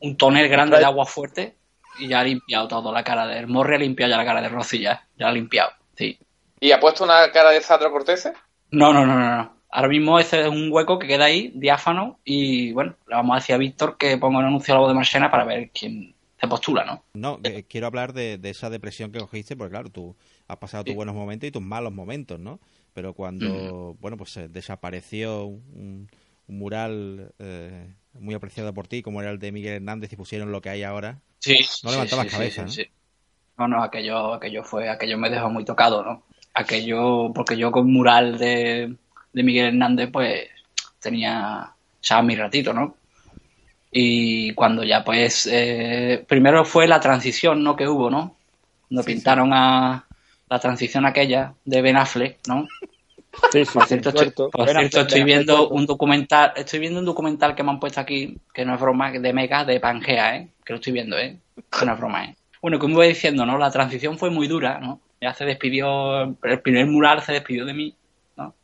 un 0.00 0.16
tonel 0.16 0.48
grande 0.48 0.78
de 0.78 0.84
agua 0.84 1.04
fuerte 1.04 1.56
y 1.98 2.08
ya 2.08 2.20
ha 2.20 2.24
limpiado 2.24 2.68
todo 2.68 2.92
la 2.92 3.04
cara 3.04 3.26
de 3.26 3.38
Armorri, 3.38 3.76
ha 3.76 3.78
limpiado 3.78 4.10
ya 4.10 4.16
la 4.16 4.24
cara 4.24 4.42
de 4.42 4.48
Rossi, 4.48 4.80
ya, 4.80 5.06
ya 5.18 5.28
ha 5.28 5.32
limpiado, 5.32 5.70
sí. 5.94 6.18
¿Y 6.60 6.72
ha 6.72 6.80
puesto 6.80 7.04
una 7.04 7.30
cara 7.30 7.50
de 7.50 7.60
Sandro 7.60 7.90
Cortés? 7.90 8.30
No, 8.70 8.92
no, 8.92 9.06
no, 9.06 9.18
no, 9.18 9.36
no. 9.36 9.56
Ahora 9.70 9.88
mismo 9.88 10.18
ese 10.18 10.42
es 10.42 10.48
un 10.48 10.70
hueco 10.70 10.98
que 10.98 11.06
queda 11.06 11.26
ahí, 11.26 11.52
diáfano, 11.54 12.18
y 12.24 12.72
bueno, 12.72 12.96
le 13.06 13.16
vamos 13.16 13.34
a 13.34 13.40
decir 13.40 13.54
a 13.54 13.58
Víctor 13.58 13.96
que 13.98 14.16
ponga 14.16 14.38
un 14.38 14.46
anuncio 14.46 14.72
a 14.72 14.76
la 14.76 14.80
voz 14.80 14.90
de 14.90 14.94
Marchena 14.94 15.30
para 15.30 15.44
ver 15.44 15.70
quién 15.70 16.14
se 16.40 16.48
postula, 16.48 16.84
¿no? 16.84 17.02
No, 17.14 17.40
eh, 17.44 17.64
quiero 17.68 17.86
hablar 17.86 18.12
de, 18.12 18.38
de, 18.38 18.50
esa 18.50 18.70
depresión 18.70 19.10
que 19.10 19.18
cogiste, 19.18 19.56
porque 19.56 19.72
claro, 19.72 19.90
tú 19.90 20.16
has 20.48 20.56
pasado 20.58 20.84
tus 20.84 20.94
buenos 20.94 21.14
momentos 21.14 21.48
y 21.48 21.52
tus 21.52 21.62
malos 21.62 21.92
momentos, 21.92 22.38
¿no? 22.38 22.60
Pero 22.92 23.14
cuando, 23.14 23.94
mm. 23.94 24.00
bueno, 24.00 24.16
pues 24.16 24.36
eh, 24.36 24.48
desapareció 24.48 25.44
un, 25.44 26.08
un 26.46 26.58
mural 26.58 27.32
eh, 27.38 27.94
muy 28.20 28.34
apreciado 28.34 28.72
por 28.74 28.88
ti, 28.88 29.02
como 29.02 29.20
era 29.20 29.30
el 29.30 29.38
de 29.38 29.52
Miguel 29.52 29.74
Hernández, 29.74 30.12
y 30.12 30.16
pusieron 30.16 30.52
lo 30.52 30.60
que 30.60 30.70
hay 30.70 30.82
ahora, 30.82 31.20
sí, 31.38 31.58
no 31.82 31.90
levantabas 31.90 32.26
sí, 32.26 32.32
cabeza, 32.32 32.68
sí, 32.68 32.86
¿no? 33.56 33.66
No, 33.66 33.76
no, 33.76 33.82
aquello, 33.82 34.34
aquello 34.34 34.62
fue, 34.62 34.88
aquello 34.88 35.16
me 35.16 35.30
dejó 35.30 35.48
muy 35.48 35.64
tocado, 35.64 36.04
¿no? 36.04 36.24
Aquello, 36.52 37.32
porque 37.34 37.56
yo 37.56 37.70
con 37.72 37.90
mural 37.90 38.38
de 38.38 38.96
de 39.36 39.42
Miguel 39.42 39.66
Hernández, 39.66 40.08
pues 40.10 40.48
tenía 40.98 41.70
ya 42.00 42.22
mi 42.22 42.34
ratito, 42.36 42.72
¿no? 42.72 42.96
Y 43.92 44.54
cuando 44.54 44.82
ya, 44.82 45.04
pues, 45.04 45.46
eh, 45.52 46.24
primero 46.26 46.64
fue 46.64 46.88
la 46.88 47.00
transición, 47.00 47.62
¿no? 47.62 47.76
Que 47.76 47.86
hubo, 47.86 48.08
¿no? 48.08 48.34
Cuando 48.88 49.02
sí, 49.02 49.12
pintaron 49.12 49.48
sí. 49.48 49.54
a 49.54 50.06
la 50.48 50.58
transición 50.58 51.04
aquella 51.04 51.52
de 51.66 51.82
Ben 51.82 51.98
Affleck, 51.98 52.38
¿no? 52.48 52.66
Sí, 53.52 53.64
sí, 53.64 53.72
por 53.72 53.86
cierto, 53.86 54.08
estoy, 54.08 54.30
por 54.50 54.68
cierto, 54.68 55.00
estoy 55.00 55.24
viendo 55.24 55.68
un 55.68 55.86
documental, 55.86 56.52
estoy 56.56 56.80
viendo 56.80 56.98
un 56.98 57.04
documental 57.04 57.54
que 57.54 57.62
me 57.62 57.70
han 57.70 57.80
puesto 57.80 58.00
aquí, 58.00 58.38
que 58.52 58.64
no 58.64 58.74
es 58.74 58.80
broma, 58.80 59.12
de 59.12 59.32
Mega, 59.32 59.64
de 59.64 59.80
Pangea, 59.80 60.36
¿eh? 60.36 60.48
Que 60.64 60.72
lo 60.72 60.78
estoy 60.78 60.92
viendo, 60.92 61.18
¿eh? 61.18 61.38
Que 61.70 61.86
no 61.86 61.92
es 61.92 61.98
broma, 61.98 62.24
¿eh? 62.24 62.36
Bueno, 62.60 62.78
como 62.78 62.94
iba 62.94 63.04
diciendo, 63.04 63.46
¿no? 63.46 63.58
La 63.58 63.70
transición 63.70 64.18
fue 64.18 64.30
muy 64.30 64.48
dura, 64.48 64.78
¿no? 64.80 65.00
Ya 65.20 65.34
se 65.34 65.44
despidió, 65.44 66.22
el 66.42 66.60
primer 66.60 66.86
mural 66.86 67.22
se 67.22 67.32
despidió 67.32 67.64
de 67.64 67.74
mí, 67.74 67.96
¿no? 68.36 68.54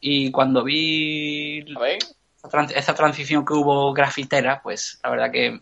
Y 0.00 0.30
cuando 0.30 0.64
vi 0.64 1.60
esa, 1.60 2.48
trans 2.48 2.72
esa, 2.72 2.94
transición 2.94 3.44
que 3.44 3.54
hubo 3.54 3.92
grafitera, 3.92 4.60
pues 4.62 4.98
la 5.02 5.10
verdad 5.10 5.30
que 5.30 5.60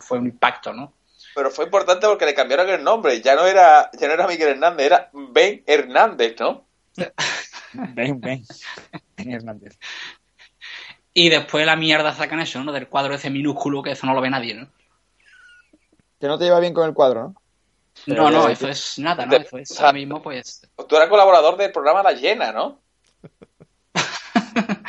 fue 0.00 0.18
un 0.18 0.26
impacto, 0.26 0.72
¿no? 0.72 0.92
Pero 1.34 1.50
fue 1.50 1.64
importante 1.64 2.06
porque 2.06 2.26
le 2.26 2.34
cambiaron 2.34 2.68
el 2.70 2.82
nombre. 2.82 3.20
Ya 3.20 3.34
no 3.34 3.46
era, 3.46 3.90
ya 3.92 4.06
no 4.06 4.14
era 4.14 4.26
Miguel 4.26 4.50
Hernández, 4.50 4.86
era 4.86 5.10
Ben 5.12 5.62
Hernández, 5.66 6.36
¿no? 6.38 6.64
ben, 7.94 8.20
Ben. 8.20 8.44
Ben 9.16 9.30
Hernández. 9.30 9.78
Y 11.12 11.28
después 11.28 11.64
la 11.64 11.76
mierda 11.76 12.12
sacan 12.12 12.40
eso, 12.40 12.62
¿no? 12.64 12.72
Del 12.72 12.88
cuadro 12.88 13.14
ese 13.14 13.30
minúsculo 13.30 13.82
que 13.82 13.92
eso 13.92 14.06
no 14.06 14.14
lo 14.14 14.20
ve 14.20 14.30
nadie, 14.30 14.54
¿no? 14.54 14.68
Que 16.20 16.26
no 16.26 16.38
te 16.38 16.44
lleva 16.44 16.60
bien 16.60 16.74
con 16.74 16.88
el 16.88 16.94
cuadro, 16.94 17.22
¿no? 17.22 17.34
No, 18.06 18.30
no, 18.30 18.48
eso 18.48 18.68
es 18.68 18.98
nada, 18.98 19.24
¿no? 19.24 19.36
Eso 19.36 19.58
es 19.58 19.78
ahora 19.78 19.92
mismo, 19.92 20.20
pues... 20.20 20.68
Tú 20.88 20.96
eras 20.96 21.08
colaborador 21.08 21.56
del 21.56 21.70
programa 21.70 22.02
La 22.02 22.12
Llena, 22.12 22.52
¿no? 22.52 22.80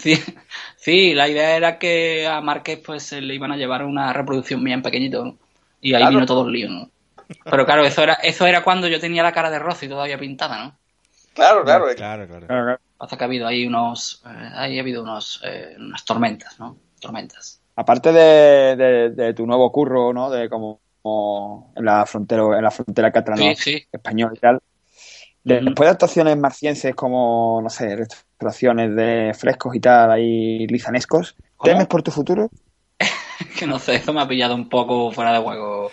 Sí, 0.00 0.18
sí, 0.76 1.12
la 1.12 1.28
idea 1.28 1.56
era 1.56 1.78
que 1.78 2.26
a 2.26 2.40
Márquez 2.40 2.80
pues 2.84 3.12
le 3.12 3.34
iban 3.34 3.52
a 3.52 3.56
llevar 3.56 3.84
una 3.84 4.14
reproducción 4.14 4.64
bien 4.64 4.80
pequeñito 4.80 5.26
¿no? 5.26 5.38
y 5.78 5.92
ahí 5.92 6.00
claro. 6.00 6.14
vino 6.14 6.26
todo 6.26 6.46
el 6.46 6.52
lío, 6.52 6.70
¿no? 6.70 6.90
Pero 7.44 7.66
claro, 7.66 7.84
eso 7.84 8.02
era 8.02 8.14
eso 8.14 8.46
era 8.46 8.64
cuando 8.64 8.88
yo 8.88 8.98
tenía 8.98 9.22
la 9.22 9.32
cara 9.32 9.50
de 9.50 9.58
Rossi 9.58 9.88
todavía 9.88 10.18
pintada, 10.18 10.64
¿no? 10.64 10.78
Claro, 11.34 11.64
claro, 11.64 11.86
claro, 11.96 12.26
claro. 12.26 12.46
claro. 12.46 12.78
Hasta 12.98 13.16
que 13.16 13.24
ha 13.24 13.26
habido 13.26 13.46
ahí 13.46 13.66
unos, 13.66 14.22
eh, 14.26 14.50
ahí 14.54 14.78
ha 14.78 14.82
habido 14.82 15.02
unos, 15.02 15.40
eh, 15.44 15.74
unas 15.78 16.04
tormentas, 16.04 16.58
¿no? 16.58 16.76
Tormentas. 17.00 17.60
Aparte 17.76 18.12
de, 18.12 18.76
de, 18.76 19.10
de, 19.10 19.34
tu 19.34 19.46
nuevo 19.46 19.72
curro, 19.72 20.12
¿no? 20.12 20.30
De 20.30 20.50
como, 20.50 20.80
como 21.00 21.72
en 21.76 21.84
la 21.84 22.04
frontera, 22.04 22.42
en 22.58 22.62
la 22.62 22.70
frontera 22.70 23.10
catalana 23.10 23.54
sí, 23.54 23.78
sí. 23.78 23.86
español 23.90 24.32
y 24.34 24.38
tal. 24.38 24.60
Después 25.42 25.86
de 25.86 25.92
actuaciones 25.92 26.36
marcienses 26.36 26.94
como, 26.94 27.60
no 27.62 27.70
sé, 27.70 27.96
restauraciones 27.96 28.94
de 28.94 29.32
frescos 29.34 29.74
y 29.74 29.80
tal, 29.80 30.10
ahí 30.10 30.66
lizanescos, 30.66 31.34
¿temes 31.62 31.86
por 31.86 32.02
tu 32.02 32.10
futuro? 32.10 32.50
que 33.58 33.66
no 33.66 33.78
sé, 33.78 33.94
eso 33.96 34.12
me 34.12 34.20
ha 34.20 34.28
pillado 34.28 34.54
un 34.54 34.68
poco 34.68 35.10
fuera 35.12 35.32
de 35.32 35.38
juego, 35.38 35.90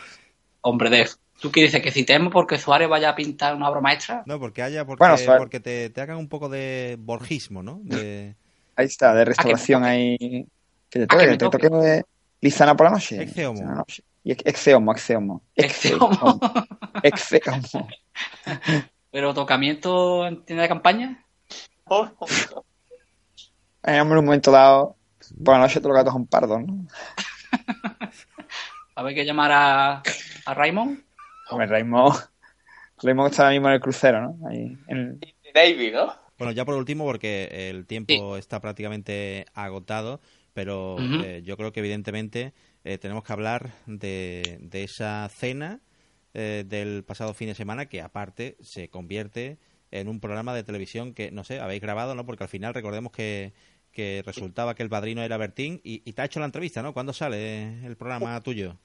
hombre 0.61 0.89
de... 0.89 1.07
¿Tú 1.39 1.51
qué 1.51 1.61
dices? 1.61 1.81
¿Que 1.81 1.91
si 1.91 2.03
temo 2.03 2.29
porque 2.29 2.57
Suárez 2.57 2.89
vaya 2.89 3.09
a 3.09 3.15
pintar 3.15 3.55
una 3.55 3.69
obra 3.69 3.81
maestra? 3.81 4.23
No, 4.25 4.39
porque 4.39 4.63
haya, 4.63 4.85
porque, 4.85 4.99
bueno, 4.99 5.37
porque 5.37 5.59
te, 5.59 5.89
te, 5.89 6.01
hagan 6.01 6.17
un 6.17 6.27
poco 6.27 6.49
de 6.49 6.97
borgismo, 6.99 7.61
¿no? 7.61 7.79
De... 7.83 8.35
Ahí 8.75 8.85
está, 8.85 9.13
de 9.13 9.25
restauración 9.25 9.83
¿A 9.83 9.87
que 9.87 9.91
ahí... 9.91 10.47
Que 10.89 10.99
te 10.99 11.07
toque, 11.07 11.25
que 11.25 11.37
te 11.37 11.49
toque 11.49 11.69
de 11.69 12.05
lizana 12.41 12.75
por 12.75 12.85
la 12.85 12.93
noche. 12.93 13.21
Exeomo. 13.21 13.85
Y 14.23 14.31
exeomo, 14.31 14.91
exeomo. 14.91 15.41
Exeomo. 15.55 16.39
Exeomo. 17.03 17.87
¿Pero 19.11 19.33
tocamiento 19.33 20.27
en 20.27 20.43
tienda 20.43 20.63
de 20.63 20.69
campaña? 20.69 21.23
en 23.83 24.01
un 24.01 24.25
momento 24.25 24.51
dado, 24.51 24.95
por 25.43 25.55
la 25.55 25.61
noche 25.61 25.79
todos 25.79 25.93
los 25.93 25.97
gatos 25.97 26.13
son 26.13 26.27
pardos, 26.27 26.61
¿no? 26.61 26.87
a 28.95 29.03
ver 29.03 29.15
que 29.15 29.25
llamar 29.25 29.51
a, 29.51 30.03
a 30.45 30.53
Raymond. 30.53 31.06
Hombre, 31.49 31.67
Raymond. 31.67 32.15
Raymond 33.03 33.31
está 33.31 33.43
ahora 33.43 33.53
mismo 33.53 33.67
en 33.67 33.73
el 33.75 33.79
crucero, 33.79 34.21
¿no? 34.21 34.47
Ahí 34.47 34.77
en 34.87 35.19
Navy, 35.53 35.91
¿no? 35.91 36.13
Bueno, 36.37 36.51
ya 36.51 36.65
por 36.65 36.75
último, 36.75 37.03
porque 37.03 37.69
el 37.69 37.85
tiempo 37.85 38.35
sí. 38.35 38.39
está 38.39 38.59
prácticamente 38.59 39.45
agotado, 39.53 40.21
pero 40.53 40.95
uh 40.95 40.99
-huh. 40.99 41.23
eh, 41.23 41.41
yo 41.43 41.57
creo 41.57 41.71
que 41.71 41.79
evidentemente 41.79 42.53
eh, 42.83 42.97
tenemos 42.97 43.23
que 43.23 43.33
hablar 43.33 43.71
de, 43.85 44.57
de 44.61 44.83
esa 44.83 45.27
cena 45.29 45.81
eh, 46.33 46.63
del 46.67 47.03
pasado 47.03 47.33
fin 47.33 47.47
de 47.47 47.55
semana 47.55 47.87
que 47.87 48.01
aparte 48.01 48.57
se 48.61 48.89
convierte 48.89 49.57
en 49.89 50.07
un 50.07 50.19
programa 50.19 50.53
de 50.53 50.63
televisión 50.63 51.13
que, 51.13 51.31
no 51.31 51.43
sé, 51.43 51.59
habéis 51.59 51.81
grabado, 51.81 52.13
¿no? 52.13 52.25
Porque 52.25 52.43
al 52.43 52.49
final 52.49 52.73
recordemos 52.73 53.11
que, 53.11 53.53
que 53.91 54.21
resultaba 54.25 54.75
que 54.75 54.83
el 54.83 54.89
padrino 54.89 55.23
era 55.23 55.37
Bertín 55.37 55.81
y, 55.83 56.03
y, 56.05 56.13
te 56.13 56.21
ha 56.21 56.25
hecho 56.25 56.39
la 56.39 56.45
entrevista, 56.45 56.83
¿no? 56.83 56.93
¿Cuándo 56.93 57.13
sale 57.13 57.83
el 57.85 57.95
programa 57.95 58.39
tuyo? 58.43 58.77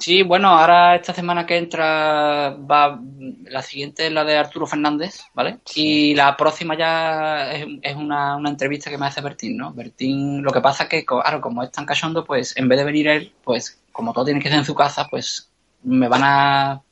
Sí, 0.00 0.22
bueno, 0.22 0.48
ahora 0.48 0.96
esta 0.96 1.12
semana 1.12 1.44
que 1.44 1.56
entra 1.56 2.56
va 2.58 3.00
la 3.44 3.62
siguiente 3.62 4.06
es 4.06 4.12
la 4.12 4.24
de 4.24 4.36
Arturo 4.36 4.66
Fernández, 4.66 5.20
¿vale? 5.34 5.58
Sí. 5.66 6.10
Y 6.10 6.14
la 6.14 6.36
próxima 6.36 6.76
ya 6.76 7.52
es, 7.52 7.66
es 7.82 7.96
una, 7.96 8.36
una, 8.36 8.50
entrevista 8.50 8.90
que 8.90 8.98
me 8.98 9.06
hace 9.06 9.20
Bertín, 9.20 9.56
¿no? 9.56 9.72
Bertín, 9.72 10.42
lo 10.42 10.52
que 10.52 10.60
pasa 10.60 10.84
es 10.84 10.88
que, 10.88 11.04
claro, 11.04 11.40
como 11.40 11.62
es 11.62 11.70
tan 11.70 11.84
cachondo, 11.84 12.24
pues 12.24 12.56
en 12.56 12.68
vez 12.68 12.78
de 12.78 12.84
venir 12.84 13.08
él, 13.08 13.32
pues 13.44 13.80
como 13.92 14.12
todo 14.12 14.26
tiene 14.26 14.40
que 14.40 14.48
ser 14.48 14.58
en 14.58 14.64
su 14.64 14.74
casa, 14.74 15.06
pues 15.10 15.50
me 15.82 16.08
van 16.08 16.22
a 16.24 16.82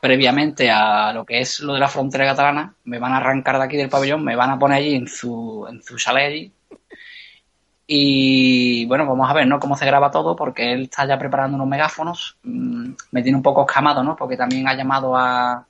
previamente 0.00 0.70
a 0.70 1.12
lo 1.12 1.24
que 1.24 1.40
es 1.40 1.60
lo 1.60 1.74
de 1.74 1.80
la 1.80 1.88
frontera 1.88 2.24
catalana, 2.24 2.74
me 2.84 2.98
van 2.98 3.12
a 3.12 3.16
arrancar 3.18 3.58
de 3.58 3.64
aquí 3.64 3.76
del 3.76 3.88
pabellón, 3.88 4.24
me 4.24 4.36
van 4.36 4.50
a 4.50 4.58
poner 4.58 4.78
allí 4.78 4.94
en 4.94 5.08
su, 5.08 5.66
en 5.68 5.82
su 5.82 5.96
chalet 5.96 6.26
allí. 6.28 6.52
Y 7.86 8.86
bueno, 8.86 9.06
vamos 9.06 9.28
a 9.28 9.34
ver, 9.34 9.46
¿no? 9.46 9.60
Cómo 9.60 9.76
se 9.76 9.84
graba 9.84 10.10
todo, 10.10 10.34
porque 10.34 10.72
él 10.72 10.84
está 10.84 11.06
ya 11.06 11.18
preparando 11.18 11.56
unos 11.56 11.68
megáfonos. 11.68 12.38
Me 12.42 13.22
tiene 13.22 13.36
un 13.36 13.42
poco 13.42 13.66
escamado, 13.66 14.02
¿no? 14.02 14.16
Porque 14.16 14.36
también 14.36 14.66
ha 14.68 14.74
llamado 14.74 15.16
a. 15.16 15.66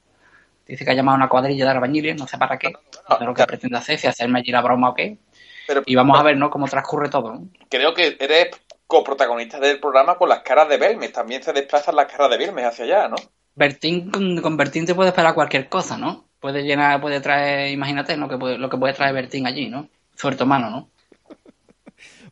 Dice 0.66 0.84
que 0.84 0.92
ha 0.92 0.94
llamado 0.94 1.16
a 1.16 1.18
una 1.18 1.28
cuadrilla 1.28 1.64
de 1.64 1.70
albañiles, 1.72 2.18
no 2.18 2.26
sé 2.26 2.38
para 2.38 2.58
qué. 2.58 2.72
No 3.08 3.18
sé 3.18 3.24
lo 3.24 3.34
que 3.34 3.44
pretende 3.44 3.76
hacer, 3.76 3.98
si 3.98 4.06
hacerme 4.06 4.38
allí 4.38 4.52
la 4.52 4.62
broma 4.62 4.90
o 4.90 4.94
qué. 4.94 5.18
Pero, 5.66 5.82
y 5.84 5.94
vamos 5.94 6.18
a 6.18 6.22
ver, 6.22 6.36
¿no? 6.36 6.50
Cómo 6.50 6.66
transcurre 6.66 7.08
todo. 7.08 7.34
¿no? 7.34 7.48
Creo 7.68 7.92
que 7.92 8.16
eres 8.18 8.48
coprotagonista 8.86 9.58
del 9.58 9.80
programa 9.80 10.16
con 10.16 10.28
las 10.28 10.40
caras 10.40 10.68
de 10.68 10.76
Belmes. 10.76 11.12
También 11.12 11.42
se 11.42 11.52
desplazan 11.52 11.96
las 11.96 12.06
caras 12.06 12.30
de 12.30 12.38
Belmes 12.38 12.64
hacia 12.64 12.84
allá, 12.84 13.08
¿no? 13.08 13.16
Bertín, 13.56 14.10
con, 14.10 14.56
Bertín 14.56 14.86
te 14.86 14.94
puede 14.94 15.10
esperar 15.10 15.34
cualquier 15.34 15.68
cosa, 15.68 15.96
¿no? 15.96 16.24
Puede 16.40 16.62
llenar, 16.62 17.00
puede 17.00 17.20
traer, 17.20 17.70
imagínate 17.70 18.16
lo 18.16 18.28
que 18.28 18.36
puede, 18.36 18.58
lo 18.58 18.68
que 18.68 18.76
puede 18.76 18.94
traer 18.94 19.14
Bertín 19.14 19.46
allí, 19.46 19.68
¿no? 19.68 19.88
Su 20.14 20.46
mano, 20.46 20.70
¿no? 20.70 20.88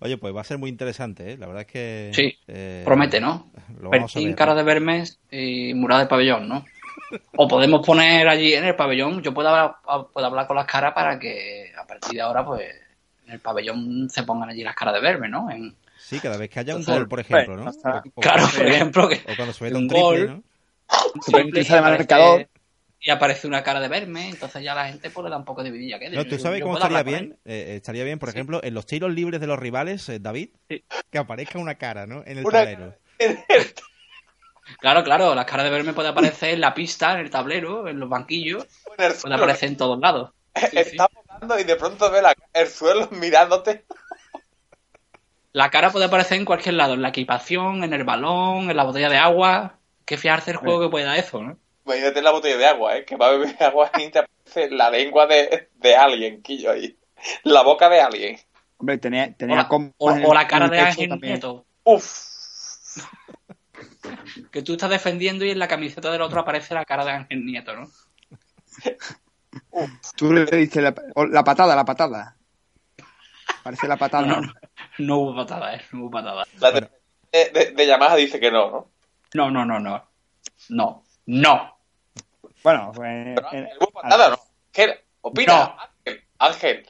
Oye, 0.02 0.18
pues 0.18 0.34
va 0.34 0.40
a 0.40 0.44
ser 0.44 0.58
muy 0.58 0.68
interesante, 0.68 1.32
¿eh? 1.32 1.36
La 1.38 1.46
verdad 1.46 1.62
es 1.62 1.68
que... 1.68 2.10
Sí, 2.12 2.36
eh, 2.48 2.82
promete, 2.84 3.20
¿no? 3.20 3.50
Bertín, 3.88 4.34
cara 4.34 4.54
de 4.54 4.62
Vermes 4.64 5.20
y 5.30 5.74
Murada 5.74 6.02
de 6.02 6.08
Pabellón, 6.08 6.48
¿no? 6.48 6.64
O 7.36 7.46
podemos 7.46 7.86
poner 7.86 8.26
allí 8.26 8.52
en 8.54 8.64
el 8.64 8.74
pabellón, 8.74 9.22
yo 9.22 9.32
puedo 9.32 9.48
hablar, 9.48 9.76
puedo 10.12 10.26
hablar 10.26 10.46
con 10.46 10.56
las 10.56 10.66
caras 10.66 10.92
para 10.92 11.18
que 11.18 11.70
a 11.80 11.86
partir 11.86 12.14
de 12.14 12.20
ahora, 12.20 12.44
pues, 12.44 12.68
en 13.26 13.32
el 13.34 13.38
pabellón 13.40 14.08
se 14.10 14.24
pongan 14.24 14.50
allí 14.50 14.62
las 14.64 14.74
caras 14.74 14.94
de 14.94 15.00
verme, 15.00 15.28
¿no? 15.28 15.50
En, 15.50 15.74
Sí, 15.98 16.18
cada 16.18 16.36
vez 16.36 16.50
que 16.50 16.58
haya 16.60 16.74
un 16.74 16.84
gol, 16.84 17.06
por 17.08 17.20
ejemplo, 17.20 17.56
¿no? 17.56 17.70
O- 17.70 18.02
o- 18.16 18.20
claro, 18.20 18.44
por 18.54 18.66
ejemplo, 18.66 19.08
que 19.08 19.20
o 19.28 19.36
cuando 19.36 19.52
se 19.52 19.64
mete 19.64 19.76
un 19.76 19.82
un 19.84 19.88
triple, 19.88 20.02
gol, 20.04 20.26
¿no? 20.26 20.42
triple, 21.22 21.42
utilizar 21.44 21.82
de 21.84 21.88
y 21.88 21.98
marcador. 21.98 22.48
Y 23.04 23.10
aparece 23.10 23.48
una 23.48 23.64
cara 23.64 23.80
de 23.80 23.88
verme, 23.88 24.28
entonces 24.28 24.62
ya 24.62 24.76
la 24.76 24.86
gente 24.86 25.10
pues 25.10 25.24
le 25.24 25.30
da 25.30 25.36
un 25.36 25.44
poco 25.44 25.64
de 25.64 25.72
vidilla. 25.72 25.98
¿qué? 25.98 26.08
No, 26.10 26.24
¿tú 26.24 26.38
sabes 26.38 26.60
yo 26.60 26.66
cómo 26.66 26.76
estaría 26.76 27.02
bien? 27.02 27.36
Eh, 27.44 27.74
estaría 27.76 28.04
bien, 28.04 28.20
por 28.20 28.28
ejemplo, 28.28 28.60
en 28.62 28.74
los 28.74 28.86
tiros 28.86 29.12
libres 29.12 29.40
de 29.40 29.48
los 29.48 29.58
rivales, 29.58 30.08
eh, 30.08 30.20
David, 30.20 30.50
que 30.68 31.18
aparezca 31.18 31.58
una 31.58 31.74
cara, 31.74 32.06
¿no? 32.06 32.22
En 32.24 32.38
el 32.38 32.44
Una- 32.46 32.58
tablero. 32.60 32.94
Claro, 34.78 35.02
claro, 35.02 35.34
la 35.34 35.44
cara 35.44 35.64
de 35.64 35.70
verme 35.70 35.92
puede 35.92 36.08
aparecer 36.08 36.50
en 36.54 36.60
la 36.60 36.72
pista, 36.74 37.12
en 37.14 37.20
el 37.20 37.30
tablero, 37.30 37.88
en 37.88 37.98
los 37.98 38.08
banquillos, 38.08 38.66
puede 38.96 39.34
aparecer 39.34 39.68
en 39.68 39.76
todos 39.76 39.98
lados. 39.98 40.30
Estás 40.54 41.08
votando 41.14 41.58
y 41.58 41.64
de 41.64 41.76
pronto 41.76 42.08
ve 42.10 42.22
la- 42.22 42.34
el 42.52 42.68
suelo 42.68 43.08
mirándote. 43.10 43.84
La 45.52 45.70
cara 45.70 45.90
puede 45.90 46.04
aparecer 46.06 46.38
en 46.38 46.44
cualquier 46.44 46.76
lado, 46.76 46.94
en 46.94 47.02
la 47.02 47.08
equipación, 47.08 47.82
en 47.84 47.92
el 47.92 48.04
balón, 48.04 48.70
en 48.70 48.76
la 48.76 48.84
botella 48.84 49.08
de 49.10 49.18
agua. 49.18 49.78
Que 50.04 50.16
fiarse 50.16 50.50
el 50.52 50.56
juego 50.56 50.80
que 50.80 50.88
puede 50.90 51.04
dar 51.04 51.18
eso, 51.18 51.42
¿no? 51.42 51.58
Imagínate 51.84 52.22
la 52.22 52.30
botella 52.30 52.56
de 52.56 52.66
agua, 52.66 52.96
¿eh? 52.96 53.04
Que 53.04 53.16
va 53.16 53.28
a 53.28 53.30
beber 53.32 53.56
agua 53.62 53.90
y 53.98 54.08
te 54.10 54.20
aparece 54.20 54.70
la 54.70 54.90
lengua 54.90 55.26
de, 55.26 55.68
de 55.74 55.96
alguien, 55.96 56.42
Quillo, 56.42 56.70
ahí. 56.72 56.96
La 57.44 57.62
boca 57.62 57.88
de 57.88 58.00
alguien. 58.00 58.38
Hombre, 58.78 58.98
tenía, 58.98 59.32
tenía 59.36 59.68
O 59.98 60.10
la, 60.10 60.26
o- 60.28 60.34
la 60.34 60.46
cara 60.46 60.68
de 60.68 60.78
Ángel. 60.80 61.20
Nieto. 61.20 61.64
Uf. 61.84 62.28
Que 64.50 64.62
tú 64.62 64.72
estás 64.72 64.90
defendiendo 64.90 65.44
y 65.44 65.50
en 65.50 65.58
la 65.58 65.68
camiseta 65.68 66.10
del 66.10 66.22
otro 66.22 66.40
aparece 66.40 66.74
la 66.74 66.84
cara 66.84 67.04
de 67.04 67.12
Ángel 67.12 67.44
Nieto, 67.44 67.74
¿no? 67.76 67.88
Tú 70.16 70.32
le 70.32 70.44
diste 70.46 70.80
la, 70.82 70.94
la 71.30 71.44
patada, 71.44 71.74
la 71.76 71.84
patada. 71.84 72.36
Parece 73.62 73.86
la 73.86 73.96
patada. 73.96 74.26
No, 74.26 74.40
no, 74.40 74.52
no 74.98 75.18
hubo 75.18 75.36
patada, 75.36 75.74
¿eh? 75.76 75.82
No 75.92 76.00
hubo 76.02 76.10
patada. 76.10 76.44
La 76.58 76.72
de, 76.72 76.90
de, 77.30 77.50
de- 77.50 77.70
de 77.72 77.86
Yamaha 77.86 78.16
dice 78.16 78.40
que 78.40 78.50
no, 78.50 78.70
¿no? 78.70 78.90
No, 79.34 79.50
no, 79.50 79.64
no, 79.64 79.78
no. 79.78 80.04
No. 80.68 81.04
No. 81.32 81.78
Bueno, 82.62 82.92
pues. 82.94 83.38
eh, 83.52 83.70
Hubo 83.80 83.90
patada, 84.02 84.28
¿no? 84.30 84.38
¿Qué? 84.70 85.02
Opina, 85.22 85.76
Ángel, 86.04 86.24
Ángel, 86.38 86.86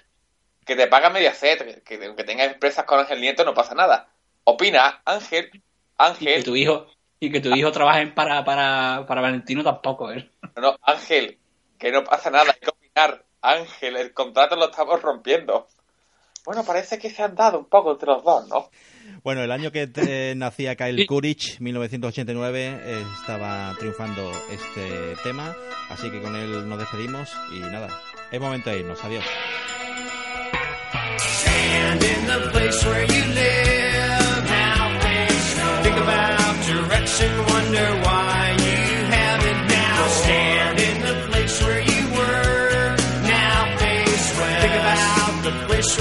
que 0.67 0.75
te 0.75 0.89
paga 0.89 1.11
media 1.11 1.33
set, 1.33 1.83
que, 1.85 1.99
que 1.99 2.07
aunque 2.07 2.25
tengas 2.25 2.53
empresas 2.53 2.85
con 2.85 2.99
Ángel 2.99 3.21
Nieto 3.21 3.45
no 3.45 3.55
pasa 3.55 3.75
nada. 3.77 4.09
Opina, 4.43 5.01
Ángel, 5.05 5.49
Y 5.53 5.59
que 5.61 5.63
Ángel, 5.99 6.45
tu 6.45 6.57
hijo, 6.57 6.87
y 7.21 7.31
que 7.31 7.41
tu 7.41 7.51
hijo 7.55 7.71
trabaje 7.71 8.09
para, 8.09 8.45
para, 8.45 9.05
para 9.07 9.21
Valentino 9.21 9.63
tampoco, 9.63 10.11
¿eh? 10.11 10.29
no, 10.57 10.77
Ángel, 10.83 11.39
que 11.79 11.93
no 11.93 12.03
pasa 12.03 12.31
nada, 12.31 12.53
hay 12.53 12.59
que 12.61 12.71
opinar. 12.71 13.25
Ángel, 13.43 13.97
el 13.97 14.13
contrato 14.13 14.57
lo 14.57 14.71
estamos 14.71 15.01
rompiendo. 15.03 15.69
Bueno, 16.45 16.65
parece 16.65 16.99
que 16.99 17.09
se 17.09 17.23
han 17.23 17.35
dado 17.37 17.59
un 17.61 17.67
poco 17.67 17.93
entre 17.93 18.09
los 18.09 18.25
dos, 18.25 18.49
¿no? 18.49 18.69
Bueno, 19.23 19.43
el 19.43 19.53
año 19.53 19.71
que 19.71 19.89
eh, 19.95 20.35
nacía 20.37 20.75
Kyle 20.75 21.07
Courage, 21.07 21.59
1989, 21.61 22.81
eh, 22.83 23.05
estaba 23.21 23.75
triunfando 23.79 24.33
este 24.51 25.15
tema, 25.23 25.55
así 25.89 26.11
que 26.11 26.21
con 26.21 26.35
él 26.35 26.69
nos 26.69 26.79
despedimos 26.79 27.31
y 27.53 27.61
nada, 27.61 27.89
es 28.31 28.41
momento 28.41 28.71
de 28.71 28.81
irnos, 28.81 29.03
adiós. 29.05 29.25
Stand 31.19 32.03
in 32.03 32.27
the 32.27 32.51
place 32.51 32.85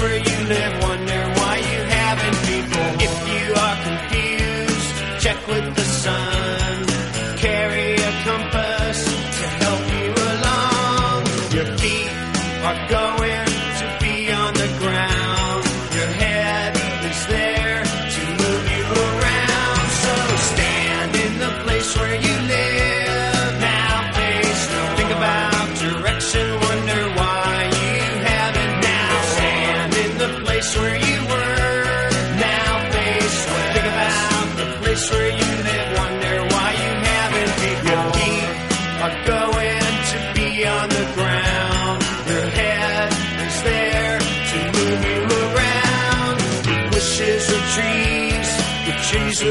where 0.00 0.18
you 0.18 0.31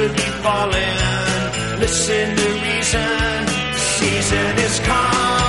trees 0.01 0.09
would 0.09 0.17
be 0.17 0.31
falling. 0.43 1.79
Listen 1.79 2.35
to 2.35 2.47
reason, 2.53 3.47
season 3.75 4.57
is 4.57 4.79
calling. 4.79 5.40